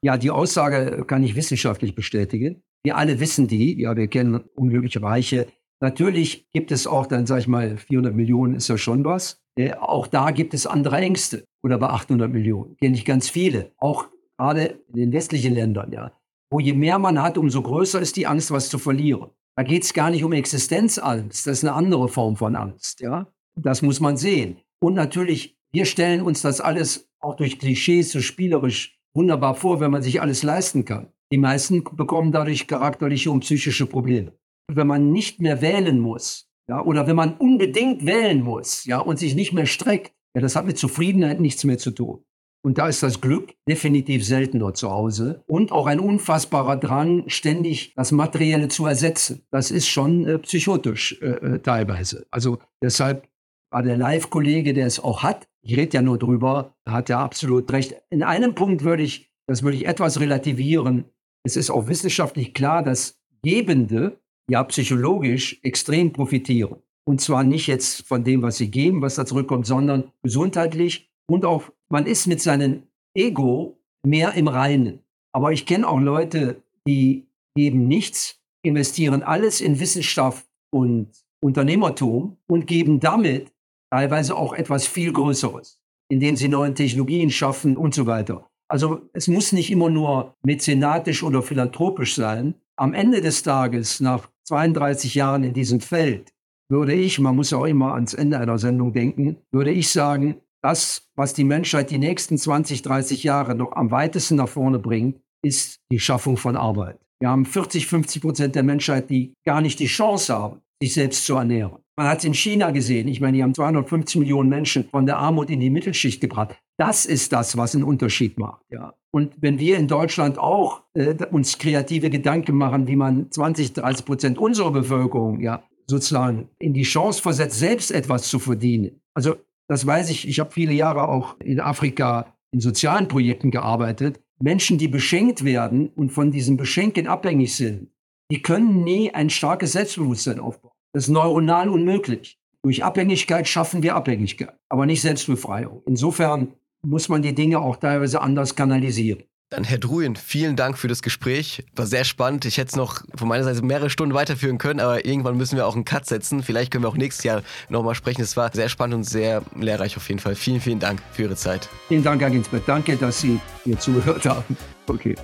Ja, 0.00 0.16
die 0.16 0.30
Aussage 0.30 1.04
kann 1.06 1.22
ich 1.22 1.34
wissenschaftlich 1.34 1.94
bestätigen. 1.94 2.62
Wir 2.86 2.96
alle 2.96 3.18
wissen 3.18 3.48
die, 3.48 3.80
ja, 3.80 3.96
wir 3.96 4.06
kennen 4.06 4.44
unglückliche 4.54 5.02
Reiche. 5.02 5.48
Natürlich 5.80 6.48
gibt 6.52 6.70
es 6.70 6.86
auch, 6.86 7.08
dann 7.08 7.26
sage 7.26 7.40
ich 7.40 7.48
mal, 7.48 7.78
400 7.78 8.14
Millionen 8.14 8.54
ist 8.54 8.68
ja 8.68 8.78
schon 8.78 9.04
was. 9.04 9.42
Äh, 9.58 9.72
auch 9.74 10.06
da 10.06 10.30
gibt 10.30 10.54
es 10.54 10.68
andere 10.68 10.98
Ängste. 10.98 11.42
Oder 11.64 11.78
bei 11.78 11.88
800 11.88 12.32
Millionen 12.32 12.76
kenne 12.76 12.94
ich 12.94 13.04
ganz 13.04 13.28
viele. 13.28 13.72
Auch 13.78 14.06
gerade 14.38 14.78
in 14.86 14.94
den 14.94 15.12
westlichen 15.12 15.52
Ländern, 15.52 15.90
ja. 15.90 16.12
Wo 16.48 16.60
je 16.60 16.74
mehr 16.74 17.00
man 17.00 17.20
hat, 17.20 17.38
umso 17.38 17.60
größer 17.60 18.00
ist 18.00 18.14
die 18.14 18.28
Angst, 18.28 18.52
was 18.52 18.68
zu 18.68 18.78
verlieren. 18.78 19.30
Da 19.56 19.64
geht 19.64 19.82
es 19.82 19.92
gar 19.92 20.10
nicht 20.10 20.22
um 20.22 20.32
Existenzangst. 20.32 21.44
Das 21.44 21.58
ist 21.58 21.64
eine 21.64 21.74
andere 21.74 22.06
Form 22.06 22.36
von 22.36 22.54
Angst, 22.54 23.00
ja. 23.00 23.26
Das 23.56 23.82
muss 23.82 23.98
man 23.98 24.16
sehen. 24.16 24.58
Und 24.78 24.94
natürlich, 24.94 25.58
wir 25.72 25.86
stellen 25.86 26.22
uns 26.22 26.40
das 26.40 26.60
alles 26.60 27.10
auch 27.18 27.34
durch 27.34 27.58
Klischees 27.58 28.12
so 28.12 28.20
spielerisch 28.20 28.96
wunderbar 29.12 29.56
vor, 29.56 29.80
wenn 29.80 29.90
man 29.90 30.02
sich 30.02 30.20
alles 30.20 30.44
leisten 30.44 30.84
kann. 30.84 31.08
Die 31.32 31.38
meisten 31.38 31.82
bekommen 31.82 32.32
dadurch 32.32 32.66
charakterliche 32.66 33.30
und 33.30 33.40
psychische 33.40 33.86
Probleme. 33.86 34.32
Wenn 34.72 34.86
man 34.86 35.10
nicht 35.10 35.40
mehr 35.40 35.60
wählen 35.60 35.98
muss, 35.98 36.48
ja, 36.68 36.82
oder 36.82 37.06
wenn 37.06 37.16
man 37.16 37.36
unbedingt 37.36 38.04
wählen 38.06 38.42
muss, 38.42 38.84
ja, 38.84 38.98
und 38.98 39.18
sich 39.18 39.34
nicht 39.34 39.52
mehr 39.52 39.66
streckt, 39.66 40.12
ja, 40.34 40.40
das 40.40 40.56
hat 40.56 40.66
mit 40.66 40.78
Zufriedenheit 40.78 41.40
nichts 41.40 41.64
mehr 41.64 41.78
zu 41.78 41.90
tun. 41.90 42.24
Und 42.64 42.78
da 42.78 42.88
ist 42.88 43.02
das 43.02 43.20
Glück 43.20 43.54
definitiv 43.68 44.26
seltener 44.26 44.74
zu 44.74 44.90
Hause 44.90 45.44
und 45.46 45.70
auch 45.70 45.86
ein 45.86 46.00
unfassbarer 46.00 46.76
Drang, 46.76 47.22
ständig 47.28 47.92
das 47.94 48.10
Materielle 48.10 48.66
zu 48.66 48.86
ersetzen. 48.86 49.46
Das 49.52 49.70
ist 49.70 49.86
schon 49.86 50.26
äh, 50.26 50.38
psychotisch 50.40 51.20
äh, 51.22 51.26
äh 51.26 51.58
teilweise. 51.60 52.26
Also 52.32 52.58
deshalb 52.82 53.28
war 53.70 53.84
der 53.84 53.96
Live-Kollege, 53.96 54.74
der 54.74 54.86
es 54.86 54.98
auch 54.98 55.22
hat, 55.22 55.46
ich 55.62 55.76
rede 55.76 55.96
ja 55.96 56.02
nur 56.02 56.18
drüber, 56.18 56.76
hat 56.88 57.08
ja 57.08 57.18
absolut 57.24 57.72
recht. 57.72 57.96
In 58.10 58.22
einem 58.22 58.54
Punkt 58.54 58.84
würde 58.84 59.02
ich, 59.02 59.32
das 59.48 59.62
würde 59.62 59.76
ich 59.76 59.86
etwas 59.86 60.20
relativieren. 60.20 61.04
Es 61.46 61.54
ist 61.54 61.70
auch 61.70 61.86
wissenschaftlich 61.86 62.54
klar, 62.54 62.82
dass 62.82 63.20
Gebende 63.44 64.18
ja 64.50 64.64
psychologisch 64.64 65.60
extrem 65.62 66.12
profitieren. 66.12 66.78
Und 67.04 67.20
zwar 67.20 67.44
nicht 67.44 67.68
jetzt 67.68 68.04
von 68.04 68.24
dem, 68.24 68.42
was 68.42 68.56
sie 68.56 68.68
geben, 68.68 69.00
was 69.00 69.14
da 69.14 69.24
zurückkommt, 69.24 69.64
sondern 69.64 70.10
gesundheitlich 70.24 71.08
und 71.28 71.44
auch, 71.44 71.70
man 71.88 72.06
ist 72.06 72.26
mit 72.26 72.42
seinem 72.42 72.82
Ego 73.14 73.78
mehr 74.04 74.32
im 74.32 74.48
Reinen. 74.48 75.04
Aber 75.32 75.52
ich 75.52 75.66
kenne 75.66 75.86
auch 75.86 76.00
Leute, 76.00 76.64
die 76.84 77.28
geben 77.54 77.86
nichts, 77.86 78.40
investieren 78.62 79.22
alles 79.22 79.60
in 79.60 79.78
Wissenschaft 79.78 80.48
und 80.72 81.12
Unternehmertum 81.40 82.38
und 82.48 82.66
geben 82.66 82.98
damit 82.98 83.52
teilweise 83.92 84.34
auch 84.34 84.52
etwas 84.52 84.88
viel 84.88 85.12
Größeres, 85.12 85.80
indem 86.08 86.34
sie 86.34 86.48
neue 86.48 86.74
Technologien 86.74 87.30
schaffen 87.30 87.76
und 87.76 87.94
so 87.94 88.06
weiter. 88.06 88.50
Also 88.68 89.08
es 89.12 89.28
muss 89.28 89.52
nicht 89.52 89.70
immer 89.70 89.90
nur 89.90 90.34
mäzenatisch 90.42 91.22
oder 91.22 91.42
philanthropisch 91.42 92.14
sein. 92.14 92.54
Am 92.76 92.94
Ende 92.94 93.20
des 93.20 93.42
Tages, 93.42 94.00
nach 94.00 94.28
32 94.44 95.14
Jahren 95.14 95.44
in 95.44 95.54
diesem 95.54 95.80
Feld, 95.80 96.32
würde 96.68 96.94
ich, 96.94 97.18
man 97.20 97.36
muss 97.36 97.52
auch 97.52 97.64
immer 97.64 97.94
ans 97.94 98.14
Ende 98.14 98.38
einer 98.38 98.58
Sendung 98.58 98.92
denken, 98.92 99.36
würde 99.52 99.70
ich 99.70 99.90
sagen, 99.90 100.36
das, 100.62 101.08
was 101.14 101.32
die 101.32 101.44
Menschheit 101.44 101.90
die 101.90 101.98
nächsten 101.98 102.38
20, 102.38 102.82
30 102.82 103.22
Jahre 103.22 103.54
noch 103.54 103.72
am 103.72 103.90
weitesten 103.90 104.36
nach 104.36 104.48
vorne 104.48 104.80
bringt, 104.80 105.20
ist 105.44 105.78
die 105.92 106.00
Schaffung 106.00 106.36
von 106.36 106.56
Arbeit. 106.56 106.98
Wir 107.20 107.30
haben 107.30 107.46
40, 107.46 107.86
50 107.86 108.20
Prozent 108.20 108.54
der 108.56 108.62
Menschheit, 108.62 109.08
die 109.08 109.34
gar 109.44 109.60
nicht 109.60 109.78
die 109.78 109.86
Chance 109.86 110.34
haben, 110.34 110.60
sich 110.82 110.92
selbst 110.94 111.24
zu 111.24 111.36
ernähren. 111.36 111.78
Man 111.96 112.08
hat 112.08 112.18
es 112.18 112.24
in 112.24 112.34
China 112.34 112.72
gesehen. 112.72 113.08
Ich 113.08 113.22
meine, 113.22 113.38
die 113.38 113.42
haben 113.42 113.54
250 113.54 114.20
Millionen 114.20 114.50
Menschen 114.50 114.84
von 114.90 115.06
der 115.06 115.16
Armut 115.16 115.48
in 115.48 115.60
die 115.60 115.70
Mittelschicht 115.70 116.20
gebracht. 116.20 116.56
Das 116.76 117.06
ist 117.06 117.32
das, 117.32 117.56
was 117.56 117.74
einen 117.74 117.84
Unterschied 117.84 118.38
macht. 118.38 118.62
Ja. 118.70 118.94
Und 119.10 119.32
wenn 119.40 119.58
wir 119.58 119.78
in 119.78 119.88
Deutschland 119.88 120.38
auch 120.38 120.82
äh, 120.92 121.14
uns 121.30 121.56
kreative 121.56 122.10
Gedanken 122.10 122.54
machen, 122.56 122.86
wie 122.86 122.96
man 122.96 123.30
20, 123.30 123.72
30 123.72 124.04
Prozent 124.04 124.38
unserer 124.38 124.72
Bevölkerung 124.72 125.40
ja 125.40 125.62
sozusagen 125.86 126.50
in 126.58 126.74
die 126.74 126.82
Chance 126.82 127.22
versetzt, 127.22 127.58
selbst 127.58 127.90
etwas 127.90 128.28
zu 128.28 128.38
verdienen. 128.38 129.00
Also 129.14 129.36
das 129.66 129.86
weiß 129.86 130.10
ich. 130.10 130.28
Ich 130.28 130.38
habe 130.38 130.50
viele 130.50 130.74
Jahre 130.74 131.08
auch 131.08 131.36
in 131.40 131.60
Afrika 131.60 132.34
in 132.52 132.60
sozialen 132.60 133.08
Projekten 133.08 133.50
gearbeitet. 133.50 134.20
Menschen, 134.38 134.76
die 134.76 134.88
beschenkt 134.88 135.44
werden 135.44 135.88
und 135.88 136.10
von 136.10 136.30
diesem 136.30 136.58
Beschenken 136.58 137.06
abhängig 137.06 137.56
sind, 137.56 137.88
die 138.30 138.42
können 138.42 138.84
nie 138.84 139.14
ein 139.14 139.30
starkes 139.30 139.72
Selbstbewusstsein 139.72 140.40
aufbauen. 140.40 140.75
Das 140.96 141.08
ist 141.08 141.10
neuronal 141.10 141.68
unmöglich. 141.68 142.38
Durch 142.62 142.82
Abhängigkeit 142.82 143.46
schaffen 143.46 143.82
wir 143.82 143.96
Abhängigkeit, 143.96 144.54
aber 144.70 144.86
nicht 144.86 145.02
Selbstbefreiung. 145.02 145.82
Insofern 145.84 146.54
muss 146.80 147.10
man 147.10 147.20
die 147.20 147.34
Dinge 147.34 147.58
auch 147.58 147.76
teilweise 147.76 148.22
anders 148.22 148.56
kanalisieren. 148.56 149.24
Dann 149.50 149.64
Herr 149.64 149.76
Druin, 149.76 150.16
vielen 150.16 150.56
Dank 150.56 150.78
für 150.78 150.88
das 150.88 151.02
Gespräch. 151.02 151.66
War 151.74 151.84
sehr 151.84 152.04
spannend. 152.04 152.46
Ich 152.46 152.56
hätte 152.56 152.68
es 152.68 152.76
noch 152.76 153.02
von 153.14 153.28
meiner 153.28 153.44
Seite 153.44 153.60
mehrere 153.60 153.90
Stunden 153.90 154.14
weiterführen 154.14 154.56
können, 154.56 154.80
aber 154.80 155.04
irgendwann 155.04 155.36
müssen 155.36 155.56
wir 155.56 155.66
auch 155.66 155.74
einen 155.74 155.84
Cut 155.84 156.06
setzen. 156.06 156.42
Vielleicht 156.42 156.72
können 156.72 156.82
wir 156.82 156.88
auch 156.88 156.96
nächstes 156.96 157.24
Jahr 157.24 157.42
nochmal 157.68 157.94
sprechen. 157.94 158.22
Es 158.22 158.38
war 158.38 158.50
sehr 158.54 158.70
spannend 158.70 158.94
und 158.94 159.04
sehr 159.04 159.42
lehrreich 159.54 159.98
auf 159.98 160.08
jeden 160.08 160.20
Fall. 160.20 160.34
Vielen, 160.34 160.62
vielen 160.62 160.80
Dank 160.80 161.02
für 161.12 161.24
Ihre 161.24 161.36
Zeit. 161.36 161.68
Vielen 161.88 162.04
Dank, 162.04 162.22
Herr 162.22 162.30
Ginsberg. 162.30 162.64
Danke, 162.64 162.96
dass 162.96 163.20
Sie 163.20 163.38
mir 163.66 163.78
zugehört 163.78 164.24
haben. 164.24 164.56
Okay. 164.86 165.14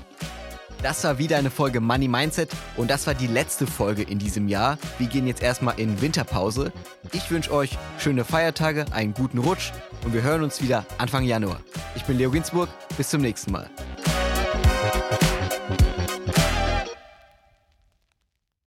Das 0.83 1.05
war 1.05 1.18
wieder 1.18 1.37
eine 1.37 1.51
Folge 1.51 1.80
Money 1.80 2.09
Mindset 2.09 2.51
und 2.76 2.91
das 2.91 3.07
war 3.07 3.14
die 3.14 3.28
letzte 3.28 3.68
Folge 3.68 4.03
in 4.03 4.18
diesem 4.18 4.49
Jahr. 4.49 4.78
Wir 4.99 5.07
gehen 5.07 5.28
jetzt 5.28 5.41
erstmal 5.41 5.78
in 5.78 6.01
Winterpause. 6.01 6.72
Ich 7.12 7.30
wünsche 7.30 7.53
euch 7.53 7.78
schöne 7.99 8.24
Feiertage, 8.24 8.87
einen 8.91 9.14
guten 9.14 9.39
Rutsch 9.39 9.70
und 10.05 10.12
wir 10.12 10.22
hören 10.22 10.43
uns 10.43 10.61
wieder 10.61 10.85
Anfang 10.99 11.22
Januar. 11.22 11.61
Ich 11.95 12.03
bin 12.05 12.18
Leo 12.18 12.33
Ginsburg, 12.33 12.68
bis 12.97 13.11
zum 13.11 13.20
nächsten 13.20 13.53
Mal. 13.53 13.70